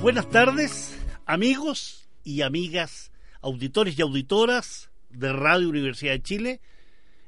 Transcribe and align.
Buenas 0.00 0.30
tardes, 0.30 0.96
amigos 1.26 2.08
y 2.22 2.42
amigas, 2.42 3.10
auditores 3.40 3.98
y 3.98 4.02
auditoras 4.02 4.90
de 5.10 5.32
Radio 5.32 5.68
Universidad 5.68 6.12
de 6.12 6.22
Chile 6.22 6.60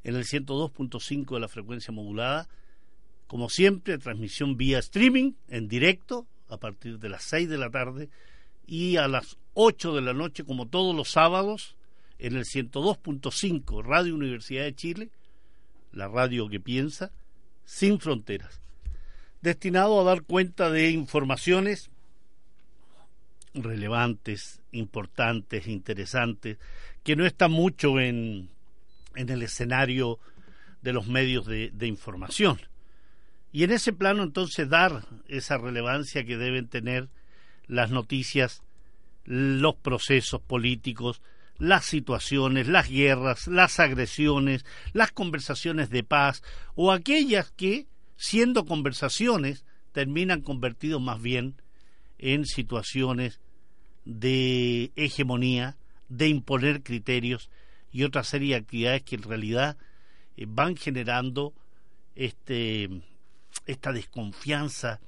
en 0.05 0.15
el 0.15 0.24
102.5 0.24 1.34
de 1.34 1.41
la 1.41 1.48
frecuencia 1.48 1.93
modulada. 1.93 2.48
Como 3.27 3.48
siempre, 3.51 3.98
transmisión 3.98 4.56
vía 4.56 4.79
streaming 4.79 5.33
en 5.48 5.66
directo 5.66 6.29
a 6.48 6.59
partir 6.59 7.01
de 7.01 7.09
las 7.09 7.24
6 7.24 7.48
de 7.48 7.59
la 7.59 7.70
tarde 7.70 8.09
y 8.69 8.98
a 8.98 9.09
las 9.09 9.37
8 9.55 9.96
de 9.96 10.02
la 10.02 10.15
noche, 10.15 10.45
como 10.45 10.68
todos 10.68 10.95
los 10.95 11.10
sábados, 11.10 11.77
en 12.21 12.37
el 12.37 12.45
102.5 12.45 13.82
Radio 13.82 14.15
Universidad 14.15 14.62
de 14.62 14.77
Chile, 14.77 15.10
la 15.91 16.07
radio 16.07 16.48
que 16.48 16.60
piensa, 16.60 17.10
sin 17.65 17.98
fronteras, 17.98 18.60
destinado 19.43 20.01
a 20.01 20.05
dar 20.05 20.23
cuenta 20.23 20.71
de 20.71 20.91
informaciones 20.93 21.91
relevantes, 23.54 24.62
importantes, 24.73 25.66
interesantes, 25.66 26.59
que 27.02 27.16
no 27.16 27.26
están 27.26 27.51
mucho 27.51 27.98
en, 28.01 28.51
en 29.15 29.29
el 29.29 29.42
escenario 29.42 30.18
de 30.82 30.92
los 30.92 31.07
medios 31.07 31.46
de, 31.46 31.70
de, 31.73 31.87
información. 31.87 32.60
Y 33.52 33.65
en 33.65 33.73
ese 33.73 33.92
plano 33.92 34.23
entonces 34.23 34.68
dar 34.68 35.04
esa 35.26 35.59
relevancia 35.59 36.24
que 36.24 36.37
deben 36.37 36.68
tener 36.68 37.09
las 37.66 37.90
noticias, 37.90 38.62
los 39.24 39.74
procesos 39.76 40.40
políticos, 40.40 41.20
las 41.59 41.85
situaciones, 41.85 42.68
las 42.68 42.88
guerras, 42.88 43.46
las 43.46 43.79
agresiones, 43.80 44.64
las 44.92 45.12
conversaciones 45.12 45.90
de 45.90 46.02
paz 46.02 46.42
o 46.74 46.90
aquellas 46.90 47.51
que, 47.52 47.87
siendo 48.16 48.64
conversaciones, 48.64 49.64
terminan 49.92 50.40
convertidos 50.40 51.02
más 51.02 51.20
bien 51.20 51.60
en 52.21 52.45
situaciones 52.45 53.40
de 54.04 54.93
hegemonía, 54.95 55.76
de 56.09 56.29
imponer 56.29 56.82
criterios 56.82 57.51
y 57.90 58.04
otra 58.04 58.24
serie 58.24 58.54
de 58.54 58.60
actividades 58.60 59.02
que 59.02 59.16
en 59.16 59.23
realidad 59.23 59.76
eh, 60.37 60.45
van 60.46 60.76
generando 60.76 61.54
este, 62.15 62.91
esta 63.66 63.93
desconfianza, 63.93 65.00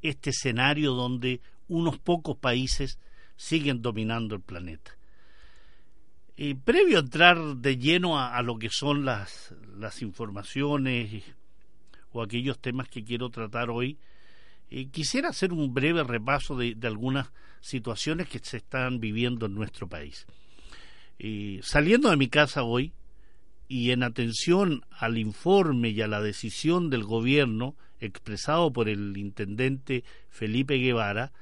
este 0.00 0.30
escenario 0.30 0.92
donde 0.92 1.40
unos 1.68 1.98
pocos 1.98 2.36
países 2.38 2.98
siguen 3.36 3.82
dominando 3.82 4.34
el 4.34 4.40
planeta. 4.40 4.92
Y 6.36 6.54
previo 6.54 6.98
a 6.98 7.00
entrar 7.00 7.38
de 7.56 7.76
lleno 7.76 8.18
a, 8.18 8.34
a 8.34 8.42
lo 8.42 8.58
que 8.58 8.70
son 8.70 9.04
las, 9.04 9.54
las 9.76 10.00
informaciones 10.02 11.24
o 12.12 12.22
aquellos 12.22 12.58
temas 12.60 12.88
que 12.88 13.04
quiero 13.04 13.28
tratar 13.28 13.68
hoy, 13.68 13.98
quisiera 14.90 15.30
hacer 15.30 15.52
un 15.52 15.72
breve 15.72 16.02
repaso 16.04 16.56
de, 16.56 16.76
algunas 16.82 17.32
situaciones 17.60 18.28
que 18.28 18.38
se 18.38 18.58
están 18.58 19.00
viviendo 19.00 19.46
en 19.46 19.54
nuestro 19.54 19.88
país. 19.88 20.26
Saliendo 21.62 22.10
de 22.10 22.16
mi 22.16 22.28
casa 22.28 22.62
hoy 22.62 22.92
y 23.66 23.90
en 23.90 24.02
atención 24.02 24.84
al 24.90 25.18
informe 25.18 25.90
y 25.90 26.00
a 26.00 26.06
la 26.06 26.22
decisión 26.22 26.90
del 26.90 27.04
gobierno 27.04 27.76
expresado 28.00 28.72
por 28.72 28.88
el 28.88 29.16
intendente 29.16 30.04
Felipe 30.30 30.76
Guevara 30.78 31.32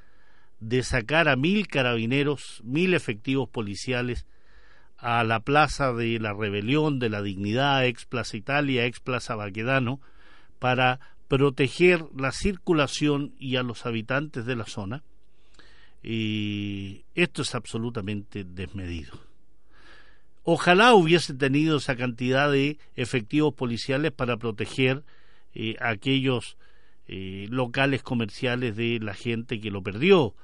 de 0.61 0.83
sacar 0.83 1.29
a 1.29 1.37
mil 1.37 1.69
carabineros, 1.69 2.61
mil 2.65 2.95
efectivos 2.95 3.49
policiales 3.49 4.27
a 4.99 5.23
la 5.25 5.41
plaza 5.41 5.93
de 5.93 6.19
la 6.19 6.33
rebelión, 6.33 6.99
de 6.99 7.11
la 7.11 7.23
dignidad, 7.23 7.85
ex 7.85 8.07
Plaza 8.07 8.37
Italia, 8.37 8.87
ex 8.87 9.01
Plaza 9.01 9.37
Baquedano, 9.37 10.01
para 10.59 11.01
proteger 11.29 12.05
la 12.17 12.33
circulación 12.33 13.35
y 13.39 13.57
a 13.57 13.63
los 13.63 13.87
habitantes 13.87 14.47
de 14.47 14.57
la 14.57 14.67
zona, 14.67 15.03
y 16.03 17.05
esto 17.15 17.43
es 17.43 17.55
absolutamente 17.55 18.45
desmedido. 18.45 19.19
Ojalá 20.45 20.95
hubiese 20.95 21.35
tenido 21.35 21.79
esa 21.79 21.97
cantidad 21.97 22.53
de 22.53 22.79
efectivos 22.95 23.53
policiales 23.55 24.13
para 24.13 24.37
proteger 24.37 25.03
eh, 25.55 25.75
aquellos 25.81 26.57
eh, 27.09 27.49
locales 27.51 28.05
comerciales 28.05 28.77
de 28.77 29.01
la 29.01 29.15
gente 29.15 29.61
que 29.61 29.73
lo 29.73 29.83
perdió. 29.83 30.35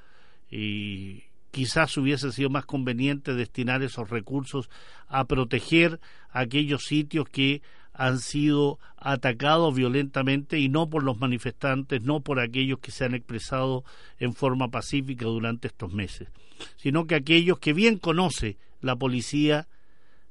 Y 0.51 1.23
quizás 1.51 1.95
hubiese 1.95 2.33
sido 2.33 2.49
más 2.49 2.65
conveniente 2.65 3.33
destinar 3.33 3.81
esos 3.83 4.09
recursos 4.09 4.69
a 5.07 5.23
proteger 5.23 6.01
aquellos 6.31 6.83
sitios 6.83 7.29
que 7.29 7.61
han 7.93 8.19
sido 8.19 8.79
atacados 8.97 9.75
violentamente 9.75 10.59
y 10.59 10.67
no 10.67 10.89
por 10.89 11.03
los 11.03 11.19
manifestantes, 11.19 12.01
no 12.01 12.21
por 12.21 12.39
aquellos 12.39 12.79
que 12.79 12.91
se 12.91 13.05
han 13.05 13.13
expresado 13.13 13.83
en 14.19 14.33
forma 14.33 14.69
pacífica 14.69 15.25
durante 15.25 15.67
estos 15.67 15.93
meses, 15.93 16.29
sino 16.77 17.05
que 17.05 17.15
aquellos 17.15 17.59
que 17.59 17.73
bien 17.73 17.97
conoce 17.97 18.57
la 18.81 18.95
policía, 18.95 19.67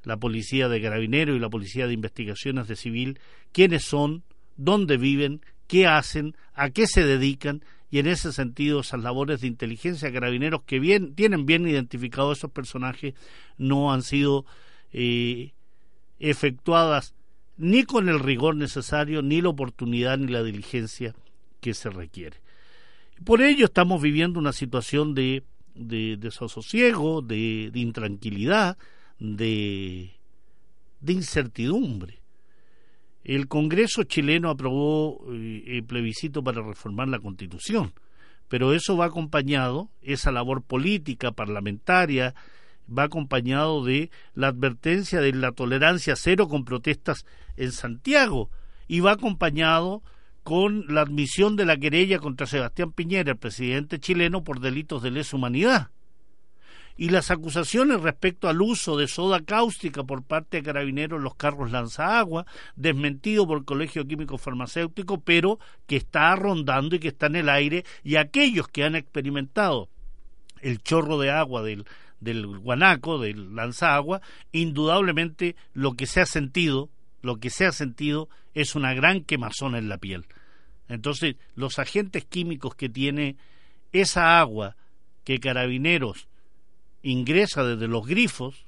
la 0.02 0.16
policía 0.16 0.68
de 0.68 0.82
carabineros 0.82 1.36
y 1.36 1.40
la 1.40 1.50
policía 1.50 1.86
de 1.86 1.94
investigaciones 1.94 2.66
de 2.66 2.76
civil, 2.76 3.20
quiénes 3.52 3.84
son, 3.84 4.24
dónde 4.56 4.96
viven, 4.96 5.40
qué 5.68 5.86
hacen, 5.86 6.36
a 6.54 6.70
qué 6.70 6.86
se 6.86 7.04
dedican 7.04 7.62
y 7.90 7.98
en 7.98 8.06
ese 8.06 8.32
sentido 8.32 8.80
esas 8.80 9.02
labores 9.02 9.42
de 9.42 9.46
inteligencia 9.46 10.12
carabineros 10.12 10.62
que 10.62 10.80
bien 10.80 11.14
tienen 11.14 11.46
bien 11.46 11.68
identificados 11.68 12.38
esos 12.38 12.50
personajes 12.50 13.14
no 13.58 13.92
han 13.92 14.02
sido 14.02 14.46
eh, 14.92 15.52
efectuadas 16.18 17.14
ni 17.56 17.84
con 17.84 18.08
el 18.08 18.18
rigor 18.18 18.56
necesario, 18.56 19.22
ni 19.22 19.40
la 19.40 19.50
oportunidad, 19.50 20.18
ni 20.18 20.32
la 20.32 20.42
diligencia 20.42 21.14
que 21.60 21.74
se 21.74 21.90
requiere. 21.90 22.38
Por 23.24 23.40
ello 23.40 23.66
estamos 23.66 24.02
viviendo 24.02 24.38
una 24.38 24.52
situación 24.52 25.14
de, 25.14 25.44
de 25.74 26.16
desasosiego, 26.16 27.22
de, 27.22 27.70
de 27.72 27.80
intranquilidad, 27.80 28.76
de, 29.18 30.10
de 31.00 31.12
incertidumbre. 31.12 32.20
El 33.24 33.46
Congreso 33.46 34.02
chileno 34.02 34.50
aprobó 34.50 35.24
eh, 35.32 35.62
el 35.66 35.84
plebiscito 35.84 36.42
para 36.42 36.62
reformar 36.62 37.08
la 37.08 37.20
Constitución, 37.20 37.92
pero 38.48 38.74
eso 38.74 38.96
va 38.96 39.06
acompañado, 39.06 39.88
esa 40.02 40.32
labor 40.32 40.62
política, 40.62 41.30
parlamentaria, 41.30 42.34
va 42.88 43.04
acompañado 43.04 43.84
de 43.84 44.10
la 44.34 44.48
advertencia 44.48 45.20
de 45.20 45.32
la 45.32 45.52
tolerancia 45.52 46.16
cero 46.16 46.48
con 46.48 46.64
protestas 46.64 47.24
en 47.56 47.72
Santiago 47.72 48.50
y 48.88 49.00
va 49.00 49.12
acompañado 49.12 50.02
con 50.42 50.86
la 50.88 51.02
admisión 51.02 51.56
de 51.56 51.64
la 51.64 51.76
querella 51.76 52.18
contra 52.18 52.46
Sebastián 52.46 52.92
Piñera, 52.92 53.32
el 53.32 53.38
presidente 53.38 54.00
chileno, 54.00 54.42
por 54.42 54.60
delitos 54.60 55.02
de 55.02 55.10
lesa 55.10 55.36
humanidad. 55.36 55.90
Y 56.96 57.08
las 57.08 57.30
acusaciones 57.30 58.02
respecto 58.02 58.48
al 58.48 58.60
uso 58.60 58.96
de 58.98 59.08
soda 59.08 59.40
cáustica 59.40 60.04
por 60.04 60.22
parte 60.22 60.58
de 60.58 60.62
carabineros 60.62 61.18
en 61.18 61.24
los 61.24 61.36
carros 61.36 61.70
lanzaagua, 61.70 62.44
desmentido 62.76 63.46
por 63.46 63.58
el 63.58 63.64
Colegio 63.64 64.06
Químico 64.06 64.36
Farmacéutico, 64.36 65.20
pero 65.20 65.58
que 65.86 65.96
está 65.96 66.34
rondando 66.36 66.96
y 66.96 66.98
que 66.98 67.08
está 67.08 67.26
en 67.26 67.36
el 67.36 67.48
aire, 67.48 67.84
y 68.04 68.16
aquellos 68.16 68.68
que 68.68 68.84
han 68.84 68.94
experimentado 68.94 69.88
el 70.60 70.82
chorro 70.82 71.18
de 71.18 71.30
agua 71.30 71.62
del, 71.62 71.86
del 72.22 72.46
guanaco, 72.46 73.18
del 73.18 73.54
lanzagua, 73.54 74.22
indudablemente 74.52 75.56
lo 75.74 75.94
que 75.94 76.06
se 76.06 76.20
ha 76.20 76.26
sentido, 76.26 76.88
lo 77.20 77.36
que 77.36 77.50
se 77.50 77.66
ha 77.66 77.72
sentido 77.72 78.28
es 78.54 78.74
una 78.74 78.94
gran 78.94 79.22
quemazón 79.24 79.74
en 79.74 79.88
la 79.88 79.98
piel. 79.98 80.26
Entonces, 80.88 81.36
los 81.54 81.78
agentes 81.78 82.24
químicos 82.24 82.74
que 82.74 82.88
tiene 82.88 83.36
esa 83.92 84.38
agua 84.38 84.76
que 85.24 85.40
Carabineros 85.40 86.28
ingresa 87.02 87.64
desde 87.64 87.88
los 87.88 88.06
grifos, 88.06 88.66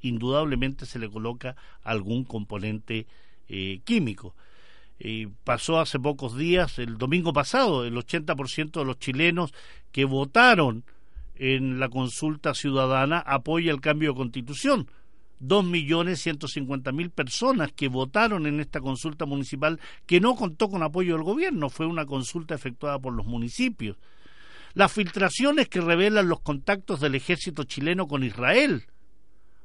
indudablemente 0.00 0.86
se 0.86 0.98
le 0.98 1.10
coloca 1.10 1.56
algún 1.82 2.24
componente 2.24 3.06
eh, 3.48 3.80
químico. 3.84 4.34
Eh, 4.98 5.28
pasó 5.44 5.78
hace 5.78 5.98
pocos 5.98 6.36
días, 6.36 6.78
el 6.78 6.96
domingo 6.96 7.34
pasado, 7.34 7.84
el 7.84 7.94
80% 7.94 8.78
de 8.78 8.84
los 8.84 8.98
chilenos 8.98 9.52
que 9.92 10.06
votaron 10.06 10.84
en 11.38 11.78
la 11.78 11.88
consulta 11.88 12.54
ciudadana 12.54 13.18
apoya 13.18 13.72
el 13.72 13.80
cambio 13.80 14.10
de 14.12 14.16
constitución. 14.16 14.88
2.150.000 15.40 17.10
personas 17.10 17.72
que 17.72 17.88
votaron 17.88 18.46
en 18.46 18.60
esta 18.60 18.80
consulta 18.80 19.26
municipal 19.26 19.78
que 20.06 20.20
no 20.20 20.34
contó 20.34 20.68
con 20.68 20.82
apoyo 20.82 21.14
del 21.14 21.24
gobierno, 21.24 21.68
fue 21.68 21.86
una 21.86 22.06
consulta 22.06 22.54
efectuada 22.54 22.98
por 22.98 23.12
los 23.12 23.26
municipios. 23.26 23.96
Las 24.72 24.92
filtraciones 24.92 25.68
que 25.68 25.80
revelan 25.80 26.28
los 26.28 26.40
contactos 26.40 27.00
del 27.00 27.14
ejército 27.14 27.64
chileno 27.64 28.06
con 28.06 28.24
Israel 28.24 28.84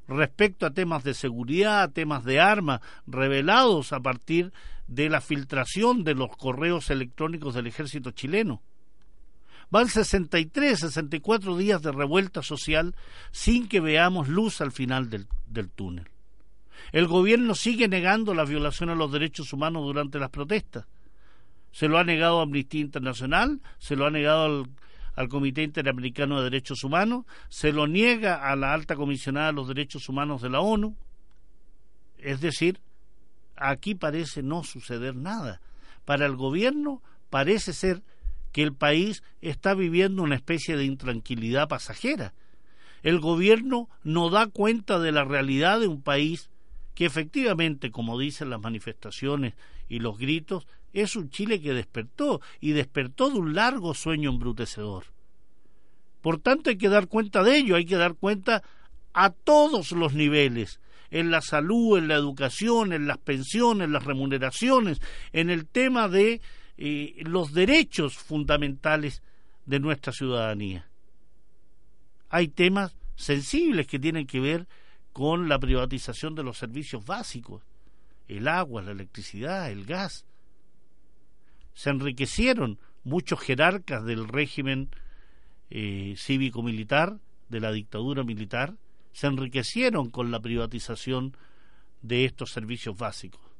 respecto 0.08 0.66
a 0.66 0.72
temas 0.72 1.04
de 1.04 1.14
seguridad, 1.14 1.82
a 1.82 1.88
temas 1.88 2.24
de 2.24 2.40
armas, 2.40 2.80
revelados 3.06 3.92
a 3.92 4.00
partir 4.00 4.52
de 4.88 5.08
la 5.08 5.20
filtración 5.20 6.04
de 6.04 6.14
los 6.14 6.36
correos 6.36 6.90
electrónicos 6.90 7.54
del 7.54 7.66
ejército 7.66 8.10
chileno. 8.10 8.62
Van 9.72 9.88
63, 9.88 10.80
64 10.80 11.56
días 11.56 11.80
de 11.80 11.92
revuelta 11.92 12.42
social 12.42 12.94
sin 13.30 13.68
que 13.68 13.80
veamos 13.80 14.28
luz 14.28 14.60
al 14.60 14.70
final 14.70 15.08
del, 15.08 15.26
del 15.46 15.70
túnel. 15.70 16.10
El 16.92 17.06
gobierno 17.06 17.54
sigue 17.54 17.88
negando 17.88 18.34
la 18.34 18.44
violación 18.44 18.90
a 18.90 18.94
los 18.94 19.10
derechos 19.10 19.50
humanos 19.54 19.84
durante 19.84 20.18
las 20.18 20.28
protestas. 20.28 20.84
Se 21.70 21.88
lo 21.88 21.96
ha 21.96 22.04
negado 22.04 22.40
a 22.40 22.42
Amnistía 22.42 22.82
Internacional, 22.82 23.62
se 23.78 23.96
lo 23.96 24.04
ha 24.04 24.10
negado 24.10 24.66
al 25.16 25.28
Comité 25.30 25.62
Interamericano 25.62 26.36
de 26.36 26.50
Derechos 26.50 26.84
Humanos, 26.84 27.24
se 27.48 27.72
lo 27.72 27.86
niega 27.86 28.46
a 28.46 28.54
la 28.56 28.74
alta 28.74 28.94
comisionada 28.94 29.46
de 29.46 29.52
los 29.54 29.68
derechos 29.68 30.06
humanos 30.06 30.42
de 30.42 30.50
la 30.50 30.60
ONU. 30.60 30.94
Es 32.18 32.42
decir, 32.42 32.78
aquí 33.56 33.94
parece 33.94 34.42
no 34.42 34.64
suceder 34.64 35.16
nada. 35.16 35.62
Para 36.04 36.26
el 36.26 36.36
gobierno 36.36 37.00
parece 37.30 37.72
ser 37.72 38.02
que 38.52 38.62
el 38.62 38.74
país 38.74 39.22
está 39.40 39.74
viviendo 39.74 40.22
una 40.22 40.36
especie 40.36 40.76
de 40.76 40.84
intranquilidad 40.84 41.68
pasajera. 41.68 42.34
El 43.02 43.18
gobierno 43.18 43.88
no 44.04 44.30
da 44.30 44.46
cuenta 44.46 44.98
de 44.98 45.10
la 45.10 45.24
realidad 45.24 45.80
de 45.80 45.88
un 45.88 46.02
país 46.02 46.50
que 46.94 47.06
efectivamente, 47.06 47.90
como 47.90 48.18
dicen 48.18 48.50
las 48.50 48.60
manifestaciones 48.60 49.54
y 49.88 49.98
los 49.98 50.18
gritos, 50.18 50.66
es 50.92 51.16
un 51.16 51.30
Chile 51.30 51.60
que 51.60 51.72
despertó 51.72 52.40
y 52.60 52.72
despertó 52.72 53.30
de 53.30 53.38
un 53.38 53.54
largo 53.54 53.94
sueño 53.94 54.30
embrutecedor. 54.30 55.04
Por 56.20 56.38
tanto, 56.38 56.70
hay 56.70 56.76
que 56.76 56.90
dar 56.90 57.08
cuenta 57.08 57.42
de 57.42 57.56
ello, 57.56 57.76
hay 57.76 57.86
que 57.86 57.96
dar 57.96 58.14
cuenta 58.14 58.62
a 59.14 59.30
todos 59.30 59.92
los 59.92 60.14
niveles, 60.14 60.80
en 61.10 61.30
la 61.30 61.42
salud, 61.42 61.98
en 61.98 62.08
la 62.08 62.14
educación, 62.14 62.92
en 62.92 63.06
las 63.06 63.18
pensiones, 63.18 63.86
en 63.86 63.92
las 63.92 64.04
remuneraciones, 64.04 65.00
en 65.32 65.50
el 65.50 65.66
tema 65.66 66.08
de 66.08 66.40
eh, 66.84 67.14
los 67.18 67.52
derechos 67.52 68.16
fundamentales 68.16 69.22
de 69.66 69.78
nuestra 69.78 70.12
ciudadanía. 70.12 70.88
Hay 72.28 72.48
temas 72.48 72.96
sensibles 73.14 73.86
que 73.86 74.00
tienen 74.00 74.26
que 74.26 74.40
ver 74.40 74.66
con 75.12 75.48
la 75.48 75.60
privatización 75.60 76.34
de 76.34 76.42
los 76.42 76.58
servicios 76.58 77.06
básicos, 77.06 77.62
el 78.26 78.48
agua, 78.48 78.82
la 78.82 78.90
electricidad, 78.90 79.70
el 79.70 79.84
gas. 79.84 80.26
Se 81.72 81.90
enriquecieron 81.90 82.80
muchos 83.04 83.38
jerarcas 83.38 84.04
del 84.04 84.26
régimen 84.26 84.90
eh, 85.70 86.16
cívico-militar, 86.16 87.20
de 87.48 87.60
la 87.60 87.70
dictadura 87.70 88.24
militar, 88.24 88.74
se 89.12 89.28
enriquecieron 89.28 90.10
con 90.10 90.32
la 90.32 90.40
privatización 90.40 91.36
de 92.00 92.24
estos 92.24 92.50
servicios 92.50 92.98
básicos. 92.98 93.51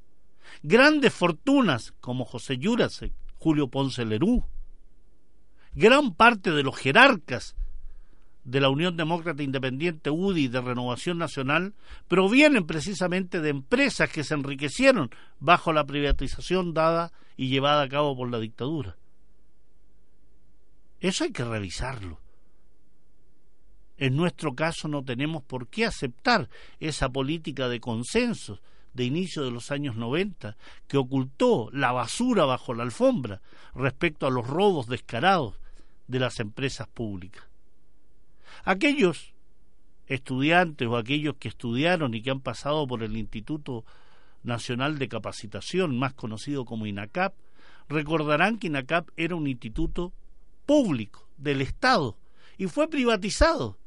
Grandes 0.62 1.12
fortunas 1.12 1.92
como 2.00 2.24
José 2.24 2.58
Jurasek, 2.62 3.12
Julio 3.38 3.68
Ponce 3.68 4.04
Lerú, 4.04 4.44
gran 5.74 6.14
parte 6.14 6.50
de 6.50 6.62
los 6.62 6.76
jerarcas 6.76 7.56
de 8.44 8.60
la 8.60 8.68
Unión 8.68 8.96
Demócrata 8.96 9.42
Independiente 9.42 10.10
UDI 10.10 10.48
de 10.48 10.60
Renovación 10.60 11.18
Nacional 11.18 11.74
provienen 12.08 12.66
precisamente 12.66 13.40
de 13.40 13.50
empresas 13.50 14.10
que 14.10 14.24
se 14.24 14.34
enriquecieron 14.34 15.10
bajo 15.38 15.72
la 15.72 15.84
privatización 15.84 16.74
dada 16.74 17.12
y 17.36 17.48
llevada 17.48 17.82
a 17.82 17.88
cabo 17.88 18.16
por 18.16 18.30
la 18.30 18.38
dictadura. 18.38 18.96
Eso 21.00 21.24
hay 21.24 21.32
que 21.32 21.44
revisarlo. 21.44 22.20
En 23.96 24.16
nuestro 24.16 24.54
caso 24.54 24.88
no 24.88 25.04
tenemos 25.04 25.42
por 25.44 25.68
qué 25.68 25.84
aceptar 25.84 26.48
esa 26.80 27.08
política 27.08 27.68
de 27.68 27.80
consensos 27.80 28.60
de 28.94 29.04
inicio 29.04 29.44
de 29.44 29.50
los 29.50 29.70
años 29.70 29.96
90 29.96 30.56
que 30.86 30.96
ocultó 30.98 31.70
la 31.72 31.92
basura 31.92 32.44
bajo 32.44 32.74
la 32.74 32.82
alfombra 32.82 33.40
respecto 33.74 34.26
a 34.26 34.30
los 34.30 34.46
robos 34.46 34.86
descarados 34.86 35.58
de 36.08 36.18
las 36.18 36.40
empresas 36.40 36.88
públicas. 36.88 37.44
Aquellos 38.64 39.32
estudiantes 40.06 40.86
o 40.88 40.96
aquellos 40.96 41.36
que 41.36 41.48
estudiaron 41.48 42.14
y 42.14 42.22
que 42.22 42.30
han 42.30 42.40
pasado 42.40 42.86
por 42.86 43.02
el 43.02 43.16
Instituto 43.16 43.84
Nacional 44.42 44.98
de 44.98 45.08
Capacitación, 45.08 45.98
más 45.98 46.14
conocido 46.14 46.64
como 46.64 46.86
INACAP, 46.86 47.34
recordarán 47.88 48.58
que 48.58 48.66
INACAP 48.66 49.08
era 49.16 49.36
un 49.36 49.46
instituto 49.46 50.12
público 50.66 51.28
del 51.38 51.62
Estado 51.62 52.16
y 52.58 52.66
fue 52.66 52.88
privatizado 52.88 53.78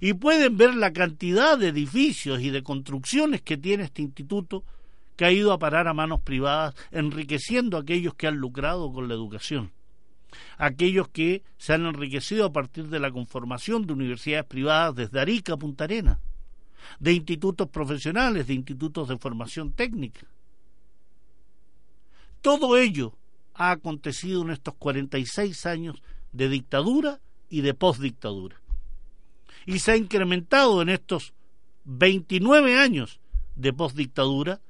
y 0.00 0.14
pueden 0.14 0.56
ver 0.56 0.74
la 0.74 0.92
cantidad 0.92 1.58
de 1.58 1.68
edificios 1.68 2.40
y 2.40 2.50
de 2.50 2.62
construcciones 2.62 3.42
que 3.42 3.56
tiene 3.56 3.84
este 3.84 4.02
instituto 4.02 4.64
que 5.16 5.24
ha 5.24 5.32
ido 5.32 5.52
a 5.52 5.58
parar 5.58 5.86
a 5.86 5.94
manos 5.94 6.20
privadas, 6.20 6.74
enriqueciendo 6.90 7.76
a 7.76 7.80
aquellos 7.80 8.14
que 8.14 8.26
han 8.26 8.36
lucrado 8.36 8.92
con 8.92 9.08
la 9.08 9.14
educación, 9.14 9.70
aquellos 10.58 11.08
que 11.08 11.42
se 11.56 11.72
han 11.72 11.86
enriquecido 11.86 12.46
a 12.46 12.52
partir 12.52 12.88
de 12.88 12.98
la 12.98 13.12
conformación 13.12 13.86
de 13.86 13.92
universidades 13.92 14.46
privadas 14.46 14.96
desde 14.96 15.20
Arica 15.20 15.54
a 15.54 15.56
Punta 15.56 15.84
Arena, 15.84 16.18
de 16.98 17.12
institutos 17.12 17.68
profesionales, 17.68 18.46
de 18.46 18.54
institutos 18.54 19.08
de 19.08 19.18
formación 19.18 19.72
técnica. 19.72 20.26
Todo 22.42 22.76
ello 22.76 23.14
ha 23.54 23.70
acontecido 23.70 24.42
en 24.42 24.50
estos 24.50 24.74
46 24.74 25.64
años 25.66 26.02
de 26.32 26.48
dictadura 26.48 27.20
y 27.48 27.60
de 27.60 27.72
postdictadura 27.72 28.63
y 29.66 29.78
se 29.78 29.92
ha 29.92 29.96
incrementado 29.96 30.82
en 30.82 30.88
estos 30.88 31.32
29 31.84 32.78
años 32.78 33.20
de 33.56 33.72
postdictadura, 33.72 34.60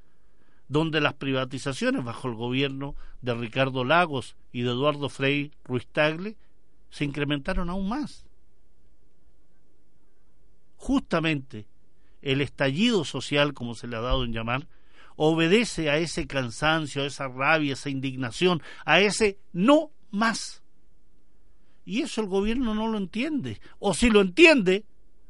donde 0.67 1.01
las 1.01 1.13
privatizaciones 1.13 2.03
bajo 2.03 2.27
el 2.27 2.35
gobierno 2.35 2.95
de 3.21 3.35
Ricardo 3.35 3.83
Lagos 3.83 4.35
y 4.51 4.61
de 4.61 4.71
Eduardo 4.71 5.09
Frei 5.09 5.51
Ruiz 5.63 5.87
Tagle 5.87 6.37
se 6.89 7.05
incrementaron 7.05 7.69
aún 7.69 7.89
más. 7.89 8.25
Justamente 10.77 11.67
el 12.21 12.41
estallido 12.41 13.05
social, 13.05 13.53
como 13.53 13.75
se 13.75 13.87
le 13.87 13.95
ha 13.95 14.01
dado 14.01 14.23
en 14.23 14.33
llamar, 14.33 14.67
obedece 15.15 15.89
a 15.89 15.97
ese 15.97 16.27
cansancio, 16.27 17.03
a 17.03 17.05
esa 17.05 17.27
rabia, 17.27 17.71
a 17.71 17.73
esa 17.73 17.89
indignación, 17.89 18.61
a 18.85 18.99
ese 18.99 19.37
no 19.53 19.91
más. 20.11 20.63
Y 21.85 22.01
eso 22.01 22.21
el 22.21 22.27
gobierno 22.27 22.73
no 22.73 22.87
lo 22.87 22.97
entiende. 22.97 23.59
O 23.79 23.93
si 23.93 24.09
lo 24.09 24.21
entiende, 24.21 24.83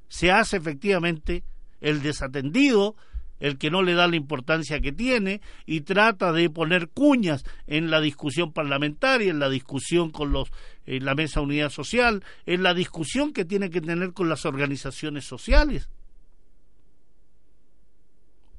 se 0.07 0.31
hace 0.31 0.57
efectivamente 0.57 1.43
el 1.81 2.01
desatendido, 2.01 2.95
el 3.39 3.57
que 3.57 3.69
no 3.69 3.83
le 3.83 3.93
da 3.93 4.07
la 4.07 4.15
importancia 4.15 4.79
que 4.79 4.93
tiene 4.93 5.41
y 5.65 5.81
trata 5.81 6.31
de 6.31 6.49
poner 6.49 6.87
cuñas 6.89 7.43
en 7.67 7.91
la 7.91 7.99
discusión 7.99 8.53
parlamentaria, 8.53 9.29
en 9.29 9.39
la 9.39 9.49
discusión 9.49 10.09
con 10.09 10.31
los 10.31 10.49
en 10.85 11.03
la 11.03 11.15
mesa 11.15 11.41
unidad 11.41 11.69
social, 11.69 12.23
en 12.45 12.63
la 12.63 12.73
discusión 12.73 13.33
que 13.33 13.43
tiene 13.43 13.69
que 13.69 13.81
tener 13.81 14.13
con 14.13 14.29
las 14.29 14.45
organizaciones 14.45 15.25
sociales. 15.25 15.89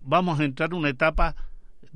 Vamos 0.03 0.39
a 0.39 0.45
entrar 0.45 0.71
en 0.71 0.79
una 0.79 0.91
etapa 0.91 1.35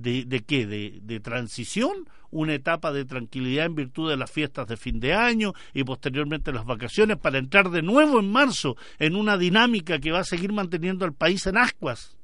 de, 0.00 0.44
qué? 0.46 0.66
De, 0.66 0.98
de 1.02 1.20
transición 1.20 2.06
una 2.30 2.54
etapa 2.54 2.92
de 2.92 3.04
tranquilidad 3.04 3.66
en 3.66 3.74
virtud 3.74 4.08
de 4.08 4.16
las 4.16 4.30
fiestas 4.30 4.68
de 4.68 4.76
fin 4.76 5.00
de 5.00 5.14
año 5.14 5.52
y 5.74 5.84
posteriormente 5.84 6.52
las 6.52 6.64
vacaciones 6.64 7.16
para 7.18 7.38
entrar 7.38 7.70
de 7.70 7.82
nuevo 7.82 8.20
en 8.20 8.30
marzo 8.30 8.76
en 8.98 9.16
una 9.16 9.36
dinámica 9.36 9.98
que 9.98 10.12
va 10.12 10.20
a 10.20 10.24
seguir 10.24 10.52
manteniendo 10.52 11.04
al 11.04 11.12
país 11.12 11.46
en 11.46 11.58
ascuas. 11.58 12.16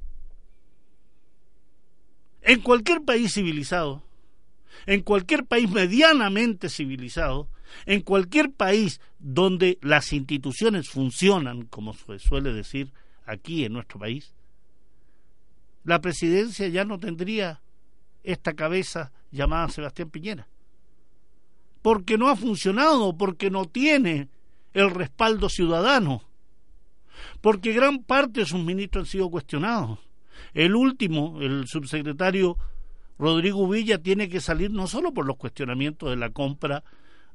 En 2.42 2.60
cualquier 2.60 3.02
país 3.02 3.34
civilizado, 3.34 4.04
en 4.86 5.02
cualquier 5.02 5.44
país 5.44 5.68
medianamente 5.70 6.68
civilizado, 6.68 7.48
en 7.84 8.02
cualquier 8.02 8.52
país 8.52 9.00
donde 9.18 9.78
las 9.82 10.12
instituciones 10.12 10.88
funcionan, 10.88 11.62
como 11.62 11.94
se 11.94 12.20
suele 12.20 12.52
decir 12.52 12.92
aquí 13.24 13.64
en 13.64 13.72
nuestro 13.72 13.98
país, 13.98 14.32
la 15.82 16.00
presidencia 16.00 16.68
ya 16.68 16.84
no 16.84 16.98
tendría 16.98 17.60
esta 18.26 18.54
cabeza 18.54 19.12
llamada 19.30 19.68
Sebastián 19.68 20.10
Piñera. 20.10 20.48
Porque 21.80 22.18
no 22.18 22.28
ha 22.28 22.36
funcionado, 22.36 23.16
porque 23.16 23.50
no 23.50 23.64
tiene 23.64 24.28
el 24.74 24.90
respaldo 24.90 25.48
ciudadano, 25.48 26.22
porque 27.40 27.72
gran 27.72 28.02
parte 28.02 28.40
de 28.40 28.46
sus 28.46 28.62
ministros 28.62 29.04
han 29.04 29.10
sido 29.10 29.30
cuestionados. 29.30 30.00
El 30.52 30.74
último, 30.74 31.40
el 31.40 31.66
subsecretario 31.66 32.58
Rodrigo 33.18 33.68
Villa, 33.68 34.02
tiene 34.02 34.28
que 34.28 34.40
salir 34.40 34.70
no 34.70 34.86
solo 34.86 35.14
por 35.14 35.24
los 35.24 35.36
cuestionamientos 35.36 36.10
de 36.10 36.16
la 36.16 36.30
compra 36.30 36.84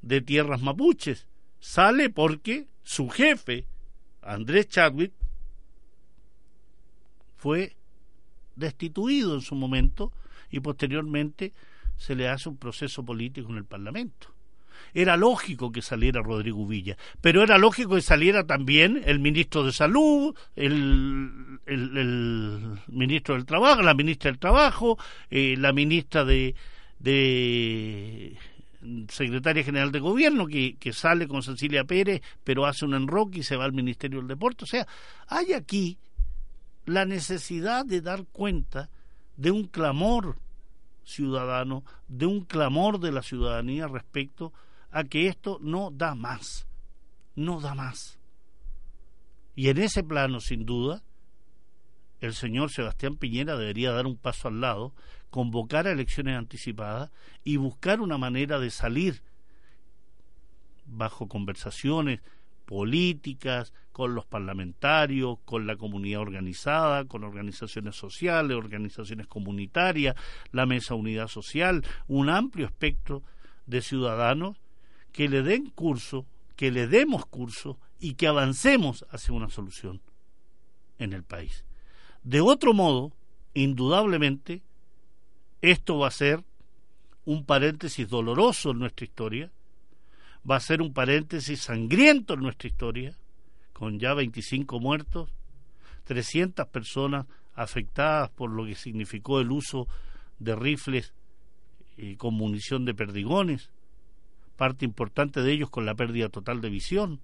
de 0.01 0.21
tierras 0.21 0.61
mapuches, 0.61 1.25
sale 1.59 2.09
porque 2.09 2.67
su 2.83 3.09
jefe, 3.09 3.65
Andrés 4.21 4.67
Chadwick, 4.67 5.13
fue 7.37 7.75
destituido 8.55 9.33
en 9.33 9.41
su 9.41 9.55
momento 9.55 10.11
y 10.51 10.59
posteriormente 10.59 11.53
se 11.97 12.15
le 12.15 12.27
hace 12.27 12.49
un 12.49 12.57
proceso 12.57 13.03
político 13.03 13.49
en 13.51 13.57
el 13.57 13.65
Parlamento. 13.65 14.27
Era 14.93 15.15
lógico 15.15 15.71
que 15.71 15.81
saliera 15.81 16.21
Rodrigo 16.21 16.65
Villa, 16.67 16.97
pero 17.21 17.43
era 17.43 17.57
lógico 17.57 17.95
que 17.95 18.01
saliera 18.01 18.45
también 18.45 19.01
el 19.05 19.19
ministro 19.19 19.63
de 19.63 19.71
Salud, 19.71 20.35
el, 20.55 21.59
el, 21.65 22.79
ministro 22.87 23.35
del 23.35 23.45
Trabajo, 23.45 23.81
la 23.81 23.93
ministra 23.93 24.31
del 24.31 24.39
Trabajo, 24.39 24.97
eh, 25.29 25.55
la 25.57 25.71
ministra 25.71 26.25
de, 26.25 26.55
de 26.99 28.37
secretaria 29.09 29.63
general 29.63 29.91
de 29.91 29.99
gobierno 29.99 30.47
que, 30.47 30.75
que, 30.77 30.91
sale 30.91 31.27
con 31.27 31.43
Cecilia 31.43 31.83
Pérez, 31.83 32.21
pero 32.43 32.65
hace 32.65 32.83
un 32.83 32.95
enroque 32.95 33.39
y 33.39 33.43
se 33.43 33.55
va 33.55 33.65
al 33.65 33.73
Ministerio 33.73 34.19
del 34.19 34.27
Deporte. 34.27 34.65
O 34.65 34.67
sea, 34.67 34.87
hay 35.27 35.53
aquí 35.53 35.97
la 36.85 37.05
necesidad 37.05 37.85
de 37.85 38.01
dar 38.01 38.25
cuenta 38.25 38.89
de 39.41 39.49
un 39.49 39.63
clamor 39.63 40.37
ciudadano, 41.03 41.83
de 42.07 42.27
un 42.27 42.45
clamor 42.45 42.99
de 42.99 43.11
la 43.11 43.23
ciudadanía 43.23 43.87
respecto 43.87 44.53
a 44.91 45.03
que 45.03 45.27
esto 45.27 45.57
no 45.61 45.89
da 45.89 46.13
más, 46.13 46.67
no 47.35 47.59
da 47.59 47.73
más. 47.73 48.19
Y 49.55 49.69
en 49.69 49.79
ese 49.79 50.03
plano, 50.03 50.41
sin 50.41 50.63
duda, 50.63 51.01
el 52.19 52.35
señor 52.35 52.69
Sebastián 52.69 53.15
Piñera 53.17 53.57
debería 53.57 53.91
dar 53.91 54.05
un 54.05 54.15
paso 54.15 54.47
al 54.47 54.61
lado, 54.61 54.93
convocar 55.31 55.87
a 55.87 55.91
elecciones 55.91 56.37
anticipadas 56.37 57.09
y 57.43 57.57
buscar 57.57 57.99
una 57.99 58.19
manera 58.19 58.59
de 58.59 58.69
salir 58.69 59.23
bajo 60.85 61.27
conversaciones 61.27 62.19
políticas, 62.71 63.73
con 63.91 64.15
los 64.15 64.25
parlamentarios, 64.25 65.39
con 65.43 65.67
la 65.67 65.75
comunidad 65.75 66.21
organizada, 66.21 67.03
con 67.03 67.25
organizaciones 67.25 67.97
sociales, 67.97 68.55
organizaciones 68.55 69.27
comunitarias, 69.27 70.15
la 70.53 70.65
Mesa 70.65 70.95
Unidad 70.95 71.27
Social, 71.27 71.83
un 72.07 72.29
amplio 72.29 72.65
espectro 72.65 73.23
de 73.65 73.81
ciudadanos 73.81 74.55
que 75.11 75.27
le 75.27 75.43
den 75.43 75.69
curso, 75.69 76.25
que 76.55 76.71
le 76.71 76.87
demos 76.87 77.25
curso 77.25 77.77
y 77.99 78.13
que 78.13 78.27
avancemos 78.27 79.05
hacia 79.11 79.33
una 79.33 79.49
solución 79.49 79.99
en 80.97 81.11
el 81.11 81.23
país. 81.23 81.65
De 82.23 82.39
otro 82.39 82.73
modo, 82.73 83.11
indudablemente, 83.53 84.61
esto 85.61 85.97
va 85.97 86.07
a 86.07 86.11
ser 86.11 86.41
un 87.25 87.43
paréntesis 87.43 88.07
doloroso 88.07 88.71
en 88.71 88.79
nuestra 88.79 89.03
historia, 89.03 89.51
va 90.49 90.55
a 90.55 90.61
ser 90.61 90.81
un 90.81 90.93
paréntesis 90.93 91.61
sangriento 91.61 92.33
en 92.33 92.41
nuestra 92.41 92.67
historia, 92.67 93.17
con 93.73 93.99
ya 93.99 94.13
25 94.13 94.79
muertos, 94.79 95.29
300 96.05 96.67
personas 96.67 97.25
afectadas 97.55 98.29
por 98.29 98.49
lo 98.51 98.65
que 98.65 98.75
significó 98.75 99.39
el 99.39 99.51
uso 99.51 99.87
de 100.39 100.55
rifles 100.55 101.13
y 101.97 102.15
con 102.15 102.33
munición 102.33 102.85
de 102.85 102.93
perdigones, 102.93 103.69
parte 104.55 104.85
importante 104.85 105.41
de 105.41 105.51
ellos 105.51 105.69
con 105.69 105.85
la 105.85 105.95
pérdida 105.95 106.29
total 106.29 106.61
de 106.61 106.69
visión, 106.69 107.19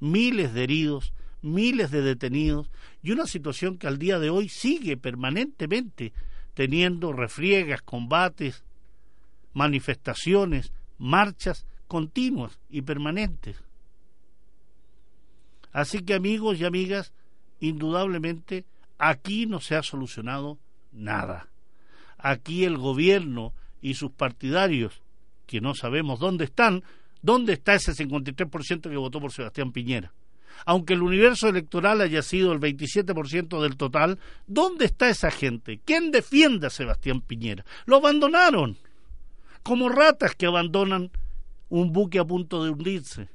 miles 0.00 0.52
de 0.52 0.64
heridos, 0.64 1.12
miles 1.42 1.90
de 1.90 2.02
detenidos 2.02 2.70
y 3.02 3.12
una 3.12 3.26
situación 3.26 3.78
que 3.78 3.86
al 3.86 3.98
día 3.98 4.18
de 4.18 4.30
hoy 4.30 4.48
sigue 4.48 4.96
permanentemente 4.96 6.12
teniendo 6.54 7.12
refriegas, 7.12 7.82
combates, 7.82 8.64
manifestaciones, 9.52 10.72
marchas 10.98 11.66
continuas 11.86 12.58
y 12.70 12.82
permanentes. 12.82 13.56
Así 15.72 16.00
que 16.00 16.14
amigos 16.14 16.60
y 16.60 16.64
amigas, 16.64 17.12
indudablemente 17.60 18.64
aquí 18.98 19.46
no 19.46 19.60
se 19.60 19.74
ha 19.76 19.82
solucionado 19.82 20.58
nada. 20.92 21.48
Aquí 22.16 22.64
el 22.64 22.78
gobierno 22.78 23.52
y 23.82 23.94
sus 23.94 24.12
partidarios, 24.12 25.02
que 25.46 25.60
no 25.60 25.74
sabemos 25.74 26.20
dónde 26.20 26.44
están, 26.44 26.84
¿dónde 27.22 27.54
está 27.54 27.74
ese 27.74 27.92
53% 27.92 28.82
que 28.82 28.96
votó 28.96 29.20
por 29.20 29.32
Sebastián 29.32 29.72
Piñera? 29.72 30.12
Aunque 30.64 30.94
el 30.94 31.02
universo 31.02 31.48
electoral 31.48 32.00
haya 32.00 32.22
sido 32.22 32.52
el 32.52 32.60
27% 32.60 33.60
del 33.60 33.76
total, 33.76 34.18
¿dónde 34.46 34.84
está 34.84 35.10
esa 35.10 35.30
gente? 35.30 35.80
¿Quién 35.84 36.12
defiende 36.12 36.68
a 36.68 36.70
Sebastián 36.70 37.20
Piñera? 37.20 37.64
Lo 37.86 37.96
abandonaron, 37.96 38.78
como 39.62 39.88
ratas 39.88 40.34
que 40.36 40.46
abandonan 40.46 41.10
un 41.68 41.92
buque 41.92 42.18
a 42.18 42.24
punto 42.24 42.64
de 42.64 42.70
hundirse. 42.70 43.28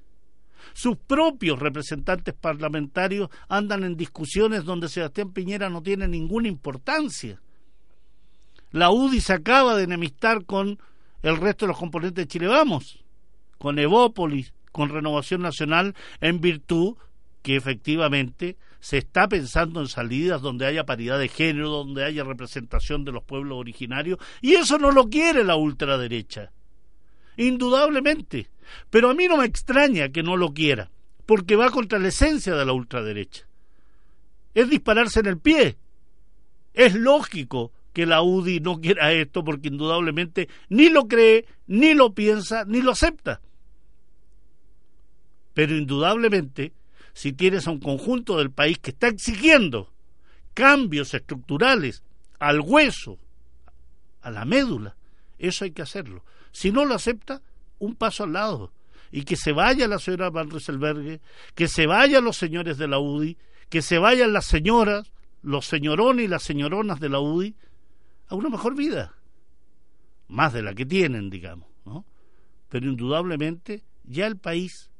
Sus 0.74 0.98
propios 0.98 1.60
representantes 1.60 2.34
parlamentarios 2.34 3.30
andan 3.48 3.84
en 3.84 3.96
discusiones 3.96 4.66
donde 4.66 4.90
Sebastián 4.90 5.32
Piñera 5.32 5.70
no 5.70 5.82
tiene 5.82 6.08
ninguna 6.08 6.48
importancia. 6.48 7.42
La 8.72 8.92
UDI 8.92 9.22
se 9.22 9.34
acaba 9.34 9.76
de 9.76 9.84
enemistar 9.84 10.46
con 10.46 10.80
el 11.24 11.38
resto 11.38 11.66
de 11.66 11.70
los 11.70 11.78
componentes 11.78 12.24
de 12.24 12.28
Chile 12.28 12.48
Vamos, 12.48 13.04
con 13.58 13.80
Evópolis, 13.80 14.54
con 14.72 14.90
Renovación 14.90 15.42
Nacional, 15.42 15.96
en 16.22 16.40
virtud 16.40 16.96
que 17.42 17.56
efectivamente 17.56 18.58
se 18.80 19.00
está 19.00 19.28
pensando 19.28 19.82
en 19.82 19.88
salidas 19.88 20.42
donde 20.42 20.66
haya 20.66 20.86
paridad 20.86 21.20
de 21.20 21.28
género, 21.28 21.70
donde 21.70 22.06
haya 22.06 22.24
representación 22.24 23.04
de 23.04 23.12
los 23.12 23.24
pueblos 23.24 23.58
originarios, 23.58 24.20
y 24.42 24.54
eso 24.54 24.78
no 24.78 24.92
lo 24.92 25.10
quiere 25.10 25.44
la 25.44 25.56
ultraderecha 25.56 26.52
indudablemente. 27.48 28.50
Pero 28.90 29.10
a 29.10 29.14
mí 29.14 29.28
no 29.28 29.38
me 29.38 29.46
extraña 29.46 30.10
que 30.10 30.24
no 30.24 30.38
lo 30.38 30.54
quiera, 30.54 30.92
porque 31.26 31.56
va 31.56 31.72
contra 31.72 32.00
la 32.00 32.10
esencia 32.10 32.56
de 32.56 32.66
la 32.66 32.74
ultraderecha. 32.74 33.48
Es 34.54 34.70
dispararse 34.70 35.22
en 35.22 35.26
el 35.28 35.40
pie. 35.40 35.78
Es 36.74 36.94
lógico 36.94 37.72
que 37.94 38.06
la 38.06 38.22
UDI 38.22 38.60
no 38.60 38.80
quiera 38.80 39.12
esto 39.12 39.44
porque 39.44 39.70
indudablemente 39.70 40.50
ni 40.70 40.90
lo 40.90 41.08
cree, 41.08 41.46
ni 41.68 41.94
lo 41.94 42.14
piensa, 42.14 42.66
ni 42.66 42.82
lo 42.82 42.92
acepta. 42.92 43.42
Pero 45.54 45.76
indudablemente, 45.76 46.74
si 47.14 47.34
tienes 47.34 47.68
a 47.68 47.72
un 47.72 47.80
conjunto 47.80 48.38
del 48.38 48.52
país 48.52 48.78
que 48.80 48.92
está 48.92 49.08
exigiendo 49.08 49.92
cambios 50.54 51.14
estructurales 51.14 52.04
al 52.38 52.60
hueso, 52.62 53.18
a 54.22 54.30
la 54.30 54.46
médula, 54.46 54.96
eso 55.38 55.66
hay 55.66 55.72
que 55.72 55.82
hacerlo. 55.82 56.24
Si 56.52 56.72
no 56.72 56.86
lo 56.86 56.96
acepta, 56.96 57.42
un 57.80 57.96
paso 57.96 58.24
al 58.24 58.34
lado. 58.34 58.72
Y 59.12 59.24
que 59.24 59.36
se 59.36 59.54
vaya 59.54 59.88
la 59.88 60.00
señora 60.00 60.30
Van 60.30 60.50
Rieselbergue, 60.50 61.22
que 61.56 61.68
se 61.68 61.88
vayan 61.88 62.24
los 62.24 62.38
señores 62.38 62.78
de 62.78 62.88
la 62.88 63.00
UDI, 63.00 63.38
que 63.70 63.82
se 63.82 63.98
vayan 63.98 64.34
las 64.34 64.46
señoras, 64.46 65.12
los 65.42 65.66
señorones 65.66 66.26
y 66.26 66.28
las 66.28 66.44
señoronas 66.44 67.00
de 67.00 67.10
la 67.10 67.20
UDI 67.20 67.56
a 68.28 68.36
una 68.36 68.50
mejor 68.50 68.76
vida. 68.76 69.16
Más 70.28 70.54
de 70.54 70.62
la 70.62 70.76
que 70.76 70.86
tienen, 70.86 71.30
digamos. 71.30 71.68
¿no? 71.86 72.06
Pero 72.70 72.88
indudablemente 72.88 73.84
ya 74.04 74.28
el 74.28 74.38
país, 74.38 74.92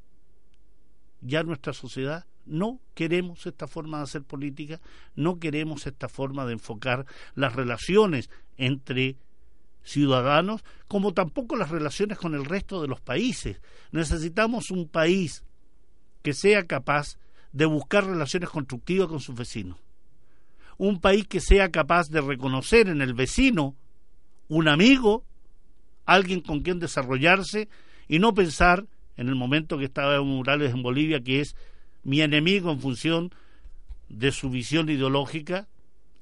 ya 1.20 1.42
nuestra 1.42 1.72
sociedad, 1.72 2.26
no 2.46 2.80
queremos 2.94 3.46
esta 3.46 3.68
forma 3.68 3.98
de 3.98 4.04
hacer 4.04 4.22
política, 4.22 4.80
no 5.14 5.38
queremos 5.38 5.86
esta 5.86 6.08
forma 6.08 6.46
de 6.46 6.54
enfocar 6.54 7.06
las 7.34 7.54
relaciones 7.54 8.28
entre 8.56 9.16
ciudadanos, 9.82 10.62
como 10.88 11.14
tampoco 11.14 11.56
las 11.56 11.70
relaciones 11.70 12.18
con 12.18 12.34
el 12.34 12.44
resto 12.44 12.82
de 12.82 12.88
los 12.88 13.00
países. 13.00 13.60
Necesitamos 13.92 14.70
un 14.70 14.88
país 14.88 15.44
que 16.22 16.32
sea 16.32 16.66
capaz 16.66 17.18
de 17.52 17.64
buscar 17.64 18.06
relaciones 18.06 18.50
constructivas 18.50 19.08
con 19.08 19.20
sus 19.20 19.34
vecinos. 19.34 19.78
Un 20.78 21.00
país 21.00 21.26
que 21.26 21.40
sea 21.40 21.70
capaz 21.70 22.08
de 22.08 22.20
reconocer 22.20 22.88
en 22.88 23.02
el 23.02 23.14
vecino 23.14 23.74
un 24.48 24.68
amigo, 24.68 25.24
alguien 26.06 26.40
con 26.40 26.60
quien 26.60 26.78
desarrollarse 26.78 27.68
y 28.08 28.18
no 28.18 28.34
pensar 28.34 28.86
en 29.16 29.28
el 29.28 29.34
momento 29.34 29.78
que 29.78 29.84
estaba 29.84 30.16
en 30.16 30.26
Morales 30.26 30.72
en 30.72 30.82
Bolivia 30.82 31.20
que 31.20 31.40
es 31.40 31.54
mi 32.02 32.22
enemigo 32.22 32.70
en 32.70 32.80
función 32.80 33.34
de 34.08 34.32
su 34.32 34.50
visión 34.50 34.88
ideológica 34.88 35.68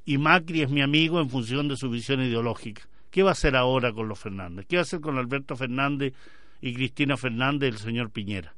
y 0.04 0.18
Macri 0.18 0.62
es 0.62 0.70
mi 0.70 0.82
amigo 0.82 1.20
en 1.20 1.30
función 1.30 1.68
de 1.68 1.76
su 1.76 1.90
visión 1.90 2.20
ideológica. 2.20 2.87
¿Qué 3.10 3.22
va 3.22 3.30
a 3.30 3.32
hacer 3.32 3.56
ahora 3.56 3.92
con 3.92 4.08
los 4.08 4.18
Fernández? 4.18 4.66
¿Qué 4.66 4.76
va 4.76 4.80
a 4.80 4.82
hacer 4.82 5.00
con 5.00 5.18
Alberto 5.18 5.56
Fernández 5.56 6.14
y 6.60 6.74
Cristina 6.74 7.16
Fernández 7.16 7.70
el 7.70 7.78
señor 7.78 8.10
Piñera? 8.10 8.54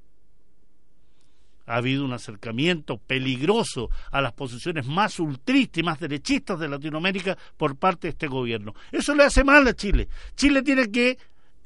Ha 1.67 1.77
habido 1.77 2.05
un 2.05 2.13
acercamiento 2.13 2.99
peligroso 2.99 3.91
a 4.11 4.21
las 4.21 4.33
posiciones 4.33 4.87
más 4.87 5.21
ultristas 5.21 5.79
y 5.79 5.83
más 5.85 6.01
derechistas 6.01 6.59
de 6.59 6.69
Latinoamérica 6.69 7.39
por 7.57 7.77
parte 7.77 8.09
de 8.09 8.13
este 8.13 8.27
gobierno. 8.27 8.75
Eso 8.91 9.15
le 9.15 9.25
hace 9.25 9.45
mal 9.45 9.67
a 9.69 9.75
Chile. 9.75 10.09
Chile 10.35 10.63
tiene 10.63 10.91
que 10.91 11.17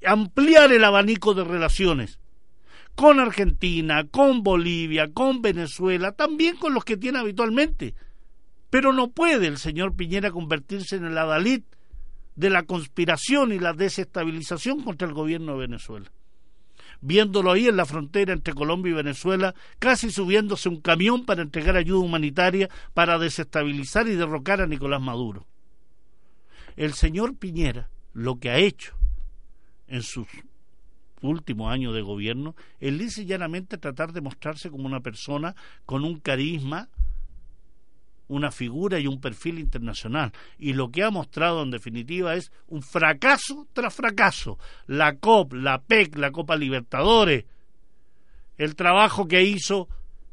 ampliar 0.04 0.70
el 0.72 0.84
abanico 0.84 1.32
de 1.32 1.44
relaciones 1.44 2.18
con 2.94 3.18
Argentina, 3.18 4.04
con 4.10 4.42
Bolivia, 4.42 5.10
con 5.12 5.42
Venezuela, 5.42 6.12
también 6.12 6.56
con 6.56 6.74
los 6.74 6.84
que 6.84 6.96
tiene 6.96 7.18
habitualmente. 7.18 7.94
Pero 8.70 8.92
no 8.92 9.10
puede 9.10 9.46
el 9.46 9.58
señor 9.58 9.94
Piñera 9.96 10.30
convertirse 10.30 10.96
en 10.96 11.06
el 11.06 11.18
adalid 11.18 11.62
de 12.36 12.50
la 12.50 12.64
conspiración 12.64 13.52
y 13.52 13.58
la 13.58 13.72
desestabilización 13.72 14.82
contra 14.82 15.08
el 15.08 15.14
gobierno 15.14 15.52
de 15.52 15.58
Venezuela. 15.58 16.10
viéndolo 17.00 17.52
ahí 17.52 17.66
en 17.68 17.76
la 17.76 17.84
frontera 17.84 18.32
entre 18.32 18.54
Colombia 18.54 18.90
y 18.90 18.94
Venezuela, 18.94 19.54
casi 19.78 20.10
subiéndose 20.10 20.70
un 20.70 20.80
camión 20.80 21.26
para 21.26 21.42
entregar 21.42 21.76
ayuda 21.76 21.98
humanitaria 21.98 22.70
para 22.94 23.18
desestabilizar 23.18 24.08
y 24.08 24.14
derrocar 24.14 24.62
a 24.62 24.66
Nicolás 24.66 25.02
Maduro. 25.02 25.46
El 26.76 26.94
señor 26.94 27.36
Piñera 27.36 27.90
lo 28.14 28.38
que 28.38 28.48
ha 28.48 28.58
hecho 28.58 28.94
en 29.86 30.02
sus 30.02 30.26
últimos 31.20 31.70
años 31.72 31.94
de 31.94 32.02
gobierno 32.02 32.54
es 32.80 32.92
lisa 32.92 33.22
llanamente 33.22 33.76
tratar 33.76 34.12
de 34.12 34.20
mostrarse 34.20 34.70
como 34.70 34.86
una 34.86 35.00
persona 35.00 35.54
con 35.84 36.04
un 36.04 36.20
carisma 36.20 36.88
una 38.28 38.50
figura 38.50 38.98
y 38.98 39.06
un 39.06 39.20
perfil 39.20 39.58
internacional. 39.58 40.32
Y 40.58 40.72
lo 40.72 40.90
que 40.90 41.02
ha 41.02 41.10
mostrado 41.10 41.62
en 41.62 41.70
definitiva 41.70 42.34
es 42.34 42.50
un 42.68 42.82
fracaso 42.82 43.66
tras 43.72 43.94
fracaso. 43.94 44.58
La 44.86 45.16
COP, 45.16 45.54
la 45.54 45.82
PEC, 45.82 46.16
la 46.16 46.32
Copa 46.32 46.56
Libertadores, 46.56 47.44
el 48.56 48.76
trabajo 48.76 49.26
que 49.26 49.42
hizo 49.42 49.88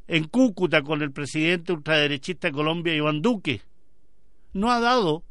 en 0.07 0.25
Cúcuta 0.25 0.81
con 0.83 1.01
el 1.01 1.11
presidente 1.11 1.73
ultraderechista 1.73 2.47
de 2.47 2.53
Colombia, 2.53 2.95
Iván 2.95 3.21
Duque, 3.21 3.61
no 4.53 4.71
ha 4.71 4.79
dado, 4.79 5.23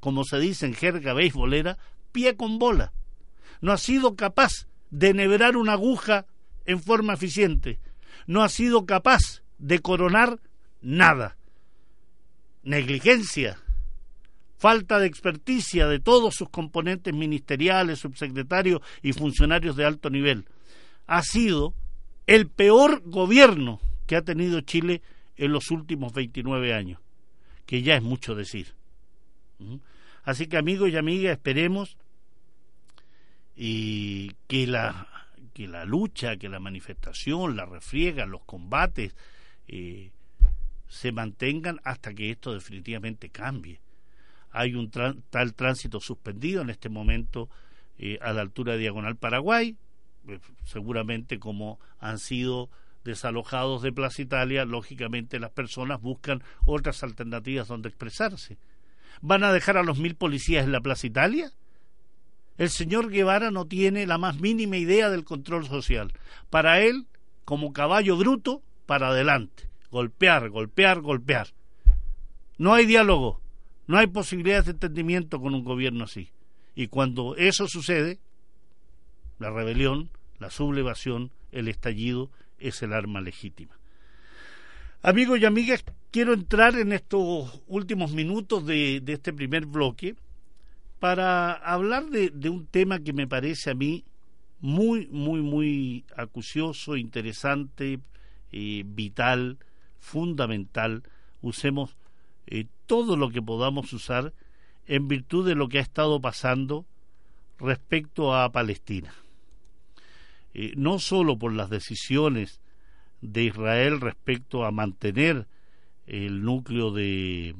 como 0.00 0.24
se 0.24 0.38
dice 0.38 0.66
en 0.66 0.74
jerga 0.74 1.12
beisbolera, 1.12 1.78
pie 2.12 2.36
con 2.36 2.58
bola. 2.58 2.92
No 3.60 3.72
ha 3.72 3.78
sido 3.78 4.16
capaz 4.16 4.66
de 4.90 5.10
enhebrar 5.10 5.56
una 5.56 5.74
aguja 5.74 6.26
en 6.64 6.80
forma 6.80 7.14
eficiente. 7.14 7.78
No 8.26 8.42
ha 8.42 8.48
sido 8.48 8.86
capaz 8.86 9.42
de 9.58 9.80
coronar 9.80 10.40
nada 10.80 11.36
negligencia, 12.62 13.58
falta 14.58 14.98
de 14.98 15.06
experticia 15.06 15.86
de 15.88 15.98
todos 15.98 16.34
sus 16.34 16.48
componentes 16.48 17.14
ministeriales, 17.14 17.98
subsecretarios 17.98 18.80
y 19.02 19.12
funcionarios 19.12 19.76
de 19.76 19.84
alto 19.84 20.10
nivel. 20.10 20.46
Ha 21.06 21.22
sido 21.22 21.74
el 22.26 22.48
peor 22.48 23.02
gobierno 23.04 23.80
que 24.06 24.16
ha 24.16 24.22
tenido 24.22 24.60
Chile 24.60 25.02
en 25.36 25.52
los 25.52 25.70
últimos 25.70 26.12
29 26.12 26.74
años, 26.74 27.00
que 27.66 27.82
ya 27.82 27.96
es 27.96 28.02
mucho 28.02 28.34
decir. 28.34 28.74
Así 30.22 30.46
que 30.46 30.56
amigos 30.56 30.90
y 30.90 30.96
amigas, 30.96 31.32
esperemos 31.32 31.96
y 33.56 34.32
que 34.46 34.66
la 34.66 35.08
que 35.52 35.68
la 35.68 35.84
lucha, 35.84 36.36
que 36.36 36.48
la 36.48 36.60
manifestación, 36.60 37.56
la 37.56 37.66
refriega, 37.66 38.24
los 38.24 38.42
combates 38.44 39.14
eh, 39.68 40.10
se 40.92 41.10
mantengan 41.10 41.80
hasta 41.84 42.12
que 42.12 42.30
esto 42.30 42.52
definitivamente 42.52 43.30
cambie. 43.30 43.80
Hay 44.50 44.74
un 44.74 44.90
tal 44.90 45.54
tránsito 45.54 46.00
suspendido 46.00 46.60
en 46.60 46.68
este 46.68 46.90
momento 46.90 47.48
eh, 47.98 48.18
a 48.20 48.34
la 48.34 48.42
altura 48.42 48.74
de 48.74 48.80
Diagonal 48.80 49.16
Paraguay, 49.16 49.74
eh, 50.28 50.38
seguramente 50.64 51.38
como 51.38 51.80
han 51.98 52.18
sido 52.18 52.68
desalojados 53.04 53.80
de 53.80 53.90
Plaza 53.90 54.20
Italia, 54.20 54.66
lógicamente 54.66 55.40
las 55.40 55.50
personas 55.50 55.98
buscan 55.98 56.42
otras 56.66 57.02
alternativas 57.02 57.68
donde 57.68 57.88
expresarse. 57.88 58.58
¿Van 59.22 59.44
a 59.44 59.52
dejar 59.52 59.78
a 59.78 59.82
los 59.82 59.98
mil 59.98 60.14
policías 60.14 60.66
en 60.66 60.72
la 60.72 60.82
Plaza 60.82 61.06
Italia? 61.06 61.52
El 62.58 62.68
señor 62.68 63.08
Guevara 63.10 63.50
no 63.50 63.64
tiene 63.64 64.06
la 64.06 64.18
más 64.18 64.38
mínima 64.38 64.76
idea 64.76 65.08
del 65.08 65.24
control 65.24 65.66
social. 65.66 66.12
Para 66.50 66.82
él, 66.82 67.06
como 67.46 67.72
caballo 67.72 68.18
bruto, 68.18 68.60
para 68.84 69.08
adelante 69.08 69.71
golpear, 69.92 70.48
golpear, 70.48 71.00
golpear. 71.00 71.48
No 72.58 72.72
hay 72.72 72.86
diálogo, 72.86 73.40
no 73.86 73.98
hay 73.98 74.06
posibilidades 74.06 74.64
de 74.64 74.70
entendimiento 74.72 75.38
con 75.40 75.54
un 75.54 75.62
gobierno 75.62 76.04
así. 76.04 76.30
Y 76.74 76.88
cuando 76.88 77.36
eso 77.36 77.68
sucede, 77.68 78.18
la 79.38 79.50
rebelión, 79.50 80.08
la 80.38 80.50
sublevación, 80.50 81.30
el 81.52 81.68
estallido 81.68 82.30
es 82.58 82.82
el 82.82 82.94
arma 82.94 83.20
legítima. 83.20 83.76
Amigos 85.02 85.40
y 85.40 85.44
amigas, 85.44 85.84
quiero 86.10 86.32
entrar 86.32 86.76
en 86.78 86.92
estos 86.92 87.60
últimos 87.66 88.12
minutos 88.12 88.64
de, 88.64 89.02
este 89.06 89.32
primer 89.32 89.66
bloque 89.66 90.14
para 91.00 91.52
hablar 91.52 92.06
de, 92.06 92.48
un 92.48 92.66
tema 92.66 93.00
que 93.00 93.12
me 93.12 93.26
parece 93.26 93.70
a 93.70 93.74
mí 93.74 94.04
muy, 94.60 95.08
muy, 95.08 95.42
muy 95.42 96.04
acucioso, 96.16 96.96
interesante, 96.96 97.98
y 98.52 98.84
vital, 98.84 99.58
fundamental, 100.02 101.04
usemos 101.40 101.96
eh, 102.46 102.66
todo 102.86 103.16
lo 103.16 103.30
que 103.30 103.40
podamos 103.40 103.92
usar 103.92 104.34
en 104.86 105.08
virtud 105.08 105.46
de 105.46 105.54
lo 105.54 105.68
que 105.68 105.78
ha 105.78 105.82
estado 105.82 106.20
pasando 106.20 106.84
respecto 107.58 108.34
a 108.34 108.50
Palestina. 108.50 109.14
Eh, 110.54 110.74
no 110.76 110.98
solo 110.98 111.38
por 111.38 111.52
las 111.52 111.70
decisiones 111.70 112.60
de 113.20 113.44
Israel 113.44 114.00
respecto 114.00 114.64
a 114.64 114.72
mantener 114.72 115.46
el 116.06 116.42
núcleo 116.42 116.90
de, 116.90 117.54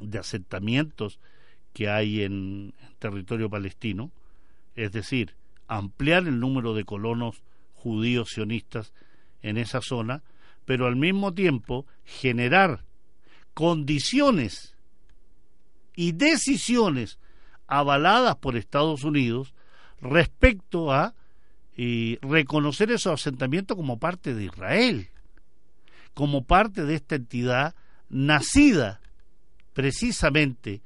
de 0.00 0.18
asentamientos 0.18 1.20
que 1.74 1.90
hay 1.90 2.22
en, 2.22 2.74
en 2.80 2.94
territorio 2.98 3.50
palestino, 3.50 4.10
es 4.74 4.90
decir, 4.90 5.34
ampliar 5.68 6.26
el 6.26 6.40
número 6.40 6.72
de 6.72 6.84
colonos 6.84 7.42
judíos 7.74 8.30
sionistas 8.30 8.94
en 9.42 9.58
esa 9.58 9.82
zona, 9.82 10.22
pero 10.64 10.86
al 10.86 10.96
mismo 10.96 11.34
tiempo 11.34 11.86
generar 12.04 12.84
condiciones 13.54 14.74
y 15.94 16.12
decisiones 16.12 17.18
avaladas 17.66 18.36
por 18.36 18.56
Estados 18.56 19.04
Unidos 19.04 19.54
respecto 20.00 20.92
a 20.92 21.14
eh, 21.76 22.18
reconocer 22.22 22.90
esos 22.90 23.14
asentamientos 23.14 23.76
como 23.76 23.98
parte 23.98 24.34
de 24.34 24.44
Israel, 24.44 25.08
como 26.14 26.44
parte 26.44 26.84
de 26.84 26.94
esta 26.94 27.14
entidad 27.14 27.74
nacida 28.08 29.00
precisamente 29.72 30.82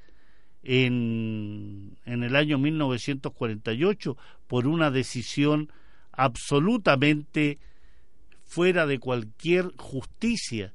en, 0.62 1.96
en 2.04 2.22
el 2.22 2.36
año 2.36 2.58
1948 2.58 4.16
por 4.46 4.66
una 4.66 4.90
decisión 4.90 5.70
absolutamente 6.12 7.58
fuera 8.46 8.86
de 8.86 8.98
cualquier 8.98 9.72
justicia 9.76 10.72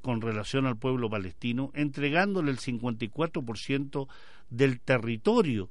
con 0.00 0.20
relación 0.20 0.64
al 0.66 0.78
pueblo 0.78 1.10
palestino, 1.10 1.70
entregándole 1.74 2.50
el 2.50 2.58
54% 2.58 4.08
del 4.48 4.80
territorio 4.80 5.68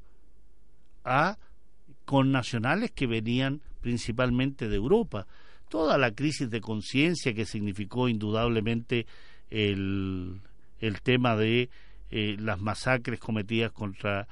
a 1.03 1.37
connacionales 2.05 2.91
que 2.91 3.07
venían 3.07 3.61
principalmente 3.81 4.67
de 4.67 4.75
Europa. 4.75 5.25
Toda 5.69 5.97
la 5.97 6.11
crisis 6.11 6.49
de 6.49 6.61
conciencia 6.61 7.33
que 7.33 7.45
significó 7.45 8.09
indudablemente 8.09 9.07
el, 9.49 10.41
el 10.79 11.01
tema 11.01 11.35
de 11.35 11.69
eh, 12.11 12.37
las 12.39 12.59
masacres 12.59 13.19
cometidas 13.19 13.71
contra 13.71 14.27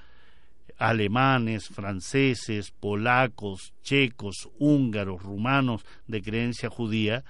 alemanes, 0.77 1.69
franceses, 1.69 2.71
polacos, 2.71 3.73
checos, 3.83 4.49
húngaros, 4.59 5.21
rumanos 5.21 5.85
de 6.07 6.21
creencia 6.21 6.69
judía, 6.69 7.23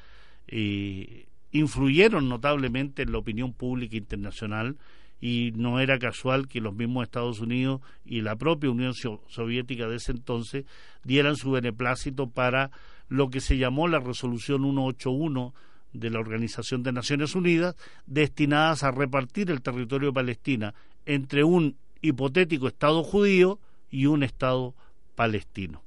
eh, 0.47 1.27
influyeron 1.51 2.27
notablemente 2.27 3.03
en 3.03 3.11
la 3.11 3.19
opinión 3.19 3.53
pública 3.53 3.95
internacional 3.97 4.77
y 5.21 5.53
no 5.55 5.79
era 5.79 5.97
casual 5.97 6.47
que 6.47 6.59
los 6.59 6.75
mismos 6.75 7.03
Estados 7.03 7.39
Unidos 7.39 7.81
y 8.03 8.21
la 8.21 8.35
propia 8.35 8.69
Unión 8.69 8.93
Soviética 8.93 9.87
de 9.87 9.95
ese 9.97 10.11
entonces 10.11 10.65
dieran 11.03 11.35
su 11.35 11.51
beneplácito 11.51 12.29
para 12.29 12.71
lo 13.07 13.29
que 13.29 13.39
se 13.39 13.57
llamó 13.57 13.87
la 13.87 13.99
Resolución 13.99 14.63
181 14.63 15.53
de 15.93 16.09
la 16.09 16.19
Organización 16.19 16.83
de 16.83 16.91
Naciones 16.91 17.35
Unidas, 17.35 17.75
destinadas 18.05 18.83
a 18.83 18.91
repartir 18.91 19.49
el 19.49 19.61
territorio 19.61 20.09
de 20.09 20.13
Palestina 20.13 20.73
entre 21.05 21.43
un 21.43 21.77
hipotético 22.07 22.67
Estado 22.67 23.03
judío 23.03 23.59
y 23.89 24.05
un 24.05 24.23
Estado 24.23 24.75
palestino. 25.15 25.83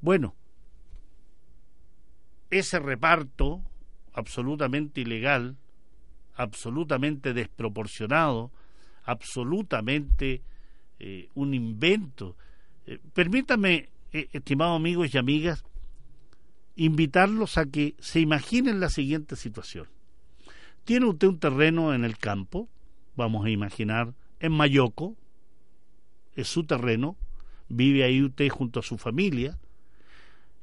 Bueno, 0.00 0.34
ese 2.50 2.78
reparto 2.78 3.62
absolutamente 4.12 5.00
ilegal, 5.00 5.56
absolutamente 6.34 7.34
desproporcionado, 7.34 8.50
absolutamente 9.04 10.42
eh, 10.98 11.28
un 11.34 11.54
invento. 11.54 12.36
Eh, 12.86 12.98
permítame, 13.12 13.90
eh, 14.12 14.28
estimados 14.32 14.76
amigos 14.76 15.14
y 15.14 15.18
amigas, 15.18 15.64
invitarlos 16.76 17.58
a 17.58 17.66
que 17.66 17.94
se 17.98 18.20
imaginen 18.20 18.80
la 18.80 18.90
siguiente 18.90 19.36
situación. 19.36 19.88
Tiene 20.84 21.06
usted 21.06 21.28
un 21.28 21.40
terreno 21.40 21.94
en 21.94 22.04
el 22.04 22.16
campo, 22.16 22.68
vamos 23.16 23.44
a 23.44 23.50
imaginar, 23.50 24.14
en 24.40 24.52
Mayoco, 24.52 25.16
es 26.36 26.48
su 26.48 26.64
terreno, 26.64 27.16
vive 27.68 28.04
ahí 28.04 28.22
usted 28.22 28.48
junto 28.48 28.80
a 28.80 28.82
su 28.82 28.98
familia, 28.98 29.58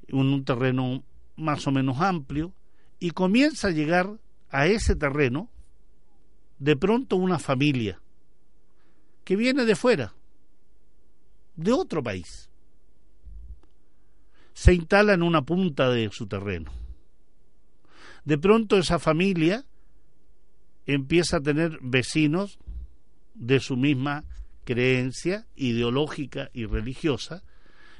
en 0.08 0.18
un 0.18 0.46
terreno 0.46 1.04
más 1.36 1.68
o 1.68 1.72
menos 1.72 2.00
amplio, 2.00 2.54
y 3.00 3.12
comienza 3.12 3.68
a 3.68 3.72
llegar 3.72 4.20
a 4.50 4.68
ese 4.68 4.96
terreno 4.96 5.50
de 6.60 6.78
pronto 6.78 7.18
una 7.18 7.40
familia 7.40 8.00
que 9.26 9.36
viene 9.36 9.66
de 9.66 9.76
fuera, 9.76 10.14
de 11.56 11.72
otro 11.74 12.02
país. 12.02 12.50
se 14.54 14.74
instala 14.74 15.14
en 15.14 15.24
una 15.24 15.42
punta 15.42 15.90
de 15.90 16.10
su 16.12 16.28
terreno. 16.28 16.72
De 18.24 18.38
pronto 18.38 18.78
esa 18.78 19.00
familia 19.00 19.66
empieza 20.86 21.38
a 21.38 21.42
tener 21.42 21.80
vecinos 21.82 22.60
de 23.34 23.60
su 23.60 23.76
misma 23.76 24.24
creencia 24.64 25.46
ideológica 25.56 26.50
y 26.54 26.66
religiosa 26.66 27.44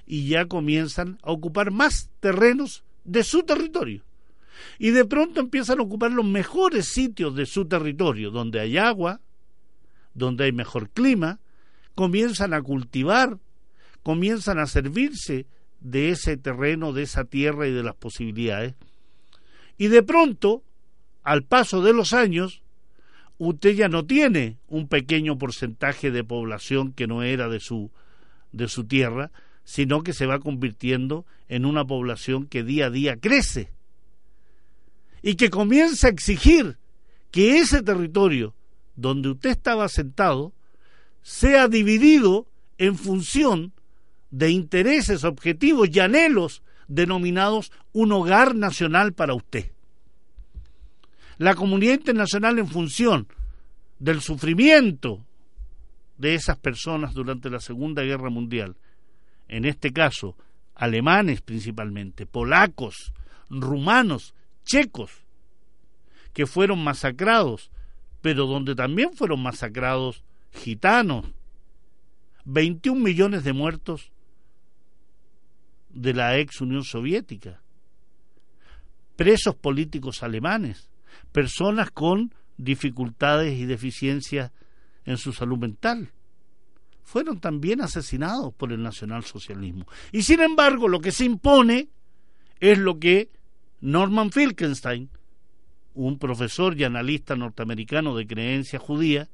y 0.06 0.28
ya 0.28 0.46
comienzan 0.46 1.18
a 1.24 1.32
ocupar 1.32 1.72
más 1.72 2.10
terrenos 2.20 2.84
de 3.04 3.24
su 3.24 3.44
territorio. 3.44 4.04
Y 4.78 4.92
de 4.92 5.06
pronto 5.06 5.40
empiezan 5.40 5.80
a 5.80 5.84
ocupar 5.84 6.12
los 6.12 6.26
mejores 6.26 6.88
sitios 6.88 7.36
de 7.36 7.46
su 7.46 7.66
territorio, 7.66 8.32
donde 8.32 8.60
hay 8.60 8.78
agua, 8.78 9.20
donde 10.14 10.46
hay 10.46 10.52
mejor 10.52 10.90
clima, 10.90 11.40
comienzan 11.96 12.54
a 12.54 12.62
cultivar, 12.62 13.40
comienzan 14.04 14.60
a 14.60 14.68
servirse 14.68 15.46
de 15.80 16.10
ese 16.10 16.38
terreno, 16.38 16.94
de 16.94 17.04
esa 17.04 17.26
tierra 17.26 17.68
y 17.68 17.72
de 17.72 17.84
las 17.84 17.96
posibilidades. 17.96 18.76
Y 19.78 19.88
de 19.88 20.04
pronto, 20.04 20.64
al 21.24 21.44
paso 21.44 21.82
de 21.82 21.94
los 21.94 22.14
años, 22.14 22.63
usted 23.38 23.72
ya 23.72 23.88
no 23.88 24.06
tiene 24.06 24.58
un 24.68 24.88
pequeño 24.88 25.38
porcentaje 25.38 26.12
de 26.12 26.24
población 26.24 26.94
que 26.94 27.08
no 27.08 27.24
era 27.24 27.50
de 27.50 27.60
su, 27.60 27.92
de 28.52 28.68
su 28.68 28.86
tierra, 28.86 29.32
sino 29.64 30.04
que 30.04 30.14
se 30.14 30.26
va 30.26 30.40
convirtiendo 30.40 31.26
en 31.48 31.66
una 31.66 31.86
población 31.86 32.48
que 32.48 32.64
día 32.64 32.88
a 32.88 32.90
día 32.90 33.18
crece 33.18 33.72
y 35.22 35.36
que 35.36 35.50
comienza 35.50 36.08
a 36.08 36.12
exigir 36.12 36.78
que 37.32 37.60
ese 37.60 37.82
territorio 37.82 38.54
donde 38.96 39.30
usted 39.30 39.52
estaba 39.52 39.88
sentado 39.90 40.54
sea 41.24 41.68
dividido 41.68 42.48
en 42.78 42.98
función 42.98 43.72
de 44.30 44.50
intereses, 44.50 45.24
objetivos 45.24 45.90
y 45.92 46.00
anhelos 46.00 46.62
denominados 46.88 47.72
un 47.94 48.12
hogar 48.12 48.56
nacional 48.56 49.14
para 49.14 49.34
usted. 49.34 49.73
La 51.38 51.56
comunidad 51.56 51.94
internacional 51.94 52.60
en 52.60 52.68
función 52.68 53.28
del 54.00 54.22
sufrimiento 54.22 55.26
de 56.18 56.36
esas 56.36 56.58
personas 56.58 57.14
durante 57.14 57.50
la 57.50 57.60
Segunda 57.60 58.04
Guerra 58.04 58.30
Mundial, 58.30 58.76
en 59.48 59.66
este 59.66 59.92
caso 59.92 60.36
alemanes 60.76 61.42
principalmente, 61.42 62.26
polacos, 62.26 63.14
rumanos, 63.50 64.34
checos, 64.66 65.12
que 66.34 66.46
fueron 66.46 66.84
masacrados, 66.84 67.72
pero 68.22 68.48
donde 68.48 68.76
también 68.76 69.14
fueron 69.14 69.42
masacrados 69.42 70.24
gitanos, 70.52 71.26
21 72.46 73.00
millones 73.00 73.44
de 73.44 73.54
muertos 73.54 74.12
de 75.90 76.14
la 76.14 76.38
ex 76.38 76.60
Unión 76.62 76.84
Soviética, 76.84 77.62
presos 79.16 79.56
políticos 79.56 80.24
alemanes, 80.24 80.90
personas 81.32 81.92
con 81.92 82.34
dificultades 82.58 83.58
y 83.60 83.66
deficiencias 83.66 84.52
en 85.06 85.18
su 85.18 85.34
salud 85.34 85.58
mental. 85.58 86.10
Fueron 87.04 87.40
también 87.40 87.82
asesinados 87.82 88.54
por 88.54 88.72
el 88.72 88.82
nacionalsocialismo. 88.82 89.86
Y 90.12 90.24
sin 90.24 90.42
embargo, 90.42 90.88
lo 90.88 91.00
que 91.00 91.12
se 91.12 91.26
impone 91.26 91.90
es 92.60 92.78
lo 92.78 93.00
que 93.00 93.30
Norman 93.82 94.32
Finkelstein, 94.32 95.10
un 95.94 96.18
profesor 96.18 96.80
y 96.80 96.86
analista 96.86 97.36
norteamericano 97.36 98.16
de 98.16 98.26
creencia 98.26 98.80
judía, 98.80 99.30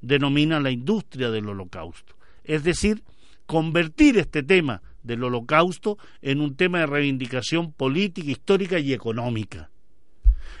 denomina 0.00 0.60
la 0.60 0.70
industria 0.70 1.30
del 1.30 1.48
holocausto. 1.48 2.16
Es 2.44 2.64
decir, 2.64 3.02
convertir 3.46 4.18
este 4.18 4.42
tema 4.42 4.82
del 5.02 5.24
holocausto 5.24 5.98
en 6.22 6.40
un 6.40 6.56
tema 6.56 6.80
de 6.80 6.86
reivindicación 6.86 7.72
política, 7.72 8.30
histórica 8.30 8.78
y 8.78 8.92
económica. 8.92 9.70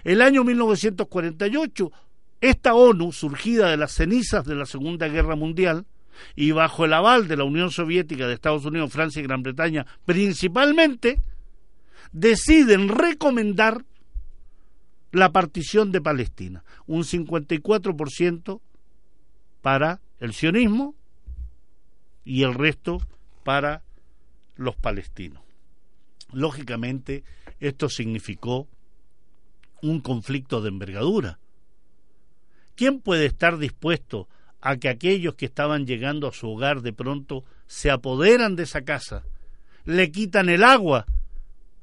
El 0.04 0.22
año 0.22 0.44
1948, 0.44 1.92
esta 2.40 2.74
ONU, 2.74 3.12
surgida 3.12 3.70
de 3.70 3.76
las 3.76 3.92
cenizas 3.92 4.44
de 4.44 4.54
la 4.54 4.66
Segunda 4.66 5.08
Guerra 5.08 5.36
Mundial, 5.36 5.86
y 6.34 6.52
bajo 6.52 6.84
el 6.84 6.92
aval 6.92 7.28
de 7.28 7.36
la 7.36 7.44
Unión 7.44 7.70
Soviética, 7.70 8.26
de 8.26 8.34
Estados 8.34 8.64
Unidos, 8.64 8.92
Francia 8.92 9.20
y 9.20 9.24
Gran 9.24 9.42
Bretaña 9.42 9.86
principalmente, 10.04 11.20
deciden 12.12 12.88
recomendar 12.88 13.84
la 15.12 15.32
partición 15.32 15.92
de 15.92 16.00
Palestina, 16.00 16.64
un 16.86 17.02
54% 17.02 18.60
para 19.62 20.00
el 20.20 20.32
sionismo 20.32 20.94
y 22.24 22.42
el 22.42 22.54
resto 22.54 22.98
para 23.44 23.82
los 24.56 24.76
palestinos. 24.76 25.42
Lógicamente, 26.32 27.24
esto 27.60 27.88
significó 27.88 28.68
un 29.82 30.00
conflicto 30.00 30.60
de 30.60 30.68
envergadura. 30.68 31.38
¿Quién 32.74 33.00
puede 33.00 33.26
estar 33.26 33.58
dispuesto 33.58 34.28
a 34.60 34.76
que 34.76 34.88
aquellos 34.88 35.34
que 35.34 35.46
estaban 35.46 35.86
llegando 35.86 36.28
a 36.28 36.32
su 36.32 36.50
hogar 36.50 36.82
de 36.82 36.92
pronto 36.92 37.44
se 37.66 37.90
apoderan 37.90 38.56
de 38.56 38.64
esa 38.64 38.82
casa, 38.82 39.24
le 39.84 40.10
quitan 40.10 40.48
el 40.48 40.64
agua, 40.64 41.06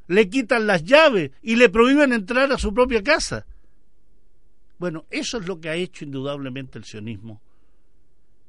le 0.08 0.30
quitan 0.30 0.68
las 0.68 0.84
llaves 0.84 1.32
y 1.42 1.56
le 1.56 1.70
prohíben 1.70 2.14
entrar 2.14 2.52
a 2.52 2.58
su 2.58 2.74
propia 2.74 3.02
casa? 3.02 3.46
Bueno, 4.78 5.06
eso 5.10 5.38
es 5.38 5.48
lo 5.48 5.60
que 5.60 5.70
ha 5.70 5.76
hecho 5.76 6.04
indudablemente 6.04 6.78
el 6.78 6.84
sionismo 6.84 7.42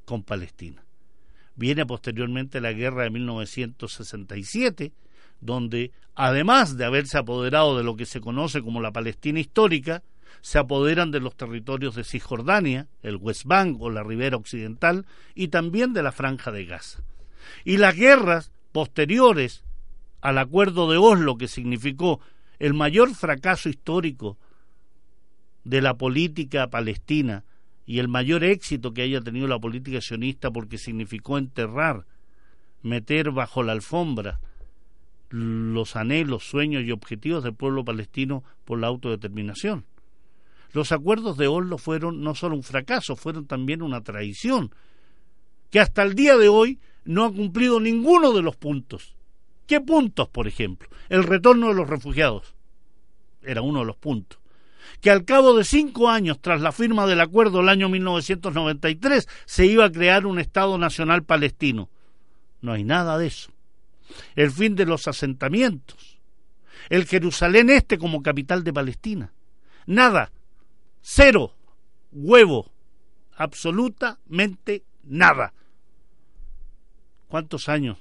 con 0.05 0.23
Palestina. 0.23 0.85
Viene 1.57 1.87
posteriormente 1.87 2.61
la 2.61 2.73
guerra 2.73 3.05
de 3.05 3.11
1967, 3.11 4.93
donde 5.41 5.93
además 6.15 6.77
de 6.77 6.85
haberse 6.85 7.19
apoderado 7.19 7.77
de 7.77 7.85
lo 7.85 7.97
que 7.97 8.07
se 8.07 8.21
conoce 8.21 8.63
como 8.63 8.81
la 8.81 8.93
Palestina 8.93 9.41
histórica, 9.41 10.03
se 10.41 10.59
apoderan 10.59 11.11
de 11.11 11.21
los 11.21 11.37
territorios 11.37 11.95
de 11.95 12.05
Cisjordania, 12.05 12.89
el 13.03 13.17
West 13.17 13.45
Bank 13.45 13.81
o 13.81 13.91
la 13.91 14.03
ribera 14.03 14.37
occidental, 14.37 15.07
y 15.35 15.49
también 15.49 15.93
de 15.93 16.03
la 16.03 16.13
franja 16.13 16.53
de 16.53 16.67
Gaza. 16.67 17.03
Y 17.65 17.79
las 17.79 17.97
guerras 17.97 18.53
posteriores 18.73 19.65
al 20.21 20.39
acuerdo 20.39 20.91
de 20.91 20.97
Oslo, 20.97 21.37
que 21.37 21.49
significó 21.49 22.21
el 22.59 22.73
mayor 22.73 23.15
fracaso 23.15 23.69
histórico 23.69 24.39
de 25.65 25.83
la 25.83 25.95
política 25.99 26.69
palestina 26.69 27.45
y 27.85 27.99
el 27.99 28.09
mayor 28.09 28.43
éxito 28.43 28.95
que 28.95 29.03
haya 29.03 29.21
tenido 29.21 29.49
la 29.49 29.59
política 29.59 30.01
sionista 30.01 30.51
porque 30.51 30.79
significó 30.79 31.37
enterrar, 31.37 32.07
meter 32.83 33.33
bajo 33.33 33.63
la 33.63 33.73
alfombra 33.73 34.41
los 35.35 35.97
anhelos, 35.97 36.49
sueños 36.49 36.85
y 36.85 36.93
objetivos 36.93 37.43
del 37.43 37.55
pueblo 37.55 37.85
palestino 37.85 38.45
por 38.65 38.79
la 38.79 38.87
autodeterminación. 38.87 39.85
Los 40.73 40.93
acuerdos 40.93 41.37
de 41.37 41.49
Oslo 41.49 41.79
fueron 41.79 42.23
no 42.23 42.35
solo 42.35 42.57
un 42.57 42.63
fracaso, 42.63 43.17
fueron 43.17 43.47
también 43.47 43.83
una 43.83 44.03
traición, 44.03 44.73
que 45.71 45.81
hasta 45.81 46.03
el 46.03 46.15
día 46.15 46.37
de 46.37 46.49
hoy 46.49 46.79
no 47.05 47.25
ha 47.25 47.33
cumplido 47.33 47.81
ninguno 47.81 48.33
de 48.33 48.43
los 48.43 48.57
puntos. 48.57 49.17
¿Qué 49.67 49.81
puntos, 49.81 50.29
por 50.29 50.47
ejemplo? 50.47 50.89
El 51.09 51.25
retorno 51.25 51.69
de 51.69 51.75
los 51.75 51.89
refugiados 51.89 52.55
era 53.43 53.61
uno 53.61 53.81
de 53.81 53.87
los 53.87 53.97
puntos 53.97 54.39
que 55.01 55.11
al 55.11 55.25
cabo 55.25 55.57
de 55.57 55.65
cinco 55.65 56.09
años 56.09 56.39
tras 56.41 56.61
la 56.61 56.73
firma 56.73 57.07
del 57.07 57.21
acuerdo 57.21 57.61
el 57.61 57.69
año 57.69 57.89
1993 57.89 59.29
se 59.45 59.67
iba 59.67 59.85
a 59.85 59.93
crear 59.93 60.27
un 60.27 60.39
Estado 60.39 60.79
Nacional 60.79 61.25
Palestino. 61.25 61.91
No 62.61 62.73
hay 62.73 62.85
nada 62.85 63.19
de 63.19 63.27
eso. 63.27 63.54
El 64.35 64.51
fin 64.51 64.75
de 64.75 64.87
los 64.87 65.09
asentamientos. 65.09 66.19
El 66.89 67.07
Jerusalén 67.07 67.71
Este 67.71 67.99
como 67.99 68.23
capital 68.23 68.65
de 68.65 68.73
Palestina. 68.73 69.33
Nada. 69.87 70.33
Cero. 71.01 71.55
Huevo. 72.13 72.71
Absolutamente 73.37 74.85
nada. 75.03 75.53
¿Cuántos 77.29 77.69
años 77.69 77.99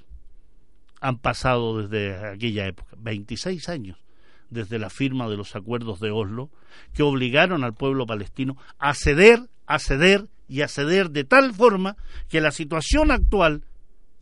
han 1.00 1.18
pasado 1.18 1.82
desde 1.82 2.14
aquella 2.28 2.66
época? 2.66 2.96
26 2.96 3.68
años 3.68 3.98
desde 4.50 4.78
la 4.78 4.90
firma 4.90 5.28
de 5.28 5.36
los 5.36 5.56
acuerdos 5.56 6.00
de 6.00 6.10
Oslo, 6.10 6.50
que 6.94 7.02
obligaron 7.02 7.64
al 7.64 7.74
pueblo 7.74 8.06
palestino 8.06 8.56
a 8.78 8.94
ceder, 8.94 9.40
a 9.66 9.78
ceder 9.78 10.28
y 10.48 10.62
a 10.62 10.68
ceder 10.68 11.10
de 11.10 11.24
tal 11.24 11.52
forma 11.52 11.96
que 12.28 12.40
la 12.40 12.52
situación 12.52 13.10
actual 13.10 13.64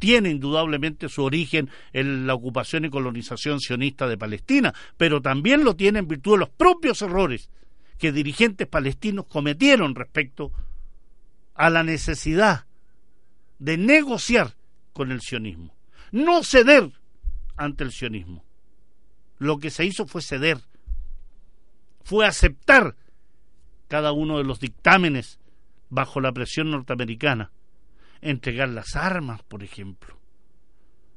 tiene 0.02 0.30
indudablemente 0.30 1.08
su 1.08 1.22
origen 1.22 1.70
en 1.92 2.26
la 2.26 2.34
ocupación 2.34 2.84
y 2.84 2.90
colonización 2.90 3.60
sionista 3.60 4.08
de 4.08 4.18
Palestina, 4.18 4.74
pero 4.96 5.22
también 5.22 5.62
lo 5.62 5.76
tiene 5.76 6.00
en 6.00 6.08
virtud 6.08 6.32
de 6.32 6.38
los 6.38 6.48
propios 6.48 7.02
errores 7.02 7.48
que 7.98 8.10
dirigentes 8.10 8.66
palestinos 8.66 9.26
cometieron 9.26 9.94
respecto 9.94 10.50
a 11.54 11.70
la 11.70 11.84
necesidad 11.84 12.66
de 13.60 13.76
negociar 13.78 14.56
con 14.92 15.12
el 15.12 15.20
sionismo, 15.20 15.72
no 16.10 16.42
ceder 16.42 16.90
ante 17.56 17.84
el 17.84 17.92
sionismo. 17.92 18.44
Lo 19.38 19.58
que 19.58 19.70
se 19.70 19.84
hizo 19.84 20.08
fue 20.08 20.20
ceder, 20.20 20.58
fue 22.02 22.26
aceptar 22.26 22.96
cada 23.86 24.10
uno 24.10 24.38
de 24.38 24.44
los 24.44 24.58
dictámenes 24.58 25.38
bajo 25.90 26.20
la 26.20 26.32
presión 26.32 26.72
norteamericana, 26.72 27.52
entregar 28.22 28.68
las 28.68 28.96
armas, 28.96 29.42
por 29.42 29.62
ejemplo, 29.62 30.16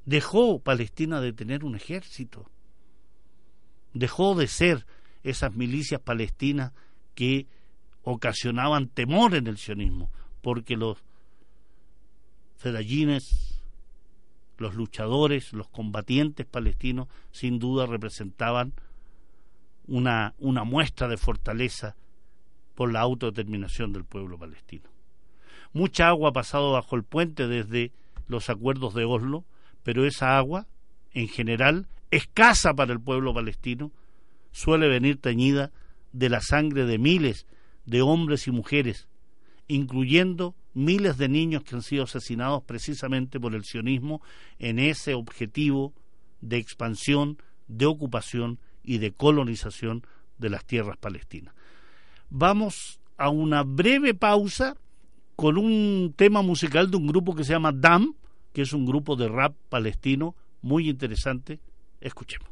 dejó 0.05 0.59
Palestina 0.59 1.21
de 1.21 1.33
tener 1.33 1.63
un 1.63 1.75
ejército, 1.75 2.49
dejó 3.93 4.35
de 4.35 4.47
ser 4.47 4.85
esas 5.23 5.55
milicias 5.55 6.01
palestinas 6.01 6.73
que 7.13 7.47
ocasionaban 8.03 8.89
temor 8.89 9.35
en 9.35 9.47
el 9.47 9.57
sionismo, 9.57 10.11
porque 10.41 10.75
los 10.75 10.97
fedallines, 12.57 13.61
los 14.57 14.75
luchadores, 14.75 15.53
los 15.53 15.69
combatientes 15.69 16.45
palestinos, 16.45 17.07
sin 17.31 17.59
duda 17.59 17.85
representaban 17.85 18.73
una, 19.87 20.33
una 20.39 20.63
muestra 20.63 21.07
de 21.07 21.17
fortaleza 21.17 21.95
por 22.75 22.91
la 22.91 23.01
autodeterminación 23.01 23.93
del 23.93 24.05
pueblo 24.05 24.37
palestino. 24.37 24.94
Mucha 25.73 26.07
agua 26.07 26.29
ha 26.29 26.33
pasado 26.33 26.71
bajo 26.71 26.95
el 26.95 27.03
puente 27.03 27.47
desde 27.47 27.91
los 28.27 28.49
acuerdos 28.49 28.93
de 28.93 29.05
Oslo, 29.05 29.45
pero 29.83 30.05
esa 30.05 30.37
agua, 30.37 30.67
en 31.13 31.27
general, 31.27 31.87
escasa 32.11 32.73
para 32.73 32.93
el 32.93 32.99
pueblo 32.99 33.33
palestino, 33.33 33.91
suele 34.51 34.87
venir 34.87 35.19
teñida 35.19 35.71
de 36.11 36.29
la 36.29 36.41
sangre 36.41 36.85
de 36.85 36.97
miles 36.97 37.45
de 37.85 38.01
hombres 38.01 38.47
y 38.47 38.51
mujeres, 38.51 39.07
incluyendo 39.67 40.55
miles 40.73 41.17
de 41.17 41.29
niños 41.29 41.63
que 41.63 41.75
han 41.75 41.81
sido 41.81 42.03
asesinados 42.03 42.63
precisamente 42.63 43.39
por 43.39 43.53
el 43.55 43.63
sionismo 43.63 44.21
en 44.59 44.79
ese 44.79 45.13
objetivo 45.13 45.93
de 46.41 46.57
expansión, 46.57 47.37
de 47.67 47.85
ocupación 47.85 48.59
y 48.83 48.99
de 48.99 49.11
colonización 49.11 50.05
de 50.37 50.49
las 50.49 50.65
tierras 50.65 50.97
palestinas. 50.97 51.53
Vamos 52.29 52.99
a 53.17 53.29
una 53.29 53.63
breve 53.63 54.13
pausa 54.13 54.75
con 55.35 55.57
un 55.57 56.13
tema 56.15 56.41
musical 56.41 56.89
de 56.89 56.97
un 56.97 57.07
grupo 57.07 57.35
que 57.35 57.43
se 57.43 57.53
llama 57.53 57.71
Dam, 57.73 58.13
que 58.53 58.61
es 58.61 58.73
un 58.73 58.85
grupo 58.85 59.15
de 59.15 59.27
rap 59.27 59.53
palestino 59.69 60.35
muy 60.61 60.89
interesante. 60.89 61.59
Escuchemos. 62.01 62.49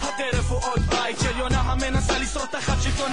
הטרף 0.00 0.50
הוא 0.50 0.60
עוד 0.62 0.80
בית 0.80 1.16
של 1.20 1.38
יונה 1.38 1.60
המנסה 1.60 2.18
לשרוד 2.18 2.48
תחת 2.48 2.82
שלטון 2.82 3.10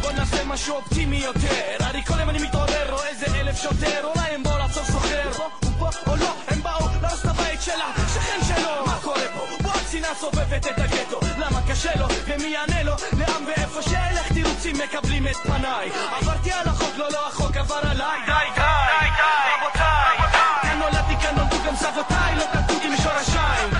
בוא 0.00 0.12
נעשה 0.12 0.44
משהו 0.44 0.74
אופטימי 0.74 1.16
יותר, 1.16 1.76
הרי 1.80 2.02
כל 2.04 2.20
יום 2.20 2.30
אני 2.30 2.38
מתעורר, 2.38 2.90
רואה 2.90 3.08
איזה 3.08 3.26
אלף 3.40 3.62
שוטר, 3.62 4.04
אולי 4.04 4.34
הם 4.34 4.42
לעצור 4.44 5.67
פה 5.78 5.88
או 6.06 6.16
לא, 6.16 6.32
הם 6.48 6.62
באו 6.62 6.88
להרוס 7.18 7.20
את 7.20 7.26
הבית 7.26 7.62
שלה, 7.62 7.92
שכן 8.14 8.38
שלו. 8.48 8.86
מה 8.86 8.98
קורה 9.02 9.28
פה? 9.34 9.46
פה 9.62 9.70
הקצינה 9.70 10.08
סובבת 10.20 10.66
את 10.66 10.78
הגטו. 10.78 11.20
למה 11.38 11.60
קשה 11.68 11.90
לו? 11.96 12.06
ומי 12.26 12.46
יענה 12.46 12.82
לו? 12.82 12.92
לעם 13.18 13.44
ואיפה 13.46 13.82
שאלך 13.82 14.32
תירוצים 14.32 14.76
מקבלים 14.78 15.28
את 15.28 15.36
פניי. 15.36 15.90
עברתי 16.20 16.52
על 16.52 16.68
החוק, 16.68 16.96
לא, 16.96 17.08
לא, 17.12 17.26
החוק 17.28 17.56
עבר 17.56 17.80
עליי. 17.82 18.20
די, 18.26 18.32
די, 18.54 18.60
די, 18.60 19.08
די, 19.16 19.62
רבותיי. 19.62 20.32
כאן 20.62 20.78
נולדתי, 20.78 21.16
כאן 21.22 21.34
נולדו 21.36 21.56
גם 21.66 21.76
סבותיי, 21.76 22.36
לא 22.36 22.44
תקעותי 22.52 22.88
משורשיי. 22.88 23.70
לא 23.70 23.78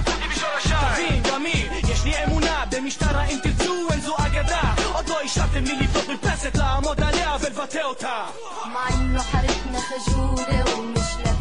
תבין, 0.94 1.22
גם 1.22 1.44
היא, 1.44 1.70
יש 1.92 2.04
לי 2.04 2.24
אמונה 2.24 2.64
במשטר 2.70 3.18
האם 3.18 3.38
תרצו, 3.42 3.88
אין 3.90 4.00
זו 4.00 4.16
אגדה. 4.18 4.74
עוד 4.92 5.08
לא 5.08 5.20
השארתם 5.20 5.64
לי 5.64 5.76
לבנות 5.76 6.08
מרפסת, 6.08 6.56
לעמוד 6.56 7.00
עליה 7.00 7.36
ולבטא 7.40 7.82
אותה. 7.84 8.24
מה 8.72 8.86
לא 9.00 9.20
חריף 9.20 9.66
נחשו 9.72 10.34
ומש 10.76 11.37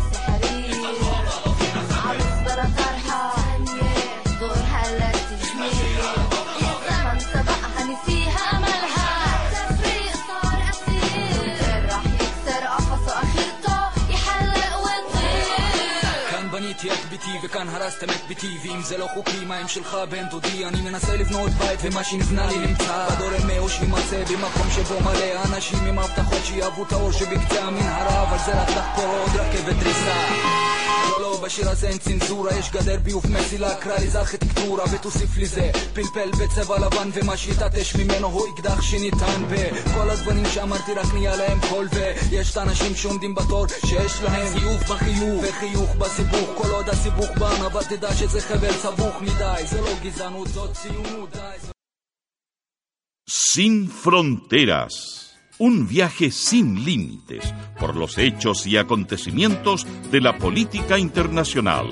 Lord. 0.94 1.27
את 16.86 17.10
ביתי 17.10 17.32
וכאן 17.44 17.70
הרסתם 17.70 18.10
את 18.10 18.28
ביתי 18.28 18.58
ואם 18.64 18.82
זה 18.82 18.98
לא 18.98 19.08
חוקי 19.14 19.46
מה 19.46 19.56
הם 19.56 19.68
שלך 19.68 19.98
בן 20.10 20.30
דודי? 20.30 20.66
אני 20.66 20.82
מנסה 20.82 21.16
לבנות 21.16 21.52
בית 21.52 21.80
ומה 21.84 22.04
שנבנה 22.04 22.48
לי 22.48 22.58
נמצא. 22.58 23.08
בדור 23.10 23.30
אמי 23.44 23.60
או 23.60 23.70
שימצא 23.70 24.24
במקום 24.32 24.72
שבו 24.76 25.00
מלא 25.00 25.44
אנשים 25.46 25.80
עם 25.86 26.00
הבטחות 26.00 26.46
שיאהבו 26.46 26.84
את 26.84 26.92
האור 26.92 27.12
שבקצה 27.12 27.64
המנהרה 27.64 28.24
אבל 28.24 28.38
זה 28.46 28.62
רק 28.62 28.70
לחפור 28.70 29.06
עוד 29.06 29.32
רכבת 29.36 29.76
דריסה. 29.76 30.28
לא 31.12 31.22
לא 31.22 31.42
בשיר 31.44 31.70
הזה 31.70 31.88
אין 31.88 31.98
צנזורה 31.98 32.54
יש 32.54 32.72
גדר 32.72 33.00
ביוב 33.04 33.24
מסילה 33.30 33.76
קרא 33.76 33.96
לזה 33.96 34.20
ארכיטקטורה 34.20 34.84
ותוסיף 34.92 35.38
לי 35.38 35.46
זה. 35.46 35.72
פלפל 35.94 36.32
בצבע 36.32 36.80
לבן 36.80 37.10
ומה 37.14 37.38
שיתעטש 37.38 37.96
ממנו 37.96 38.28
הוא 38.28 38.56
אקדח 38.56 38.82
שניתן 38.82 39.44
בכל 39.50 40.10
הגוונים 40.10 40.46
שאמרתי 40.54 40.94
רק 40.94 41.14
נהיה 41.14 41.36
להם 41.36 41.60
קול 41.70 41.88
ויש 42.30 42.52
את 42.52 42.58
האנשים 42.58 42.96
שעומדים 42.96 43.36
בתור 43.36 43.66
שיש 43.86 44.22
להם 44.22 44.60
חיוך 44.60 44.84
בחיוך 44.84 45.44
וחיוך 45.44 45.96
בסיבוך. 45.96 46.50
כל 46.56 46.67
עוד 46.83 46.89
הסיבוך 46.89 47.31
בן 47.31 47.65
אבל 47.67 47.85
תדע 47.85 48.15
שזה 48.15 48.41
חבל 48.41 48.73
סבוך 48.73 49.23
מדי 49.23 49.67
זה 49.67 49.81
לא 49.81 49.93
גזענות 50.03 50.49
זאת 50.49 50.73
ציונות 50.73 51.31
די 51.33 51.73
Sin 53.55 53.89
fronteras. 53.89 54.95
Un 55.59 55.89
viaje 55.89 56.31
sin 56.31 56.85
límites 56.85 57.55
por 57.81 57.97
los 57.97 58.19
hechos 58.19 58.67
y 58.67 58.77
acontecimientos 58.77 59.87
de 60.11 60.21
la 60.21 60.37
política 60.39 60.99
internacional. 60.99 61.87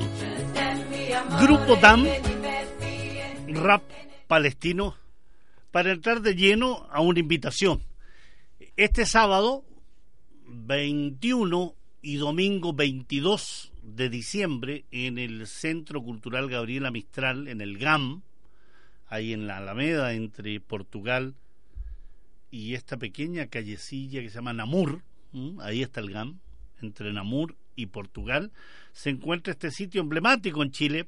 Grupo 1.41 1.77
DAM, 1.77 2.05
rap 3.49 3.83
palestino, 4.27 4.97
para 5.71 5.93
entrar 5.93 6.21
de 6.21 6.35
lleno 6.35 6.87
a 6.91 7.01
una 7.01 7.21
invitación. 7.21 7.81
Este 8.77 9.07
sábado 9.07 9.65
21 10.47 11.75
y 12.03 12.17
domingo 12.17 12.73
22 12.73 13.73
de 13.86 14.10
diciembre 14.10 14.84
en 14.92 15.18
el 15.18 15.46
Centro 15.48 16.02
Cultural 16.02 16.50
Gabriela 16.50 16.92
Mistral, 16.92 17.48
en 17.48 17.62
el 17.62 17.78
GAM, 17.78 18.24
ahí 19.08 19.32
en 19.32 19.48
la 19.48 19.58
Alameda 19.58 20.14
entre 20.14 20.60
Portugal 20.60 21.36
y 22.50 22.74
esta 22.74 22.98
pequeña 22.98 23.48
callecilla 23.48 24.22
que 24.22 24.30
se 24.30 24.36
llama 24.36 24.54
Namur, 24.54 25.02
ahí 25.62 25.82
está 25.82 26.00
el 26.00 26.12
GAM, 26.12 26.40
entre 26.82 27.14
Namur 27.14 27.56
y 27.76 27.88
Portugal, 27.88 28.52
se 28.94 29.10
encuentra 29.10 29.52
este 29.52 29.70
sitio 29.72 30.02
emblemático 30.02 30.64
en 30.64 30.72
Chile, 30.72 31.08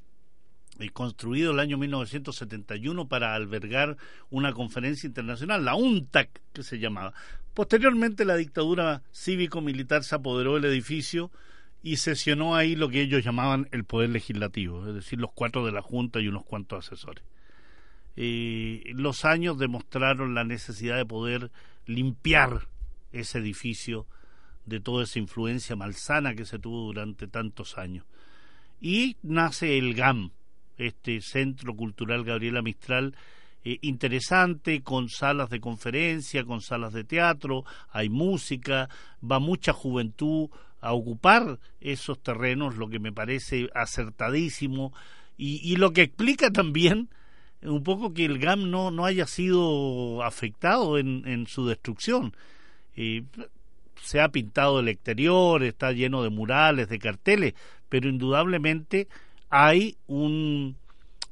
eh, 0.78 0.90
construido 0.90 1.52
el 1.52 1.58
año 1.58 1.78
1971 1.78 3.08
para 3.08 3.34
albergar 3.34 3.96
una 4.30 4.52
conferencia 4.52 5.06
internacional, 5.06 5.64
la 5.64 5.74
UNTAC 5.74 6.28
que 6.52 6.62
se 6.62 6.78
llamaba. 6.78 7.12
Posteriormente 7.54 8.24
la 8.24 8.36
dictadura 8.36 9.02
cívico-militar 9.12 10.04
se 10.04 10.14
apoderó 10.14 10.54
del 10.54 10.66
edificio 10.66 11.32
y 11.82 11.96
sesionó 11.96 12.56
ahí 12.56 12.74
lo 12.76 12.88
que 12.88 13.00
ellos 13.00 13.24
llamaban 13.24 13.68
el 13.72 13.84
poder 13.84 14.10
legislativo, 14.10 14.86
es 14.88 14.94
decir, 14.94 15.20
los 15.20 15.32
cuatro 15.32 15.64
de 15.64 15.72
la 15.72 15.82
Junta 15.82 16.20
y 16.20 16.28
unos 16.28 16.44
cuantos 16.44 16.86
asesores. 16.86 17.24
Eh, 18.16 18.82
los 18.94 19.24
años 19.24 19.58
demostraron 19.58 20.34
la 20.34 20.44
necesidad 20.44 20.96
de 20.96 21.06
poder 21.06 21.52
limpiar 21.86 22.66
ese 23.12 23.38
edificio 23.38 24.06
de 24.66 24.80
toda 24.80 25.04
esa 25.04 25.18
influencia 25.18 25.76
malsana 25.76 26.34
que 26.34 26.44
se 26.44 26.58
tuvo 26.58 26.86
durante 26.86 27.28
tantos 27.28 27.78
años. 27.78 28.04
Y 28.80 29.16
nace 29.22 29.78
el 29.78 29.94
GAM, 29.94 30.32
este 30.76 31.20
Centro 31.20 31.74
Cultural 31.74 32.24
Gabriela 32.24 32.60
Mistral, 32.60 33.14
eh, 33.64 33.78
interesante, 33.82 34.82
con 34.82 35.08
salas 35.08 35.50
de 35.50 35.60
conferencia, 35.60 36.44
con 36.44 36.60
salas 36.60 36.92
de 36.92 37.04
teatro, 37.04 37.64
hay 37.90 38.08
música, 38.08 38.88
va 39.22 39.40
mucha 39.40 39.72
juventud 39.72 40.48
a 40.80 40.92
ocupar 40.92 41.58
esos 41.80 42.22
terrenos, 42.22 42.76
lo 42.76 42.88
que 42.88 42.98
me 42.98 43.12
parece 43.12 43.68
acertadísimo 43.74 44.92
y, 45.36 45.60
y 45.62 45.76
lo 45.76 45.92
que 45.92 46.02
explica 46.02 46.50
también 46.52 47.08
un 47.62 47.82
poco 47.82 48.14
que 48.14 48.24
el 48.24 48.38
GAM 48.38 48.70
no, 48.70 48.90
no 48.90 49.04
haya 49.04 49.26
sido 49.26 50.22
afectado 50.22 50.98
en, 50.98 51.26
en 51.26 51.46
su 51.46 51.66
destrucción. 51.66 52.34
Eh, 52.96 53.24
se 54.02 54.20
ha 54.20 54.28
pintado 54.28 54.80
el 54.80 54.88
exterior, 54.88 55.62
está 55.62 55.92
lleno 55.92 56.22
de 56.22 56.30
murales, 56.30 56.88
de 56.88 56.98
carteles, 56.98 57.54
pero 57.88 58.08
indudablemente 58.08 59.08
hay 59.50 59.96
un, 60.06 60.76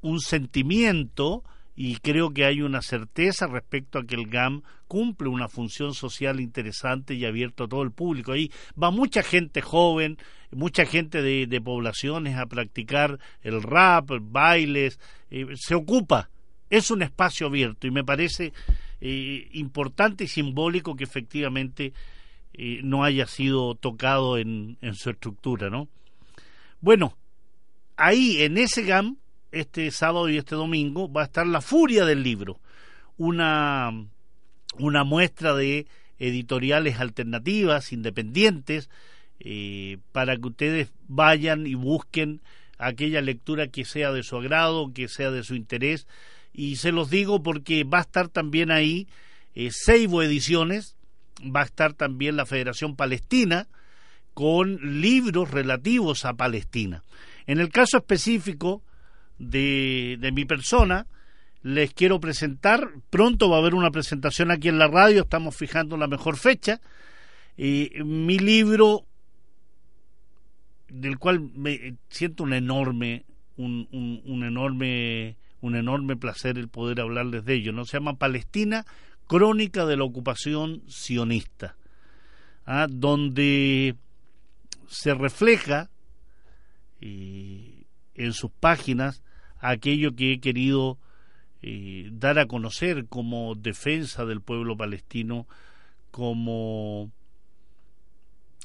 un 0.01 0.21
sentimiento 0.21 1.45
y 1.77 1.97
creo 1.97 2.31
que 2.31 2.45
hay 2.45 2.63
una 2.63 2.83
certeza 2.83 3.47
respecto 3.47 3.99
a 3.99 4.05
que 4.05 4.15
el 4.15 4.27
GAM 4.27 4.63
cumple 4.89 5.29
una 5.29 5.49
función 5.49 5.95
social 5.95 6.41
interesante 6.41 7.15
y 7.15 7.25
abierto 7.25 7.65
a 7.65 7.69
todo 7.69 7.83
el 7.83 7.91
público. 7.91 8.33
Ahí 8.33 8.51
va 8.81 8.91
mucha 8.91 9.23
gente 9.23 9.61
joven, 9.61 10.19
mucha 10.51 10.87
gente 10.87 11.23
de, 11.23 11.61
poblaciones 11.61 12.37
a 12.37 12.47
practicar 12.47 13.19
el 13.43 13.63
rap, 13.63 14.11
bailes, 14.21 15.01
eh, 15.31 15.47
se 15.55 15.75
ocupa. 15.75 16.31
Es 16.71 16.91
un 16.91 17.03
espacio 17.03 17.47
abierto 17.47 17.87
y 17.87 17.91
me 17.91 18.05
parece 18.05 18.53
eh, 19.01 19.49
importante 19.53 20.25
y 20.25 20.29
simbólico 20.29 20.97
que 20.97 21.05
efectivamente 21.05 21.93
eh, 22.55 22.81
no 22.83 23.05
haya 23.05 23.27
sido 23.27 23.75
tocado 23.75 24.39
en, 24.39 24.79
en 24.81 24.95
su 24.95 25.11
estructura, 25.11 25.71
¿no? 25.71 25.89
Bueno, 26.81 27.17
ahí 27.97 28.43
en 28.43 28.59
ese 28.59 28.83
GAM 28.83 29.17
este 29.53 29.91
sábado 29.91 30.29
y 30.29 30.37
este 30.37 30.55
domingo 30.55 31.11
va 31.11 31.23
a 31.23 31.25
estar 31.25 31.47
La 31.47 31.61
Furia 31.61 32.05
del 32.05 32.23
Libro, 32.23 32.61
una, 33.17 33.93
una 34.79 35.05
muestra 35.05 35.55
de 35.55 35.87
editoriales 36.19 37.01
alternativas, 37.01 37.93
independientes, 37.93 38.89
eh, 39.41 39.99
para 40.13 40.37
que 40.37 40.49
ustedes 40.49 40.93
vayan 41.09 41.67
y 41.67 41.75
busquen 41.75 42.41
aquella 42.79 43.21
lectura 43.21 43.69
que 43.69 43.85
sea 43.85 44.13
de 44.13 44.23
su 44.23 44.37
agrado, 44.37 44.93
que 44.93 45.09
sea 45.09 45.31
de 45.31 45.43
su 45.43 45.55
interés. 45.55 46.07
Y 46.53 46.77
se 46.77 46.93
los 46.93 47.11
digo 47.11 47.43
porque 47.43 47.85
va 47.85 47.99
a 47.99 48.03
estar 48.03 48.29
también 48.29 48.71
ahí 48.71 49.09
eh, 49.55 49.71
Seibo 49.71 50.23
Ediciones, 50.23 50.97
va 51.43 51.61
a 51.61 51.65
estar 51.65 51.93
también 51.93 52.37
la 52.37 52.47
Federación 52.47 52.97
Palestina 52.97 53.69
con 54.35 55.01
libros 55.01 55.51
relativos 55.51 56.25
a 56.25 56.35
Palestina. 56.35 57.03
En 57.47 57.59
el 57.61 57.71
caso 57.71 57.99
específico 57.99 58.83
de, 59.39 60.17
de 60.21 60.33
mi 60.33 60.45
persona, 60.45 61.07
les 61.67 61.93
quiero 61.93 62.21
presentar, 62.21 62.93
pronto 63.11 63.51
va 63.51 63.57
a 63.57 63.59
haber 63.59 63.75
una 63.75 63.91
presentación 63.91 64.53
aquí 64.53 64.69
en 64.69 64.79
la 64.79 64.87
radio, 64.87 65.23
estamos 65.23 65.57
fijando 65.57 65.97
la 65.97 66.07
mejor 66.07 66.37
fecha, 66.37 66.81
y 67.57 67.91
mi 68.05 68.39
libro 68.39 69.05
del 70.87 71.19
cual 71.19 71.41
me 71.41 71.97
siento 72.09 72.45
un 72.45 72.53
enorme 72.53 73.25
un, 73.57 73.89
enorme 74.45 75.37
un 75.61 75.75
enorme 75.75 76.17
placer 76.17 76.57
el 76.57 76.69
poder 76.69 77.01
hablarles 77.01 77.45
de 77.45 77.55
ello 77.55 77.73
no 77.73 77.85
se 77.85 77.97
llama 77.97 78.19
Palestina 78.19 78.87
crónica 79.27 79.87
de 79.87 79.97
la 79.97 80.05
ocupación 80.05 80.83
sionista 80.87 81.77
¿ah? 82.67 82.87
donde 82.89 83.97
se 84.87 85.15
refleja 85.15 85.91
eh, 87.01 87.87
en 88.15 88.33
sus 88.35 88.53
páginas 88.53 89.23
aquello 89.59 90.15
que 90.15 90.35
he 90.35 90.41
querido 90.41 90.99
eh, 91.69 92.11
dar 92.13 92.39
a 92.39 92.47
conocer 92.47 93.07
como 93.07 93.57
defensa 93.57 94.25
del 94.25 94.41
pueblo 94.41 94.77
palestino 94.77 95.49
como 96.13 97.11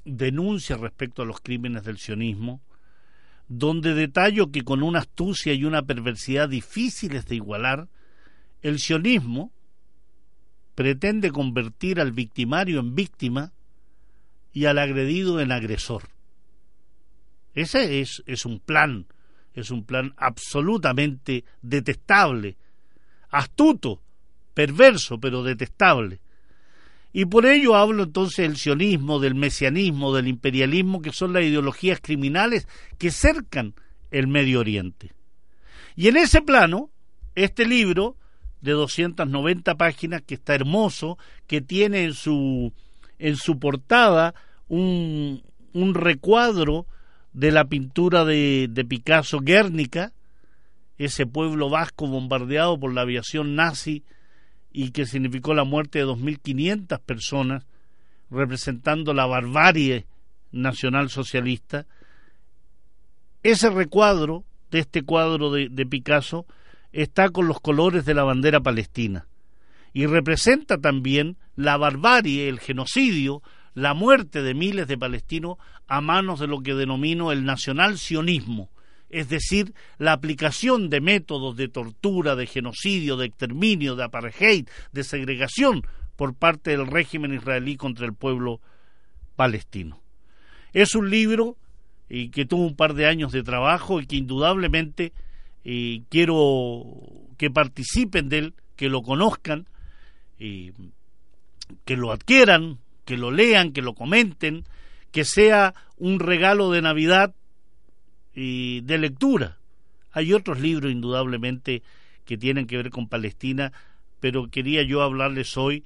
denuncia 0.05 0.77
respecto 0.77 1.23
a 1.23 1.25
los 1.25 1.41
crímenes 1.41 1.83
del 1.83 1.97
sionismo, 1.97 2.61
donde 3.47 3.95
detallo 3.95 4.51
que 4.51 4.61
con 4.61 4.83
una 4.83 4.99
astucia 4.99 5.51
y 5.55 5.65
una 5.65 5.81
perversidad 5.81 6.47
difíciles 6.47 7.25
de 7.25 7.37
igualar, 7.37 7.87
el 8.61 8.77
sionismo 8.77 9.51
pretende 10.75 11.31
convertir 11.31 11.99
al 11.99 12.11
victimario 12.11 12.79
en 12.81 12.93
víctima 12.93 13.51
y 14.53 14.65
al 14.65 14.77
agredido 14.77 15.39
en 15.39 15.51
agresor. 15.51 16.03
Ese 17.55 17.99
es, 17.99 18.21
es 18.27 18.45
un 18.45 18.59
plan, 18.59 19.07
es 19.55 19.71
un 19.71 19.85
plan 19.85 20.13
absolutamente 20.17 21.45
detestable, 21.63 22.57
astuto, 23.31 24.01
perverso, 24.53 25.19
pero 25.19 25.43
detestable 25.43 26.19
y 27.13 27.25
por 27.25 27.45
ello 27.45 27.75
hablo 27.75 28.03
entonces 28.03 28.47
del 28.47 28.57
sionismo, 28.57 29.19
del 29.19 29.35
mesianismo, 29.35 30.13
del 30.13 30.27
imperialismo, 30.27 31.01
que 31.01 31.11
son 31.11 31.33
las 31.33 31.43
ideologías 31.43 31.99
criminales 32.01 32.67
que 32.97 33.11
cercan 33.11 33.73
el 34.11 34.27
Medio 34.27 34.61
Oriente. 34.61 35.11
Y 35.95 36.07
en 36.07 36.17
ese 36.17 36.41
plano, 36.41 36.89
este 37.35 37.65
libro 37.65 38.15
de 38.61 38.71
290 38.71 39.75
páginas, 39.75 40.21
que 40.21 40.35
está 40.35 40.55
hermoso, 40.55 41.17
que 41.47 41.59
tiene 41.59 42.03
en 42.03 42.13
su, 42.13 42.71
en 43.19 43.35
su 43.35 43.59
portada 43.59 44.33
un, 44.69 45.43
un 45.73 45.93
recuadro 45.93 46.85
de 47.33 47.51
la 47.51 47.65
pintura 47.65 48.23
de, 48.23 48.67
de 48.69 48.85
Picasso 48.85 49.39
Guernica, 49.39 50.13
ese 51.05 51.25
pueblo 51.25 51.69
vasco 51.69 52.07
bombardeado 52.07 52.79
por 52.79 52.93
la 52.93 53.01
aviación 53.01 53.55
nazi 53.55 54.03
y 54.71 54.91
que 54.91 55.07
significó 55.07 55.55
la 55.55 55.63
muerte 55.63 55.99
de 55.99 56.05
2.500 56.05 56.99
personas, 57.01 57.65
representando 58.29 59.13
la 59.13 59.25
barbarie 59.25 60.05
nacional 60.51 61.09
socialista, 61.09 61.87
ese 63.41 63.71
recuadro 63.71 64.43
de 64.69 64.79
este 64.79 65.01
cuadro 65.01 65.51
de, 65.51 65.69
de, 65.69 65.85
Picasso 65.87 66.45
está 66.91 67.29
con 67.29 67.47
los 67.47 67.59
colores 67.59 68.05
de 68.05 68.13
la 68.13 68.23
bandera 68.23 68.59
palestina 68.59 69.25
y 69.93 70.05
representa 70.05 70.77
también 70.77 71.35
la 71.55 71.77
barbarie, 71.77 72.47
el 72.47 72.59
genocidio, 72.59 73.41
la 73.73 73.95
muerte 73.95 74.43
de 74.43 74.53
miles 74.53 74.87
de 74.87 74.99
palestinos 74.99 75.57
a 75.87 75.99
manos 75.99 76.39
de 76.39 76.47
lo 76.47 76.61
que 76.61 76.75
denomino 76.75 77.31
el 77.31 77.43
nacional 77.43 77.97
sionismo, 77.97 78.69
es 79.11 79.29
decir, 79.29 79.73
la 79.97 80.13
aplicación 80.13 80.89
de 80.89 81.01
métodos 81.01 81.55
de 81.55 81.67
tortura, 81.67 82.35
de 82.35 82.47
genocidio, 82.47 83.17
de 83.17 83.27
exterminio, 83.27 83.95
de 83.95 84.03
apartheid, 84.03 84.67
de 84.91 85.03
segregación 85.03 85.85
por 86.15 86.33
parte 86.33 86.71
del 86.71 86.87
régimen 86.87 87.33
israelí 87.33 87.75
contra 87.75 88.05
el 88.05 88.13
pueblo 88.13 88.61
palestino. 89.35 90.01
Es 90.73 90.95
un 90.95 91.09
libro 91.09 91.57
eh, 92.09 92.29
que 92.31 92.45
tuvo 92.45 92.65
un 92.65 92.75
par 92.75 92.93
de 92.93 93.07
años 93.07 93.31
de 93.31 93.43
trabajo 93.43 93.99
y 93.99 94.05
que 94.05 94.15
indudablemente 94.15 95.13
quiero 96.09 96.83
que 97.37 97.51
participen 97.51 98.29
de 98.29 98.37
él, 98.39 98.53
que 98.75 98.89
lo 98.89 99.03
conozcan, 99.03 99.67
que 100.39 101.95
lo 101.97 102.11
adquieran, 102.11 102.79
que 103.05 103.17
lo 103.17 103.31
lean, 103.31 103.71
que 103.71 103.81
lo 103.81 103.93
comenten, 103.93 104.63
que 105.11 105.25
sea 105.25 105.73
un 105.97 106.19
regalo 106.19 106.71
de 106.71 106.81
Navidad 106.81 107.35
de 108.33 108.97
lectura. 108.97 109.57
Hay 110.11 110.33
otros 110.33 110.59
libros, 110.59 110.91
indudablemente, 110.91 111.83
que 112.25 112.37
tienen 112.37 112.67
que 112.67 112.77
ver 112.77 112.89
con 112.89 113.07
Palestina, 113.07 113.71
pero 114.19 114.49
quería 114.49 114.83
yo 114.83 115.01
hablarles 115.01 115.57
hoy 115.57 115.83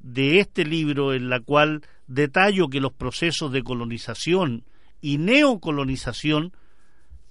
de 0.00 0.40
este 0.40 0.64
libro 0.64 1.14
en 1.14 1.28
la 1.28 1.40
cual 1.40 1.82
detallo 2.06 2.68
que 2.68 2.80
los 2.80 2.92
procesos 2.92 3.52
de 3.52 3.62
colonización 3.62 4.64
y 5.00 5.18
neocolonización 5.18 6.52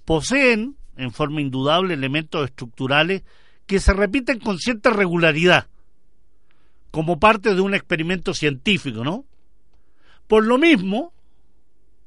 poseen 0.04 0.76
en 0.96 1.12
forma 1.12 1.40
indudable 1.40 1.94
elementos 1.94 2.44
estructurales 2.44 3.22
que 3.66 3.80
se 3.80 3.92
repiten 3.92 4.40
con 4.40 4.58
cierta 4.58 4.90
regularidad, 4.90 5.68
como 6.90 7.20
parte 7.20 7.54
de 7.54 7.60
un 7.60 7.74
experimento 7.74 8.34
científico, 8.34 9.04
¿no? 9.04 9.24
Por 10.26 10.44
lo 10.44 10.58
mismo, 10.58 11.12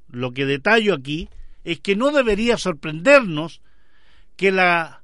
lo 0.09 0.31
que 0.31 0.45
detallo 0.45 0.93
aquí 0.93 1.29
es 1.63 1.79
que 1.79 1.95
no 1.95 2.11
debería 2.11 2.57
sorprendernos 2.57 3.61
que 4.35 4.51
la 4.51 5.01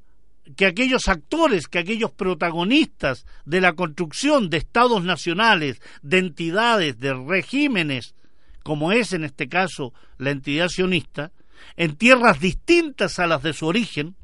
que 0.56 0.66
aquellos 0.66 1.08
actores, 1.08 1.68
que 1.68 1.78
aquellos 1.78 2.12
protagonistas 2.12 3.28
de 3.46 3.62
la 3.62 3.74
construcción 3.74 4.50
de 4.50 4.58
estados 4.58 5.04
nacionales, 5.04 5.80
de 6.02 6.18
entidades, 6.18 7.00
de 7.00 7.14
regímenes, 7.14 8.16
como 8.64 8.92
es 8.92 9.14
en 9.14 9.24
este 9.24 9.48
caso 9.48 9.94
la 10.18 10.32
entidad 10.32 10.70
sionista, 10.70 11.32
en 11.78 11.96
tierras 11.96 12.40
distintas 12.40 13.20
a 13.20 13.28
las 13.28 13.44
de 13.44 13.54
su 13.54 13.68
origen, 13.68 14.16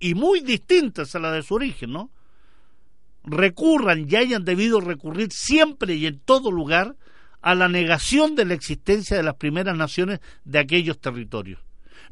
y 0.00 0.14
muy 0.14 0.40
distintas 0.40 1.14
a 1.14 1.18
las 1.18 1.34
de 1.34 1.42
su 1.42 1.54
origen, 1.54 1.92
¿no? 1.92 2.10
recurran 3.24 4.06
y 4.08 4.16
hayan 4.16 4.44
debido 4.44 4.80
recurrir 4.80 5.32
siempre 5.32 5.94
y 5.94 6.06
en 6.06 6.18
todo 6.18 6.50
lugar 6.50 6.96
a 7.40 7.54
la 7.54 7.68
negación 7.68 8.34
de 8.34 8.44
la 8.44 8.54
existencia 8.54 9.16
de 9.16 9.22
las 9.22 9.36
primeras 9.36 9.76
naciones 9.76 10.20
de 10.44 10.58
aquellos 10.58 10.98
territorios. 10.98 11.60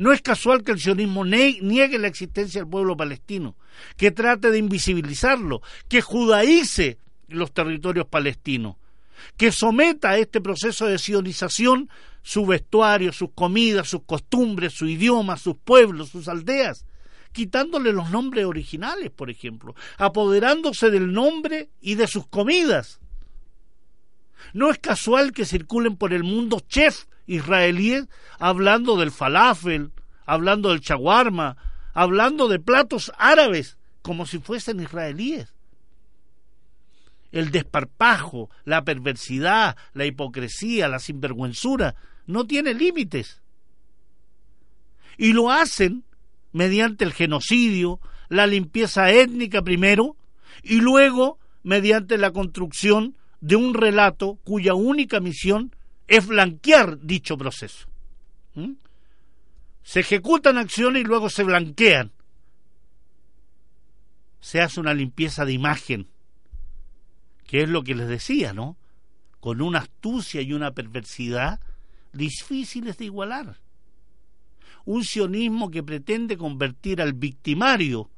No 0.02 0.12
es 0.12 0.20
casual 0.20 0.64
que 0.64 0.72
el 0.72 0.80
sionismo 0.80 1.24
niegue 1.24 1.96
la 1.96 2.08
existencia 2.08 2.60
del 2.60 2.68
pueblo 2.68 2.96
palestino, 2.96 3.54
que 3.96 4.10
trate 4.10 4.50
de 4.50 4.58
invisibilizarlo, 4.58 5.62
que 5.88 6.02
judaice 6.02 6.98
los 7.28 7.52
territorios 7.52 8.08
palestinos, 8.08 8.74
que 9.36 9.52
someta 9.52 10.10
a 10.10 10.18
este 10.18 10.40
proceso 10.40 10.86
de 10.86 10.98
sionización 10.98 11.88
su 12.20 12.44
vestuario, 12.44 13.12
sus 13.12 13.30
comidas, 13.32 13.90
sus 13.90 14.02
costumbres, 14.02 14.72
su 14.72 14.88
idioma, 14.88 15.36
sus 15.36 15.54
pueblos, 15.54 16.08
sus 16.08 16.26
aldeas, 16.26 16.84
quitándole 17.30 17.92
los 17.92 18.10
nombres 18.10 18.44
originales, 18.44 19.12
por 19.12 19.30
ejemplo, 19.30 19.76
apoderándose 19.98 20.90
del 20.90 21.12
nombre 21.12 21.68
y 21.80 21.94
de 21.94 22.08
sus 22.08 22.26
comidas. 22.26 22.98
No 24.52 24.68
es 24.68 24.78
casual 24.78 25.30
que 25.30 25.44
circulen 25.44 25.96
por 25.96 26.12
el 26.12 26.24
mundo 26.24 26.58
chefs 26.58 27.06
israelíes 27.26 28.08
hablando 28.38 28.96
del 28.96 29.10
falafel, 29.10 29.92
hablando 30.26 30.70
del 30.70 30.80
chaguarma, 30.80 31.56
hablando 31.94 32.48
de 32.48 32.58
platos 32.58 33.12
árabes 33.18 33.76
como 34.02 34.26
si 34.26 34.38
fuesen 34.38 34.80
israelíes. 34.80 35.54
El 37.30 37.50
desparpajo, 37.50 38.50
la 38.64 38.84
perversidad, 38.84 39.76
la 39.94 40.04
hipocresía, 40.04 40.88
la 40.88 40.98
sinvergüenzura 40.98 41.94
no 42.26 42.46
tiene 42.46 42.74
límites. 42.74 43.40
Y 45.16 45.32
lo 45.32 45.50
hacen 45.50 46.04
mediante 46.52 47.04
el 47.04 47.12
genocidio, 47.12 48.00
la 48.28 48.46
limpieza 48.46 49.10
étnica 49.10 49.62
primero 49.62 50.16
y 50.62 50.80
luego 50.80 51.38
mediante 51.62 52.18
la 52.18 52.32
construcción 52.32 53.16
de 53.40 53.56
un 53.56 53.74
relato 53.74 54.38
cuya 54.44 54.74
única 54.74 55.20
misión 55.20 55.74
es 56.08 56.26
blanquear 56.26 56.98
dicho 57.00 57.36
proceso. 57.36 57.88
Se 59.82 60.00
ejecutan 60.00 60.58
acciones 60.58 61.02
y 61.02 61.04
luego 61.04 61.30
se 61.30 61.42
blanquean. 61.42 62.12
se 64.42 64.60
hace 64.60 64.80
una 64.80 64.92
limpieza 64.92 65.44
de 65.44 65.52
imagen, 65.52 66.08
que 67.46 67.62
es 67.62 67.68
lo 67.68 67.84
que 67.84 67.94
les 67.94 68.08
decía, 68.08 68.52
¿no? 68.52 68.76
Con 69.40 69.62
una 69.62 69.78
astucia 69.78 70.42
y 70.42 70.52
una 70.52 70.72
perversidad 70.72 71.60
difíciles 72.12 72.98
de 72.98 73.04
igualar. 73.06 73.60
Un 74.84 75.04
sionismo 75.04 75.70
que 75.70 75.84
pretende 75.84 76.36
convertir 76.36 77.00
al 77.00 77.12
victimario, 77.12 78.10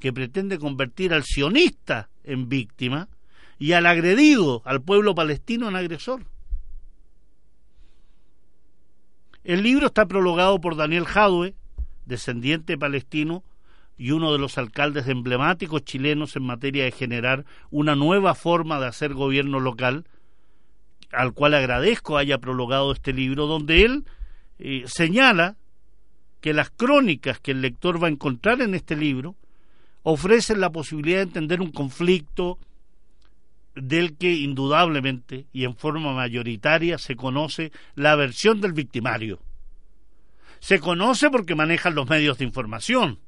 que 0.00 0.10
pretende 0.10 0.58
convertir 0.58 1.12
al 1.12 1.24
sionista 1.24 2.08
en 2.24 2.48
víctima 2.48 3.10
y 3.58 3.72
al 3.72 3.84
agredido, 3.84 4.62
al 4.64 4.80
pueblo 4.80 5.14
palestino 5.14 5.68
en 5.68 5.76
agresor. 5.76 6.24
El 9.44 9.62
libro 9.62 9.86
está 9.86 10.06
prologado 10.06 10.60
por 10.60 10.76
Daniel 10.76 11.04
Jadwe, 11.04 11.54
descendiente 12.06 12.76
palestino 12.76 13.44
y 13.96 14.12
uno 14.12 14.32
de 14.32 14.38
los 14.38 14.58
alcaldes 14.58 15.08
emblemáticos 15.08 15.84
chilenos 15.84 16.36
en 16.36 16.44
materia 16.44 16.84
de 16.84 16.92
generar 16.92 17.44
una 17.70 17.96
nueva 17.96 18.34
forma 18.34 18.78
de 18.78 18.86
hacer 18.86 19.14
gobierno 19.14 19.60
local, 19.60 20.06
al 21.12 21.32
cual 21.32 21.54
agradezco 21.54 22.16
haya 22.16 22.38
prologado 22.38 22.92
este 22.92 23.12
libro, 23.12 23.46
donde 23.46 23.82
él 23.82 24.04
eh, 24.58 24.84
señala 24.86 25.56
que 26.40 26.52
las 26.52 26.70
crónicas 26.70 27.40
que 27.40 27.50
el 27.50 27.60
lector 27.60 28.02
va 28.02 28.06
a 28.06 28.10
encontrar 28.10 28.60
en 28.60 28.74
este 28.74 28.96
libro 28.96 29.34
ofrecen 30.02 30.60
la 30.60 30.70
posibilidad 30.70 31.18
de 31.18 31.24
entender 31.24 31.60
un 31.60 31.72
conflicto 31.72 32.58
del 33.82 34.16
que 34.16 34.32
indudablemente 34.32 35.46
y 35.52 35.64
en 35.64 35.76
forma 35.76 36.12
mayoritaria 36.12 36.98
se 36.98 37.16
conoce 37.16 37.72
la 37.94 38.16
versión 38.16 38.60
del 38.60 38.72
victimario. 38.72 39.40
Se 40.60 40.80
conoce 40.80 41.30
porque 41.30 41.54
manejan 41.54 41.94
los 41.94 42.08
medios 42.08 42.38
de 42.38 42.44
información, 42.44 43.18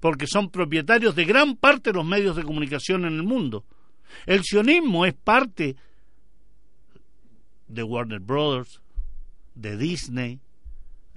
porque 0.00 0.26
son 0.26 0.50
propietarios 0.50 1.14
de 1.14 1.24
gran 1.24 1.56
parte 1.56 1.90
de 1.90 1.96
los 1.96 2.04
medios 2.04 2.36
de 2.36 2.42
comunicación 2.42 3.04
en 3.04 3.14
el 3.14 3.22
mundo. 3.22 3.64
El 4.26 4.42
sionismo 4.42 5.06
es 5.06 5.14
parte 5.14 5.76
de 7.68 7.82
Warner 7.82 8.20
Brothers, 8.20 8.82
de 9.54 9.76
Disney, 9.76 10.40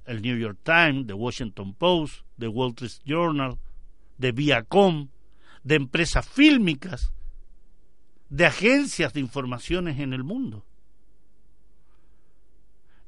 el 0.06 0.22
New 0.22 0.38
York 0.38 0.60
Times, 0.64 1.08
de 1.08 1.14
Washington 1.14 1.74
Post, 1.74 2.22
de 2.38 2.47
Wall 2.47 2.72
Street 2.72 3.01
Journal, 3.06 3.58
de 4.18 4.32
Viacom, 4.32 5.10
de 5.64 5.76
empresas 5.76 6.28
fílmicas, 6.28 7.12
de 8.36 8.46
agencias 8.46 9.14
de 9.14 9.22
informaciones 9.22 9.98
en 9.98 10.12
el 10.12 10.26
mundo. 10.26 10.66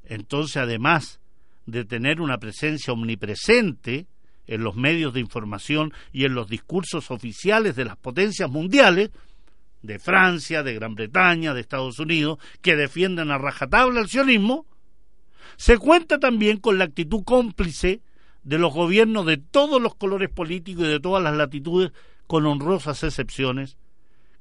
Entonces, 0.04 0.56
además 0.56 1.20
de 1.66 1.84
tener 1.84 2.22
una 2.22 2.38
presencia 2.38 2.94
omnipresente 2.94 4.06
en 4.46 4.64
los 4.64 4.74
medios 4.74 5.12
de 5.12 5.20
información 5.20 5.92
y 6.14 6.24
en 6.24 6.34
los 6.34 6.48
discursos 6.48 7.10
oficiales 7.10 7.76
de 7.76 7.84
las 7.84 7.98
potencias 7.98 8.50
mundiales, 8.50 9.10
de 9.82 9.98
Francia, 9.98 10.62
de 10.62 10.72
Gran 10.72 10.94
Bretaña, 10.94 11.52
de 11.52 11.60
Estados 11.60 11.98
Unidos, 11.98 12.38
que 12.62 12.74
defienden 12.74 13.30
a 13.30 13.36
rajatabla 13.36 14.00
el 14.00 14.08
sionismo, 14.08 14.64
se 15.58 15.76
cuenta 15.76 16.18
también 16.18 16.56
con 16.56 16.78
la 16.78 16.84
actitud 16.84 17.22
cómplice 17.24 18.00
de 18.44 18.58
los 18.58 18.72
gobiernos 18.72 19.26
de 19.26 19.36
todos 19.36 19.80
los 19.82 19.94
colores 19.94 20.30
políticos 20.30 20.84
y 20.84 20.88
de 20.88 21.00
todas 21.00 21.22
las 21.22 21.36
latitudes, 21.36 21.92
con 22.26 22.46
honrosas 22.46 23.04
excepciones, 23.04 23.76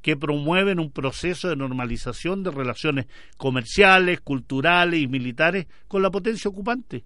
que 0.02 0.16
promueven 0.16 0.80
un 0.80 0.92
proceso 0.92 1.50
de 1.50 1.56
normalización 1.56 2.44
de 2.44 2.52
relaciones 2.52 3.08
comerciales, 3.38 4.22
culturales 4.22 5.02
y 5.02 5.08
militares 5.08 5.68
con 5.88 6.02
la 6.02 6.12
potencia 6.12 6.50
ocupante. 6.50 7.04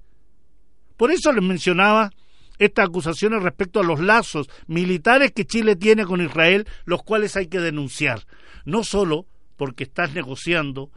Por 0.98 1.12
eso 1.12 1.32
les 1.32 1.44
mencionaba 1.44 2.12
estas 2.60 2.90
acusaciones 2.90 3.42
respecto 3.42 3.80
a 3.80 3.84
los 3.84 4.00
lazos 4.00 4.48
militares 4.68 5.32
que 5.32 5.46
Chile 5.46 5.76
tiene 5.76 6.06
con 6.06 6.22
Israel, 6.22 6.68
los 6.86 7.02
cuales 7.02 7.36
hay 7.36 7.48
que 7.48 7.60
denunciar, 7.60 8.28
no 8.66 8.84
solo 8.84 9.26
porque 9.58 9.84
estás 9.84 10.14
negociando 10.14 10.92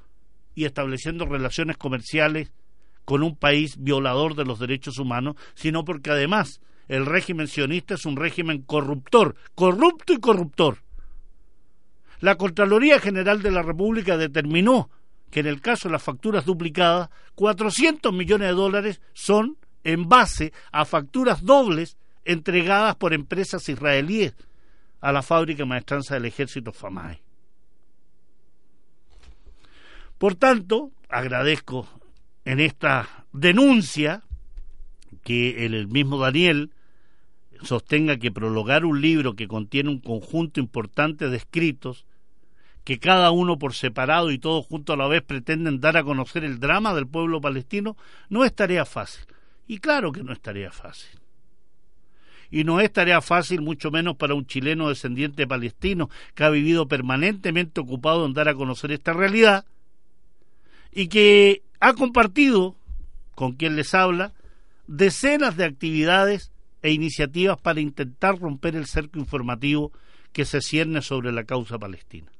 y 0.54 0.66
estableciendo 0.66 1.24
relaciones 1.24 1.78
comerciales 1.78 2.52
con 3.04 3.22
un 3.22 3.36
país 3.36 3.76
violador 3.78 4.34
de 4.34 4.44
los 4.44 4.58
derechos 4.58 4.98
humanos, 4.98 5.36
sino 5.54 5.84
porque 5.84 6.10
además 6.10 6.60
el 6.88 7.06
régimen 7.06 7.48
sionista 7.48 7.94
es 7.94 8.04
un 8.04 8.16
régimen 8.16 8.62
corruptor, 8.62 9.36
corrupto 9.54 10.12
y 10.12 10.20
corruptor. 10.20 10.83
La 12.20 12.36
Contraloría 12.36 12.98
General 12.98 13.42
de 13.42 13.50
la 13.50 13.62
República 13.62 14.16
determinó 14.16 14.90
que 15.30 15.40
en 15.40 15.46
el 15.46 15.60
caso 15.60 15.88
de 15.88 15.92
las 15.92 16.02
facturas 16.02 16.44
duplicadas, 16.44 17.10
400 17.34 18.12
millones 18.12 18.48
de 18.48 18.54
dólares 18.54 19.00
son 19.14 19.58
en 19.82 20.08
base 20.08 20.52
a 20.70 20.84
facturas 20.84 21.44
dobles 21.44 21.96
entregadas 22.24 22.96
por 22.96 23.12
empresas 23.12 23.68
israelíes 23.68 24.34
a 25.00 25.12
la 25.12 25.22
fábrica 25.22 25.64
maestranza 25.64 26.14
del 26.14 26.26
ejército 26.26 26.72
FAMAI. 26.72 27.20
Por 30.18 30.36
tanto, 30.36 30.92
agradezco 31.08 31.88
en 32.44 32.60
esta 32.60 33.26
denuncia 33.32 34.22
que 35.22 35.66
el 35.66 35.88
mismo 35.88 36.18
Daniel 36.18 36.70
sostenga 37.64 38.18
que 38.18 38.32
prologar 38.32 38.84
un 38.84 39.00
libro 39.00 39.34
que 39.34 39.48
contiene 39.48 39.90
un 39.90 40.00
conjunto 40.00 40.60
importante 40.60 41.28
de 41.28 41.36
escritos 41.36 42.04
que 42.84 42.98
cada 42.98 43.30
uno 43.30 43.58
por 43.58 43.74
separado 43.74 44.30
y 44.30 44.38
todos 44.38 44.66
juntos 44.66 44.94
a 44.94 44.98
la 44.98 45.08
vez 45.08 45.22
pretenden 45.22 45.80
dar 45.80 45.96
a 45.96 46.04
conocer 46.04 46.44
el 46.44 46.60
drama 46.60 46.94
del 46.94 47.06
pueblo 47.06 47.40
palestino, 47.40 47.96
no 48.28 48.44
es 48.44 48.54
tarea 48.54 48.84
fácil. 48.84 49.24
Y 49.66 49.78
claro 49.78 50.12
que 50.12 50.22
no 50.22 50.32
es 50.32 50.40
tarea 50.40 50.70
fácil. 50.70 51.18
Y 52.50 52.64
no 52.64 52.80
es 52.80 52.92
tarea 52.92 53.22
fácil, 53.22 53.62
mucho 53.62 53.90
menos 53.90 54.16
para 54.16 54.34
un 54.34 54.46
chileno 54.46 54.90
descendiente 54.90 55.46
palestino 55.46 56.10
que 56.34 56.44
ha 56.44 56.50
vivido 56.50 56.86
permanentemente 56.86 57.80
ocupado 57.80 58.26
en 58.26 58.34
dar 58.34 58.48
a 58.48 58.54
conocer 58.54 58.92
esta 58.92 59.14
realidad 59.14 59.64
y 60.92 61.08
que 61.08 61.62
ha 61.80 61.94
compartido 61.94 62.76
con 63.34 63.54
quien 63.54 63.76
les 63.76 63.94
habla 63.94 64.32
decenas 64.86 65.56
de 65.56 65.64
actividades 65.64 66.52
e 66.84 66.92
iniciativas 66.92 67.58
para 67.58 67.80
intentar 67.80 68.38
romper 68.38 68.76
el 68.76 68.84
cerco 68.84 69.18
informativo 69.18 69.90
que 70.34 70.44
se 70.44 70.60
cierne 70.60 71.00
sobre 71.00 71.32
la 71.32 71.44
causa 71.44 71.78
palestina. 71.78 72.30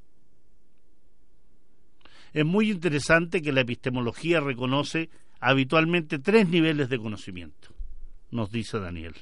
Es 2.31 2.45
muy 2.45 2.69
interesante 2.69 3.41
que 3.41 3.51
la 3.51 3.61
epistemología 3.61 4.41
reconoce 4.41 5.09
habitualmente 5.39 6.19
tres 6.19 6.47
niveles 6.47 6.89
de 6.89 6.99
conocimiento, 6.99 7.69
nos 8.29 8.51
dice 8.51 8.77
Daniel. 8.79 9.15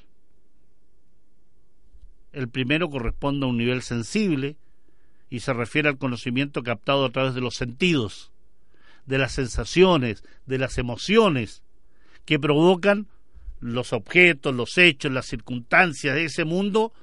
El 2.33 2.49
primero 2.49 2.89
corresponde 2.89 3.45
a 3.45 3.49
un 3.49 3.57
nivel 3.57 3.81
sensible 3.81 4.57
y 5.29 5.39
se 5.39 5.53
refiere 5.53 5.87
al 5.87 5.97
conocimiento 5.97 6.63
captado 6.63 7.05
a 7.05 7.11
través 7.11 7.33
de 7.33 7.39
los 7.39 7.55
sentidos, 7.55 8.33
de 9.05 9.19
las 9.19 9.31
sensaciones, 9.31 10.21
de 10.45 10.57
las 10.57 10.77
emociones 10.77 11.63
que 12.25 12.39
provocan 12.39 13.07
los 13.63 13.93
objetos, 13.93 14.53
los 14.53 14.77
hechos, 14.77 15.11
las 15.11 15.25
circunstancias 15.25 16.15
de 16.15 16.25
ese 16.25 16.45
mundo 16.45 16.93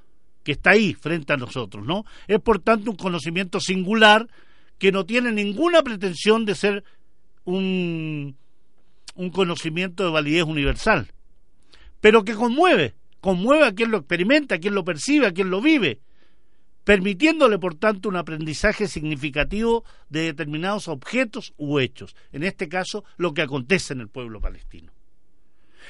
que 0.42 0.52
está 0.52 0.70
ahí 0.70 0.94
frente 0.94 1.32
a 1.32 1.36
nosotros, 1.36 1.84
¿no? 1.86 2.04
Es 2.28 2.40
por 2.40 2.61
tanto 2.61 2.90
un 2.90 2.96
conocimiento 2.96 3.61
singular 3.61 4.26
que 4.78 4.92
no 4.92 5.04
tiene 5.04 5.32
ninguna 5.32 5.82
pretensión 5.82 6.44
de 6.44 6.54
ser 6.54 6.84
un, 7.44 8.36
un 9.14 9.30
conocimiento 9.30 10.04
de 10.04 10.11
validez 10.11 10.44
universal, 10.44 11.08
pero 12.00 12.24
que 12.24 12.34
conmueve, 12.34 12.94
conmueve 13.20 13.66
a 13.66 13.74
quien 13.74 13.90
lo 13.90 13.98
experimenta, 13.98 14.54
a 14.54 14.58
quien 14.58 14.74
lo 14.74 14.84
percibe, 14.84 15.26
a 15.26 15.32
quien 15.32 15.50
lo 15.50 15.61
vive, 15.61 16.00
permitiéndole 16.84 17.58
por 17.58 17.74
tanto 17.74 18.08
un 18.08 18.16
aprendizaje 18.16 18.88
significativo 18.88 19.84
de 20.08 20.22
determinados 20.22 20.88
objetos 20.88 21.52
u 21.56 21.78
hechos, 21.78 22.16
en 22.32 22.42
este 22.42 22.68
caso 22.68 23.04
lo 23.16 23.34
que 23.34 23.42
acontece 23.42 23.92
en 23.92 24.00
el 24.00 24.08
pueblo 24.08 24.40
palestino. 24.40 24.92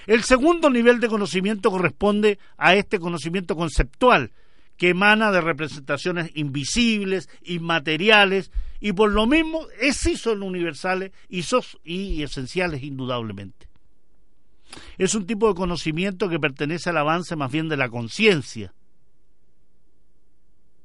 El 0.06 0.22
segundo 0.22 0.70
nivel 0.70 1.00
de 1.00 1.08
conocimiento 1.08 1.70
corresponde 1.70 2.38
a 2.56 2.74
este 2.74 2.98
conocimiento 2.98 3.56
conceptual, 3.56 4.32
que 4.76 4.90
emana 4.90 5.30
de 5.30 5.40
representaciones 5.40 6.30
invisibles, 6.34 7.28
inmateriales, 7.42 8.50
y 8.80 8.92
por 8.92 9.12
lo 9.12 9.26
mismo 9.26 9.66
es 9.80 9.96
sí 9.96 10.16
son 10.16 10.42
universales 10.42 11.12
y, 11.28 11.44
y 11.84 12.22
esenciales 12.22 12.82
indudablemente. 12.82 13.68
Es 14.96 15.14
un 15.14 15.26
tipo 15.26 15.48
de 15.48 15.54
conocimiento 15.54 16.28
que 16.28 16.40
pertenece 16.40 16.90
al 16.90 16.96
avance 16.96 17.36
más 17.36 17.50
bien 17.50 17.68
de 17.68 17.76
la 17.76 17.88
conciencia, 17.88 18.72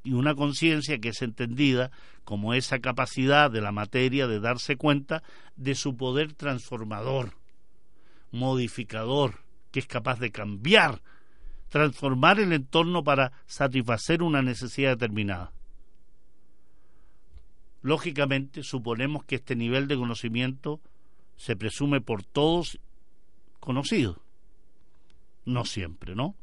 y 0.06 0.14
una 0.14 0.36
conciencia 0.36 1.00
que 1.00 1.10
es 1.10 1.22
entendida 1.22 1.92
como 2.24 2.54
esa 2.54 2.80
capacidad 2.80 3.50
de 3.50 3.62
la 3.62 3.72
materia 3.72 4.28
de 4.28 4.40
darse 4.40 4.78
cuenta 4.78 5.24
de 5.56 5.74
su 5.74 5.98
poder 5.98 6.34
transformador, 6.34 7.34
modificador, 8.36 9.44
que 9.72 9.80
es 9.80 9.88
capaz 9.88 10.20
de 10.20 10.32
cambiar 10.32 11.02
transformar 11.76 12.40
el 12.40 12.54
entorno 12.54 13.04
para 13.04 13.34
satisfacer 13.48 14.24
una 14.24 14.42
necesidad 14.42 14.92
determinada. 14.92 15.52
Lógicamente, 17.82 18.64
suponemos 18.64 19.26
que 19.26 19.36
este 19.36 19.58
nivel 19.58 19.90
de 19.90 19.98
conocimiento 19.98 20.80
se 21.36 21.58
presume 21.58 22.00
por 22.00 22.24
todos 22.24 22.80
conocido. 23.60 24.22
No 25.44 25.66
siempre, 25.66 26.16
¿no? 26.16 26.36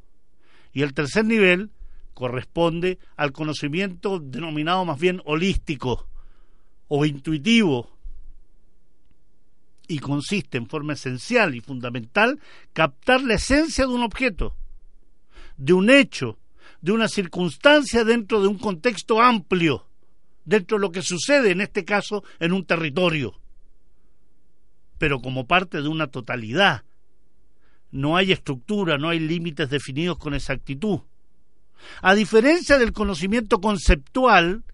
Y 0.74 0.82
el 0.82 0.92
tercer 0.92 1.24
nivel 1.24 1.70
corresponde 2.12 2.98
al 3.16 3.32
conocimiento 3.32 4.18
denominado 4.18 4.84
más 4.84 5.00
bien 5.00 5.22
holístico 5.24 6.06
o 6.88 7.06
intuitivo 7.06 7.90
y 9.92 9.98
consiste 9.98 10.56
en 10.56 10.66
forma 10.66 10.94
esencial 10.94 11.54
y 11.54 11.60
fundamental 11.60 12.40
captar 12.72 13.22
la 13.22 13.34
esencia 13.34 13.86
de 13.86 13.92
un 13.92 14.02
objeto, 14.02 14.56
de 15.58 15.74
un 15.74 15.90
hecho, 15.90 16.38
de 16.80 16.92
una 16.92 17.08
circunstancia 17.08 18.02
dentro 18.02 18.40
de 18.40 18.48
un 18.48 18.56
contexto 18.56 19.20
amplio, 19.20 19.86
dentro 20.46 20.78
de 20.78 20.80
lo 20.80 20.92
que 20.92 21.02
sucede 21.02 21.50
en 21.50 21.60
este 21.60 21.84
caso 21.84 22.24
en 22.40 22.54
un 22.54 22.64
territorio, 22.64 23.38
pero 24.96 25.20
como 25.20 25.46
parte 25.46 25.82
de 25.82 25.88
una 25.88 26.06
totalidad. 26.06 26.84
No 27.90 28.16
hay 28.16 28.32
estructura, 28.32 28.96
no 28.96 29.10
hay 29.10 29.18
límites 29.18 29.68
definidos 29.68 30.16
con 30.16 30.32
exactitud. 30.32 31.00
A 32.00 32.14
diferencia 32.14 32.78
del 32.78 32.94
conocimiento 32.94 33.60
conceptual, 33.60 34.64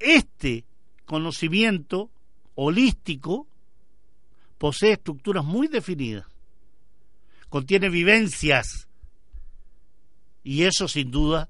este 0.00 0.64
conocimiento 1.04 2.10
holístico 2.56 3.46
posee 4.58 4.92
estructuras 4.92 5.44
muy 5.44 5.68
definidas, 5.68 6.26
contiene 7.48 7.88
vivencias 7.88 8.88
y 10.42 10.64
eso 10.64 10.88
sin 10.88 11.10
duda 11.10 11.48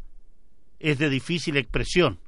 es 0.78 0.98
de 0.98 1.08
difícil 1.08 1.56
expresión. 1.56 2.18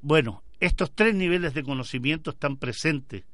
Bueno, 0.00 0.42
estos 0.60 0.92
tres 0.92 1.14
niveles 1.14 1.54
de 1.54 1.64
conocimiento 1.64 2.30
están 2.30 2.56
presentes 2.56 3.24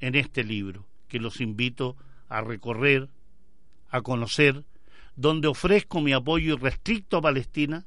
en 0.00 0.14
este 0.14 0.44
libro, 0.44 0.86
que 1.08 1.20
los 1.20 1.40
invito 1.40 1.96
a 2.28 2.40
recorrer, 2.40 3.08
a 3.90 4.00
conocer, 4.02 4.64
donde 5.16 5.48
ofrezco 5.48 6.00
mi 6.00 6.12
apoyo 6.12 6.54
irrestricto 6.54 7.16
a 7.16 7.22
Palestina, 7.22 7.86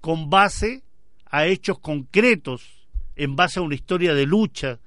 con 0.00 0.30
base 0.30 0.82
a 1.26 1.46
hechos 1.46 1.78
concretos, 1.78 2.86
en 3.16 3.36
base 3.36 3.58
a 3.58 3.62
una 3.62 3.74
historia 3.74 4.14
de 4.14 4.26
lucha, 4.26 4.78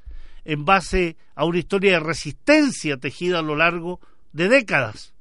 en 0.46 0.66
base 0.66 1.18
a 1.36 1.46
una 1.46 1.60
historia 1.60 1.94
de 1.94 2.00
resistencia 2.00 2.98
tejida 2.98 3.40
a 3.40 3.44
lo 3.44 3.56
largo 3.56 4.00
de 4.32 4.50
décadas. 4.50 5.14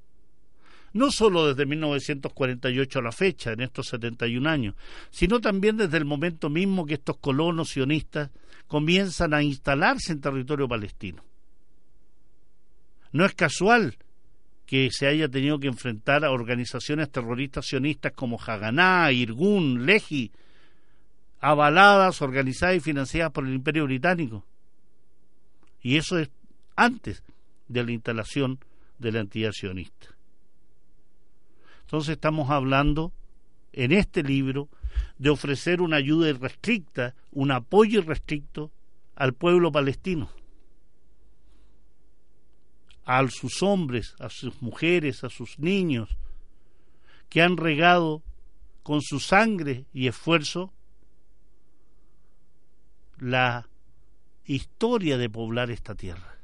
No 0.92 1.10
solo 1.10 1.48
desde 1.48 1.64
1948 1.64 2.98
a 2.98 3.02
la 3.02 3.12
fecha, 3.12 3.52
en 3.52 3.60
estos 3.60 3.88
71 3.88 4.48
años, 4.48 4.74
sino 5.10 5.40
también 5.40 5.76
desde 5.78 5.96
el 5.96 6.04
momento 6.04 6.50
mismo 6.50 6.84
que 6.84 6.94
estos 6.94 7.16
colonos 7.16 7.70
sionistas 7.70 8.30
comienzan 8.68 9.32
a 9.32 9.42
instalarse 9.42 10.12
en 10.12 10.20
territorio 10.20 10.68
palestino. 10.68 11.24
No 13.12 13.24
es 13.24 13.34
casual 13.34 13.96
que 14.66 14.88
se 14.90 15.06
haya 15.06 15.28
tenido 15.28 15.58
que 15.58 15.68
enfrentar 15.68 16.24
a 16.24 16.30
organizaciones 16.30 17.10
terroristas 17.10 17.66
sionistas 17.66 18.12
como 18.12 18.38
Haganá, 18.38 19.12
Irgun, 19.12 19.84
Lehi, 19.84 20.30
avaladas, 21.40 22.22
organizadas 22.22 22.76
y 22.76 22.80
financiadas 22.80 23.32
por 23.32 23.46
el 23.46 23.54
Imperio 23.54 23.84
Británico. 23.84 24.46
Y 25.82 25.96
eso 25.96 26.18
es 26.18 26.30
antes 26.76 27.22
de 27.68 27.84
la 27.84 27.92
instalación 27.92 28.60
de 28.98 29.12
la 29.12 29.20
entidad 29.20 29.52
sionista. 29.52 30.08
Entonces 31.82 32.12
estamos 32.12 32.50
hablando 32.50 33.12
en 33.72 33.92
este 33.92 34.22
libro 34.22 34.68
de 35.18 35.30
ofrecer 35.30 35.80
una 35.80 35.96
ayuda 35.96 36.28
irrestricta, 36.28 37.14
un 37.32 37.50
apoyo 37.50 38.00
irrestricto 38.00 38.70
al 39.14 39.34
pueblo 39.34 39.72
palestino, 39.72 40.30
a 43.04 43.26
sus 43.28 43.62
hombres, 43.62 44.14
a 44.20 44.28
sus 44.28 44.62
mujeres, 44.62 45.24
a 45.24 45.28
sus 45.28 45.58
niños, 45.58 46.16
que 47.28 47.42
han 47.42 47.56
regado 47.56 48.22
con 48.82 49.00
su 49.00 49.20
sangre 49.20 49.86
y 49.92 50.06
esfuerzo 50.06 50.72
la 53.18 53.68
historia 54.44 55.18
de 55.18 55.30
poblar 55.30 55.70
esta 55.70 55.94
tierra. 55.94 56.38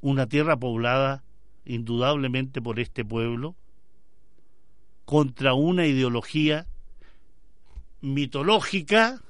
Una 0.00 0.26
tierra 0.26 0.56
poblada 0.56 1.22
indudablemente 1.64 2.60
por 2.60 2.80
este 2.80 3.04
pueblo, 3.04 3.54
contra 5.04 5.54
una 5.54 5.86
ideología 5.86 6.66
mitológica, 8.00 9.20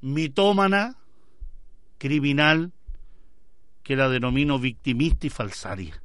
mitómana, 0.00 0.96
criminal, 1.98 2.72
que 3.82 3.96
la 3.96 4.08
denomino 4.08 4.58
victimista 4.58 5.26
y 5.26 5.30
falsaria. 5.30 6.02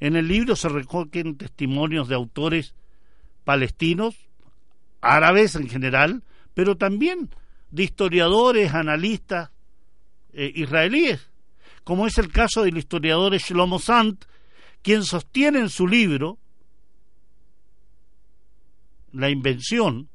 En 0.00 0.16
el 0.16 0.28
libro 0.28 0.56
se 0.56 0.68
recogen 0.68 1.36
testimonios 1.36 2.08
de 2.08 2.14
autores 2.14 2.74
palestinos, 3.44 4.16
árabes 5.00 5.54
en 5.54 5.68
general, 5.68 6.22
pero 6.54 6.76
también 6.76 7.30
de 7.74 7.82
historiadores, 7.82 8.72
analistas 8.72 9.50
eh, 10.32 10.52
israelíes, 10.54 11.28
como 11.82 12.06
es 12.06 12.18
el 12.18 12.30
caso 12.30 12.62
del 12.62 12.78
historiador 12.78 13.34
Shlomo 13.36 13.80
Sant, 13.80 14.26
quien 14.80 15.02
sostiene 15.02 15.58
en 15.58 15.68
su 15.68 15.88
libro 15.88 16.38
la 19.10 19.28
invención 19.28 20.08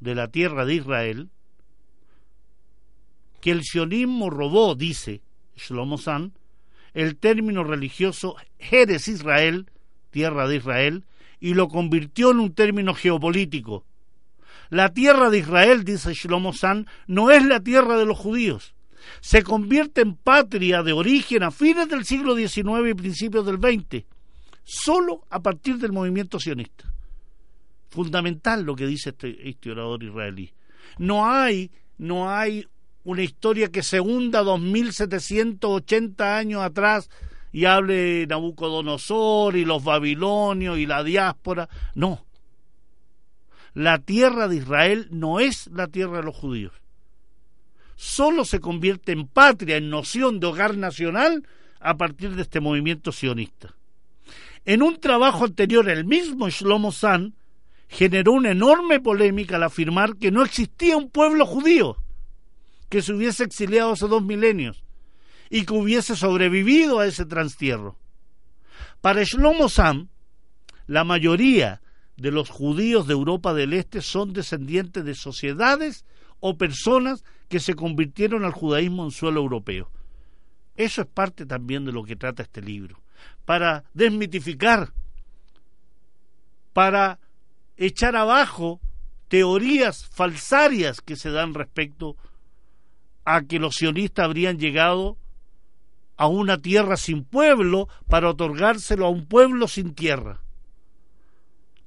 de 0.00 0.14
la 0.14 0.28
tierra 0.28 0.64
de 0.64 0.76
Israel, 0.76 1.28
que 3.42 3.50
el 3.50 3.62
sionismo 3.62 4.30
robó, 4.30 4.74
dice 4.74 5.20
Shlomo 5.56 5.98
Sant, 5.98 6.34
el 6.94 7.18
término 7.18 7.64
religioso 7.64 8.36
Jerez 8.58 9.08
Israel, 9.08 9.70
tierra 10.10 10.48
de 10.48 10.56
Israel, 10.56 11.04
y 11.38 11.52
lo 11.52 11.68
convirtió 11.68 12.30
en 12.30 12.40
un 12.40 12.54
término 12.54 12.94
geopolítico, 12.94 13.84
la 14.70 14.92
tierra 14.92 15.30
de 15.30 15.38
Israel, 15.38 15.84
dice 15.84 16.12
Shlomo 16.12 16.52
San, 16.52 16.86
no 17.06 17.30
es 17.30 17.44
la 17.44 17.60
tierra 17.60 17.96
de 17.96 18.06
los 18.06 18.18
judíos. 18.18 18.74
Se 19.20 19.42
convierte 19.42 20.02
en 20.02 20.14
patria 20.14 20.82
de 20.82 20.92
origen 20.92 21.42
a 21.42 21.50
fines 21.50 21.88
del 21.88 22.04
siglo 22.04 22.36
XIX 22.36 22.90
y 22.90 22.94
principios 22.94 23.46
del 23.46 23.56
XX, 23.56 24.04
solo 24.64 25.24
a 25.30 25.40
partir 25.40 25.78
del 25.78 25.92
movimiento 25.92 26.38
sionista. 26.38 26.84
Fundamental 27.90 28.64
lo 28.64 28.76
que 28.76 28.86
dice 28.86 29.10
este 29.10 29.28
historiador 29.28 30.02
israelí. 30.02 30.52
No 30.98 31.30
hay, 31.30 31.70
no 31.96 32.30
hay 32.30 32.66
una 33.04 33.22
historia 33.22 33.70
que 33.70 33.82
se 33.82 34.00
hunda 34.00 34.42
2780 34.42 36.36
años 36.36 36.62
atrás 36.62 37.08
y 37.52 37.64
hable 37.64 38.26
Nabucodonosor 38.26 39.56
y 39.56 39.64
los 39.64 39.82
babilonios 39.82 40.78
y 40.78 40.84
la 40.84 41.02
diáspora. 41.02 41.68
No, 41.94 42.26
la 43.78 44.00
tierra 44.00 44.48
de 44.48 44.56
Israel 44.56 45.06
no 45.12 45.38
es 45.38 45.68
la 45.68 45.86
tierra 45.86 46.16
de 46.16 46.24
los 46.24 46.34
judíos. 46.34 46.72
Solo 47.94 48.44
se 48.44 48.58
convierte 48.58 49.12
en 49.12 49.28
patria, 49.28 49.76
en 49.76 49.88
noción 49.88 50.40
de 50.40 50.48
hogar 50.48 50.76
nacional, 50.76 51.46
a 51.78 51.96
partir 51.96 52.34
de 52.34 52.42
este 52.42 52.58
movimiento 52.58 53.12
sionista. 53.12 53.76
En 54.64 54.82
un 54.82 54.98
trabajo 54.98 55.44
anterior, 55.44 55.88
el 55.88 56.04
mismo 56.04 56.48
Shlomo 56.48 56.90
San 56.90 57.36
generó 57.86 58.32
una 58.32 58.50
enorme 58.50 58.98
polémica 58.98 59.54
al 59.54 59.62
afirmar 59.62 60.16
que 60.16 60.32
no 60.32 60.42
existía 60.42 60.96
un 60.96 61.08
pueblo 61.08 61.46
judío 61.46 61.98
que 62.88 63.00
se 63.00 63.12
hubiese 63.12 63.44
exiliado 63.44 63.92
hace 63.92 64.08
dos 64.08 64.24
milenios 64.24 64.82
y 65.50 65.64
que 65.64 65.74
hubiese 65.74 66.16
sobrevivido 66.16 66.98
a 66.98 67.06
ese 67.06 67.26
transtierro. 67.26 67.96
Para 69.00 69.22
Shlomo 69.22 69.68
San, 69.68 70.08
la 70.88 71.04
mayoría 71.04 71.80
de 72.18 72.32
los 72.32 72.50
judíos 72.50 73.06
de 73.06 73.14
Europa 73.14 73.54
del 73.54 73.72
Este 73.72 74.02
son 74.02 74.32
descendientes 74.32 75.04
de 75.04 75.14
sociedades 75.14 76.04
o 76.40 76.56
personas 76.56 77.24
que 77.48 77.60
se 77.60 77.74
convirtieron 77.74 78.44
al 78.44 78.52
judaísmo 78.52 79.04
en 79.04 79.12
suelo 79.12 79.40
europeo. 79.40 79.90
Eso 80.76 81.02
es 81.02 81.06
parte 81.06 81.46
también 81.46 81.84
de 81.84 81.92
lo 81.92 82.04
que 82.04 82.16
trata 82.16 82.42
este 82.42 82.60
libro, 82.60 83.00
para 83.44 83.84
desmitificar, 83.94 84.92
para 86.72 87.18
echar 87.76 88.16
abajo 88.16 88.80
teorías 89.28 90.06
falsarias 90.06 91.00
que 91.00 91.16
se 91.16 91.30
dan 91.30 91.54
respecto 91.54 92.16
a 93.24 93.42
que 93.42 93.58
los 93.58 93.76
sionistas 93.76 94.24
habrían 94.24 94.58
llegado 94.58 95.16
a 96.16 96.26
una 96.26 96.58
tierra 96.58 96.96
sin 96.96 97.24
pueblo 97.24 97.88
para 98.08 98.30
otorgárselo 98.30 99.06
a 99.06 99.10
un 99.10 99.26
pueblo 99.26 99.68
sin 99.68 99.94
tierra. 99.94 100.40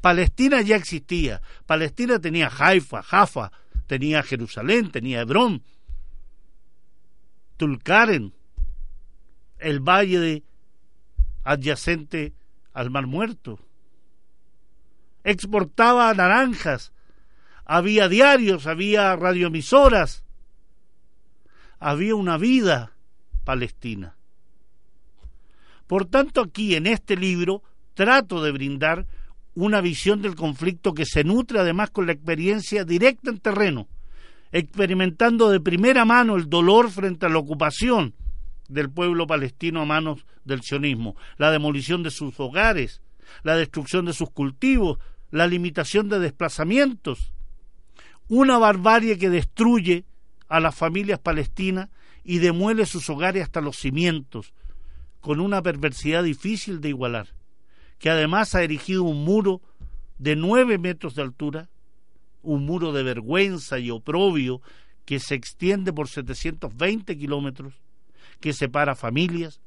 Palestina 0.01 0.61
ya 0.61 0.75
existía. 0.75 1.41
Palestina 1.65 2.19
tenía 2.19 2.49
Haifa, 2.49 3.03
Jaffa, 3.03 3.51
tenía 3.87 4.23
Jerusalén, 4.23 4.91
tenía 4.91 5.21
Hebrón, 5.21 5.63
Tulkaren, 7.57 8.33
el 9.59 9.79
valle 9.79 10.43
adyacente 11.43 12.33
al 12.73 12.89
Mar 12.89 13.05
Muerto. 13.05 13.59
Exportaba 15.23 16.11
naranjas, 16.15 16.91
había 17.63 18.09
diarios, 18.09 18.65
había 18.65 19.15
radioemisoras, 19.15 20.23
había 21.79 22.15
una 22.15 22.37
vida 22.37 22.93
palestina. 23.43 24.15
Por 25.85 26.05
tanto, 26.05 26.41
aquí 26.41 26.75
en 26.75 26.87
este 26.87 27.15
libro 27.15 27.61
trato 27.93 28.41
de 28.41 28.51
brindar 28.51 29.05
una 29.55 29.81
visión 29.81 30.21
del 30.21 30.35
conflicto 30.35 30.93
que 30.93 31.05
se 31.05 31.23
nutre 31.23 31.59
además 31.59 31.89
con 31.89 32.05
la 32.05 32.13
experiencia 32.13 32.85
directa 32.85 33.29
en 33.29 33.39
terreno, 33.39 33.87
experimentando 34.51 35.49
de 35.49 35.59
primera 35.59 36.05
mano 36.05 36.35
el 36.35 36.49
dolor 36.49 36.89
frente 36.89 37.25
a 37.25 37.29
la 37.29 37.39
ocupación 37.39 38.13
del 38.69 38.89
pueblo 38.89 39.27
palestino 39.27 39.81
a 39.81 39.85
manos 39.85 40.25
del 40.45 40.61
sionismo, 40.61 41.15
la 41.37 41.51
demolición 41.51 42.03
de 42.03 42.11
sus 42.11 42.39
hogares, 42.39 43.01
la 43.43 43.55
destrucción 43.55 44.05
de 44.05 44.13
sus 44.13 44.29
cultivos, 44.29 44.99
la 45.29 45.47
limitación 45.47 46.09
de 46.09 46.19
desplazamientos, 46.19 47.33
una 48.27 48.57
barbarie 48.57 49.17
que 49.17 49.29
destruye 49.29 50.05
a 50.47 50.59
las 50.59 50.75
familias 50.75 51.19
palestinas 51.19 51.89
y 52.23 52.39
demuele 52.39 52.85
sus 52.85 53.09
hogares 53.09 53.43
hasta 53.43 53.61
los 53.61 53.77
cimientos, 53.77 54.53
con 55.19 55.39
una 55.39 55.61
perversidad 55.61 56.23
difícil 56.23 56.81
de 56.81 56.89
igualar, 56.89 57.27
que 58.01 58.09
además 58.09 58.55
ha 58.55 58.63
erigido 58.63 59.03
un 59.03 59.23
muro 59.23 59.61
de 60.17 60.35
nueve 60.35 60.79
metros 60.79 61.13
de 61.13 61.21
altura, 61.21 61.69
un 62.41 62.65
muro 62.65 62.93
de 62.93 63.03
vergüenza 63.03 63.77
y 63.77 63.91
oprobio 63.91 64.59
que 65.05 65.19
se 65.19 65.35
extiende 65.35 65.93
por 65.93 66.09
720 66.09 67.15
kilómetros, 67.15 67.75
que 68.39 68.53
separa 68.53 68.95
familias, 68.95 69.61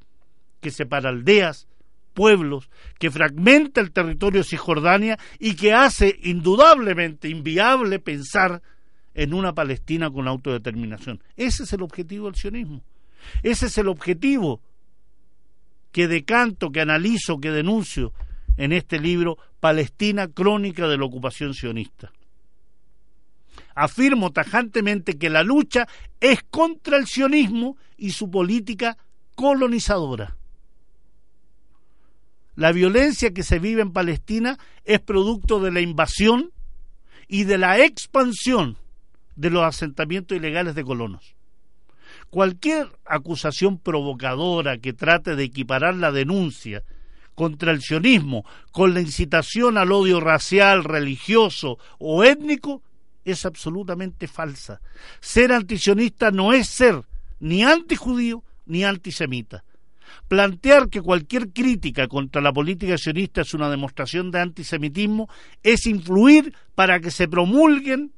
que 0.61 0.73
separa 0.73 1.11
aldeas, 1.11 1.69
pueblos, 2.13 2.71
que 2.99 3.13
fragmenta 3.13 3.81
el 3.81 3.93
territorio 3.93 4.41
de 4.41 4.49
Cisjordania 4.49 5.17
y 5.39 5.55
que 5.55 5.73
hace 5.73 6.19
indudablemente 6.25 7.29
inviable 7.29 8.01
pensar 8.01 8.63
en 9.15 9.33
una 9.33 9.55
Palestina 9.55 10.11
con 10.11 10.27
autodeterminación. 10.27 11.23
Ese 11.37 11.63
es 11.63 11.73
el 11.73 11.83
objetivo 11.83 12.27
del 12.27 12.35
sionismo. 12.35 12.83
Ese 13.45 13.67
es 13.67 13.79
el 13.79 13.87
objetivo 13.87 14.61
que 15.95 16.09
decanto, 16.09 16.73
que 16.73 16.81
analizo, 16.81 17.39
que 17.39 17.53
denuncio 17.53 18.13
en 18.57 18.73
este 18.73 18.99
libro 18.99 19.39
Palestina, 19.61 20.27
crónica 20.27 20.89
de 20.89 20.99
la 20.99 21.05
ocupación 21.05 21.55
sionista. 21.55 22.11
Afirmo 23.77 24.33
tajantemente 24.33 25.17
que 25.19 25.31
la 25.31 25.45
lucha 25.45 25.87
es 26.19 26.43
contra 26.51 26.97
el 26.97 27.07
sionismo 27.07 27.77
y 27.97 28.11
su 28.11 28.29
política 28.29 28.99
colonizadora. 29.37 30.37
La 32.57 32.73
violencia 32.73 33.33
que 33.33 33.45
se 33.45 33.61
vive 33.61 33.81
en 33.81 33.93
Palestina 33.93 34.59
es 34.85 34.99
producto 34.99 35.61
de 35.61 35.71
la 35.71 35.81
invasión 35.81 36.51
y 37.29 37.45
de 37.45 37.57
la 37.57 37.79
expansión 37.79 38.79
de 39.37 39.51
los 39.51 39.63
asentamientos 39.63 40.37
ilegales 40.37 40.75
de 40.75 40.83
colonos. 40.83 41.37
Cualquier 42.31 42.89
acusación 43.05 43.79
provocadora 43.79 44.79
que 44.79 44.93
trate 44.93 45.37
de 45.37 45.45
equiparar 45.45 45.95
la 45.95 46.11
denuncia 46.11 46.83
contra 47.35 47.73
el 47.73 47.81
sionismo 47.81 48.45
con 48.73 48.95
la 48.95 49.01
incitación 49.01 49.79
al 49.79 49.93
odio 49.93 50.21
racial, 50.21 50.85
religioso 50.85 51.79
o 51.99 52.25
étnico 52.25 52.83
es 53.25 53.45
absolutamente 53.47 54.29
falsa. 54.29 54.81
Ser 55.21 55.53
antisionista 55.53 56.31
no 56.31 56.53
es 56.53 56.69
ser 56.69 57.03
ni 57.41 57.63
antijudío 57.63 58.43
ni 58.67 58.85
antisemita. 58.85 59.65
Plantear 60.29 60.89
que 60.89 61.03
cualquier 61.03 61.51
crítica 61.51 62.09
contra 62.09 62.41
la 62.41 62.53
política 62.53 62.97
sionista 62.97 63.43
es 63.43 63.53
una 63.53 63.69
demostración 63.69 64.31
de 64.31 64.41
antisemitismo 64.41 65.29
es 65.63 65.87
influir 65.87 66.55
para 66.75 67.01
que 67.01 67.11
se 67.11 67.29
promulguen 67.29 68.13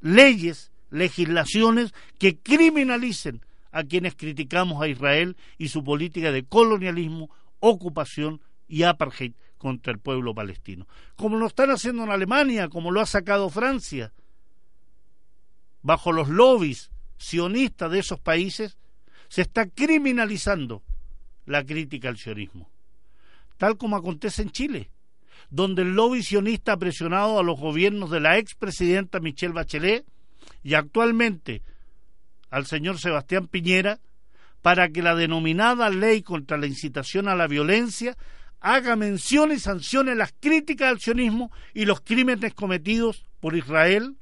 leyes, 0.00 0.72
legislaciones 0.94 1.92
que 2.18 2.38
criminalicen 2.38 3.42
a 3.72 3.82
quienes 3.82 4.14
criticamos 4.14 4.80
a 4.80 4.88
Israel 4.88 5.36
y 5.58 5.68
su 5.68 5.82
política 5.82 6.30
de 6.30 6.44
colonialismo, 6.44 7.30
ocupación 7.58 8.40
y 8.68 8.84
apartheid 8.84 9.32
contra 9.58 9.92
el 9.92 9.98
pueblo 9.98 10.34
palestino. 10.34 10.86
Como 11.16 11.36
lo 11.36 11.46
están 11.46 11.70
haciendo 11.70 12.04
en 12.04 12.10
Alemania, 12.10 12.68
como 12.68 12.92
lo 12.92 13.00
ha 13.00 13.06
sacado 13.06 13.50
Francia, 13.50 14.12
bajo 15.82 16.12
los 16.12 16.28
lobbies 16.28 16.92
sionistas 17.18 17.90
de 17.90 17.98
esos 17.98 18.20
países, 18.20 18.78
se 19.28 19.42
está 19.42 19.66
criminalizando 19.66 20.82
la 21.46 21.64
crítica 21.64 22.08
al 22.08 22.18
sionismo, 22.18 22.70
tal 23.56 23.76
como 23.76 23.96
acontece 23.96 24.42
en 24.42 24.50
Chile, 24.50 24.90
donde 25.50 25.82
el 25.82 25.94
lobby 25.94 26.22
sionista 26.22 26.74
ha 26.74 26.76
presionado 26.76 27.40
a 27.40 27.42
los 27.42 27.58
gobiernos 27.58 28.10
de 28.10 28.20
la 28.20 28.38
expresidenta 28.38 29.18
Michelle 29.18 29.52
Bachelet 29.52 30.06
y 30.64 30.74
actualmente 30.74 31.62
al 32.50 32.66
señor 32.66 32.98
Sebastián 32.98 33.46
Piñera 33.46 34.00
para 34.62 34.88
que 34.88 35.02
la 35.02 35.14
denominada 35.14 35.90
ley 35.90 36.22
contra 36.22 36.56
la 36.56 36.66
incitación 36.66 37.28
a 37.28 37.36
la 37.36 37.46
violencia 37.46 38.16
haga 38.60 38.96
mención 38.96 39.52
y 39.52 39.58
sancione 39.58 40.14
las 40.14 40.34
críticas 40.40 40.88
al 40.88 41.00
sionismo 41.00 41.52
y 41.74 41.84
los 41.84 42.00
crímenes 42.00 42.54
cometidos 42.54 43.26
por 43.40 43.54
Israel, 43.54 44.16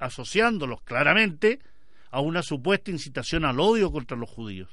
asociándolos 0.00 0.82
claramente 0.82 1.60
a 2.10 2.20
una 2.20 2.42
supuesta 2.42 2.90
incitación 2.90 3.44
al 3.44 3.60
odio 3.60 3.92
contra 3.92 4.16
los 4.16 4.28
judíos. 4.28 4.68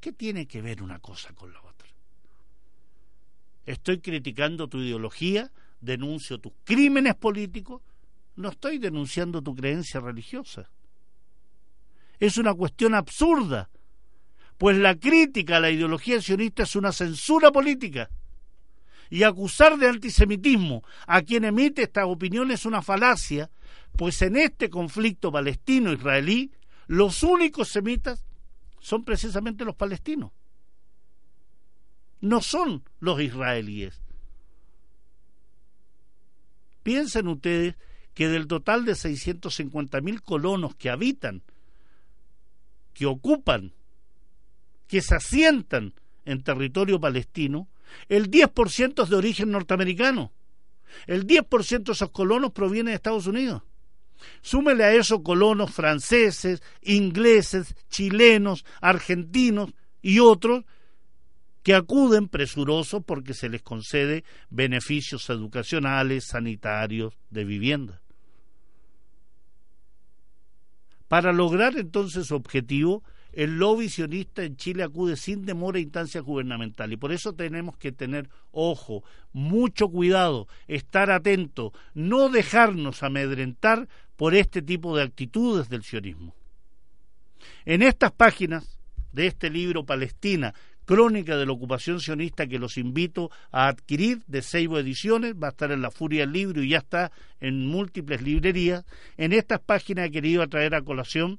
¿Qué 0.00 0.12
tiene 0.12 0.46
que 0.46 0.62
ver 0.62 0.82
una 0.82 0.98
cosa 0.98 1.32
con 1.32 1.52
la 1.52 1.60
otra? 1.60 1.88
Estoy 3.66 4.00
criticando 4.00 4.66
tu 4.66 4.78
ideología, 4.78 5.52
denuncio 5.80 6.38
tus 6.38 6.54
crímenes 6.64 7.14
políticos, 7.14 7.82
no 8.36 8.50
estoy 8.50 8.78
denunciando 8.78 9.42
tu 9.42 9.54
creencia 9.54 10.00
religiosa. 10.00 10.70
Es 12.18 12.38
una 12.38 12.54
cuestión 12.54 12.94
absurda, 12.94 13.68
pues 14.58 14.76
la 14.76 14.94
crítica 14.94 15.56
a 15.56 15.60
la 15.60 15.70
ideología 15.70 16.20
sionista 16.20 16.62
es 16.62 16.76
una 16.76 16.92
censura 16.92 17.50
política. 17.50 18.10
Y 19.10 19.24
acusar 19.24 19.76
de 19.76 19.88
antisemitismo 19.88 20.82
a 21.06 21.20
quien 21.22 21.44
emite 21.44 21.82
esta 21.82 22.06
opinión 22.06 22.50
es 22.50 22.64
una 22.64 22.80
falacia, 22.80 23.50
pues 23.96 24.22
en 24.22 24.36
este 24.36 24.70
conflicto 24.70 25.30
palestino-israelí 25.30 26.52
los 26.86 27.22
únicos 27.22 27.68
semitas 27.68 28.24
son 28.80 29.04
precisamente 29.04 29.64
los 29.64 29.76
palestinos. 29.76 30.32
No 32.20 32.40
son 32.40 32.84
los 33.00 33.20
israelíes. 33.20 34.00
Piensen 36.82 37.28
ustedes 37.28 37.76
que 38.14 38.28
del 38.28 38.46
total 38.46 38.84
de 38.84 38.92
650.000 38.92 40.20
colonos 40.20 40.74
que 40.74 40.90
habitan, 40.90 41.42
que 42.92 43.06
ocupan, 43.06 43.72
que 44.86 45.00
se 45.00 45.14
asientan 45.14 45.94
en 46.24 46.42
territorio 46.42 47.00
palestino, 47.00 47.68
el 48.08 48.30
10% 48.30 49.02
es 49.02 49.08
de 49.08 49.16
origen 49.16 49.50
norteamericano. 49.50 50.32
El 51.06 51.26
10% 51.26 51.84
de 51.84 51.92
esos 51.92 52.10
colonos 52.10 52.52
proviene 52.52 52.90
de 52.90 52.96
Estados 52.96 53.26
Unidos. 53.26 53.62
Súmele 54.40 54.84
a 54.84 54.94
eso 54.94 55.22
colonos 55.22 55.72
franceses, 55.72 56.62
ingleses, 56.82 57.74
chilenos, 57.88 58.64
argentinos 58.80 59.72
y 60.00 60.20
otros 60.20 60.64
que 61.62 61.74
acuden 61.74 62.28
presurosos 62.28 63.02
porque 63.04 63.34
se 63.34 63.48
les 63.48 63.62
concede 63.62 64.24
beneficios 64.50 65.30
educacionales, 65.30 66.26
sanitarios, 66.26 67.14
de 67.30 67.44
vivienda. 67.44 68.01
Para 71.12 71.34
lograr 71.34 71.76
entonces 71.76 72.28
su 72.28 72.34
objetivo, 72.34 73.04
el 73.32 73.58
lobby 73.58 73.90
sionista 73.90 74.44
en 74.44 74.56
Chile 74.56 74.82
acude 74.82 75.16
sin 75.16 75.44
demora 75.44 75.76
a 75.76 75.82
instancias 75.82 76.24
gubernamentales 76.24 76.94
y 76.94 76.96
por 76.96 77.12
eso 77.12 77.34
tenemos 77.34 77.76
que 77.76 77.92
tener 77.92 78.30
ojo, 78.50 79.04
mucho 79.34 79.90
cuidado, 79.90 80.48
estar 80.68 81.10
atentos, 81.10 81.72
no 81.92 82.30
dejarnos 82.30 83.02
amedrentar 83.02 83.90
por 84.16 84.34
este 84.34 84.62
tipo 84.62 84.96
de 84.96 85.02
actitudes 85.02 85.68
del 85.68 85.82
sionismo. 85.82 86.34
En 87.66 87.82
estas 87.82 88.12
páginas 88.12 88.80
de 89.12 89.26
este 89.26 89.50
libro 89.50 89.84
Palestina, 89.84 90.54
Crónica 90.84 91.36
de 91.36 91.46
la 91.46 91.52
Ocupación 91.52 92.00
Sionista, 92.00 92.46
que 92.46 92.58
los 92.58 92.76
invito 92.76 93.30
a 93.50 93.68
adquirir 93.68 94.22
de 94.26 94.42
Seibo 94.42 94.78
Ediciones, 94.78 95.34
va 95.34 95.48
a 95.48 95.50
estar 95.50 95.70
en 95.70 95.82
la 95.82 95.90
Furia 95.90 96.22
del 96.22 96.32
Libro 96.32 96.62
y 96.62 96.70
ya 96.70 96.78
está 96.78 97.12
en 97.40 97.66
múltiples 97.66 98.22
librerías. 98.22 98.84
En 99.16 99.32
estas 99.32 99.60
páginas 99.60 100.06
he 100.06 100.10
querido 100.10 100.42
atraer 100.42 100.74
a 100.74 100.82
colación 100.82 101.38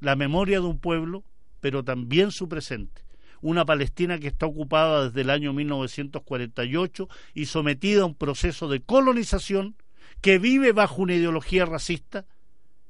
la 0.00 0.16
memoria 0.16 0.60
de 0.60 0.66
un 0.66 0.78
pueblo, 0.78 1.24
pero 1.60 1.82
también 1.82 2.30
su 2.30 2.48
presente. 2.48 3.02
Una 3.40 3.64
Palestina 3.64 4.18
que 4.18 4.28
está 4.28 4.46
ocupada 4.46 5.06
desde 5.06 5.22
el 5.22 5.30
año 5.30 5.52
1948 5.52 7.08
y 7.34 7.46
sometida 7.46 8.02
a 8.02 8.06
un 8.06 8.14
proceso 8.14 8.68
de 8.68 8.80
colonización 8.80 9.76
que 10.20 10.38
vive 10.38 10.72
bajo 10.72 11.02
una 11.02 11.14
ideología 11.14 11.64
racista 11.64 12.26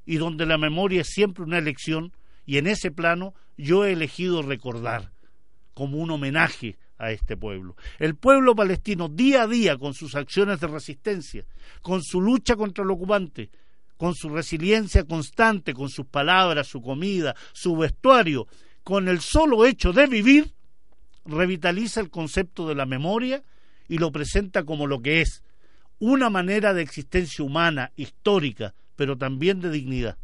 y 0.05 0.17
donde 0.17 0.45
la 0.45 0.57
memoria 0.57 1.01
es 1.01 1.09
siempre 1.09 1.43
una 1.43 1.57
elección 1.57 2.13
y 2.45 2.57
en 2.57 2.67
ese 2.67 2.91
plano 2.91 3.33
yo 3.57 3.85
he 3.85 3.93
elegido 3.93 4.41
recordar 4.41 5.11
como 5.73 5.97
un 5.97 6.11
homenaje 6.11 6.77
a 6.97 7.11
este 7.11 7.35
pueblo. 7.35 7.75
El 7.99 8.15
pueblo 8.15 8.55
palestino 8.55 9.09
día 9.09 9.43
a 9.43 9.47
día 9.47 9.77
con 9.77 9.93
sus 9.93 10.15
acciones 10.15 10.59
de 10.59 10.67
resistencia, 10.67 11.45
con 11.81 12.01
su 12.01 12.21
lucha 12.21 12.55
contra 12.55 12.83
el 12.83 12.91
ocupante, 12.91 13.49
con 13.97 14.13
su 14.15 14.29
resiliencia 14.29 15.05
constante, 15.05 15.73
con 15.73 15.89
sus 15.89 16.05
palabras, 16.05 16.67
su 16.67 16.81
comida, 16.81 17.35
su 17.53 17.75
vestuario, 17.75 18.47
con 18.83 19.07
el 19.07 19.19
solo 19.19 19.65
hecho 19.65 19.93
de 19.93 20.07
vivir, 20.07 20.53
revitaliza 21.25 22.01
el 22.01 22.09
concepto 22.09 22.67
de 22.67 22.75
la 22.75 22.85
memoria 22.85 23.43
y 23.87 23.97
lo 23.97 24.11
presenta 24.11 24.63
como 24.63 24.87
lo 24.87 25.01
que 25.01 25.21
es, 25.21 25.43
una 25.99 26.29
manera 26.29 26.73
de 26.73 26.81
existencia 26.81 27.43
humana, 27.43 27.91
histórica, 27.95 28.73
pero 28.95 29.17
también 29.17 29.59
de 29.59 29.69
dignidad. 29.69 30.17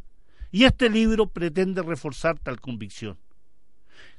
Y 0.52 0.64
este 0.64 0.90
libro 0.90 1.26
pretende 1.26 1.82
reforzar 1.82 2.38
tal 2.38 2.60
convicción. 2.60 3.18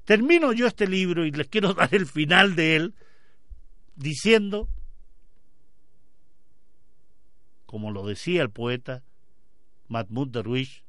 Termino 0.03 0.51
yo 0.51 0.67
este 0.67 0.88
libro 0.88 1.25
y 1.25 1.31
les 1.31 1.47
quiero 1.47 1.73
dar 1.75 1.93
el 1.93 2.07
final 2.07 2.55
de 2.55 2.75
él 2.75 2.95
diciendo, 3.95 4.67
como 7.67 7.91
lo 7.91 8.05
decía 8.05 8.41
el 8.41 8.49
poeta 8.49 9.03
Mahmoud 9.88 10.29
Darwish, 10.29 10.84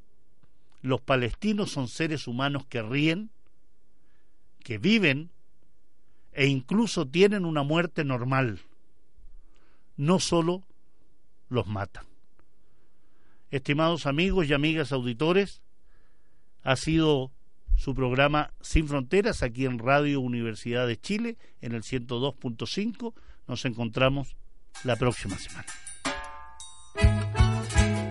los 0.80 1.00
palestinos 1.00 1.70
son 1.70 1.88
seres 1.88 2.26
humanos 2.26 2.66
que 2.66 2.82
ríen, 2.82 3.30
que 4.62 4.78
viven 4.78 5.30
e 6.32 6.46
incluso 6.46 7.06
tienen 7.06 7.44
una 7.44 7.62
muerte 7.62 8.02
normal. 8.04 8.60
No 9.96 10.18
solo 10.20 10.62
los 11.48 11.66
matan. 11.66 12.13
Estimados 13.54 14.06
amigos 14.06 14.48
y 14.48 14.52
amigas 14.52 14.90
auditores, 14.90 15.62
ha 16.64 16.74
sido 16.74 17.30
su 17.76 17.94
programa 17.94 18.52
Sin 18.60 18.88
Fronteras 18.88 19.44
aquí 19.44 19.64
en 19.64 19.78
Radio 19.78 20.18
Universidad 20.18 20.88
de 20.88 21.00
Chile 21.00 21.36
en 21.60 21.72
el 21.72 21.82
102.5. 21.84 23.14
Nos 23.46 23.64
encontramos 23.64 24.34
la 24.82 24.96
próxima 24.96 25.38
semana. 25.38 25.66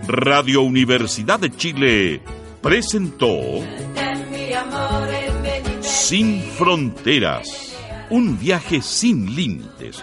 Radio 0.06 0.62
Universidad 0.62 1.38
de 1.38 1.50
Chile 1.50 2.22
presentó 2.62 3.38
Sin 5.82 6.40
Fronteras, 6.40 7.76
un 8.08 8.38
viaje 8.38 8.80
sin 8.80 9.36
límites 9.36 10.02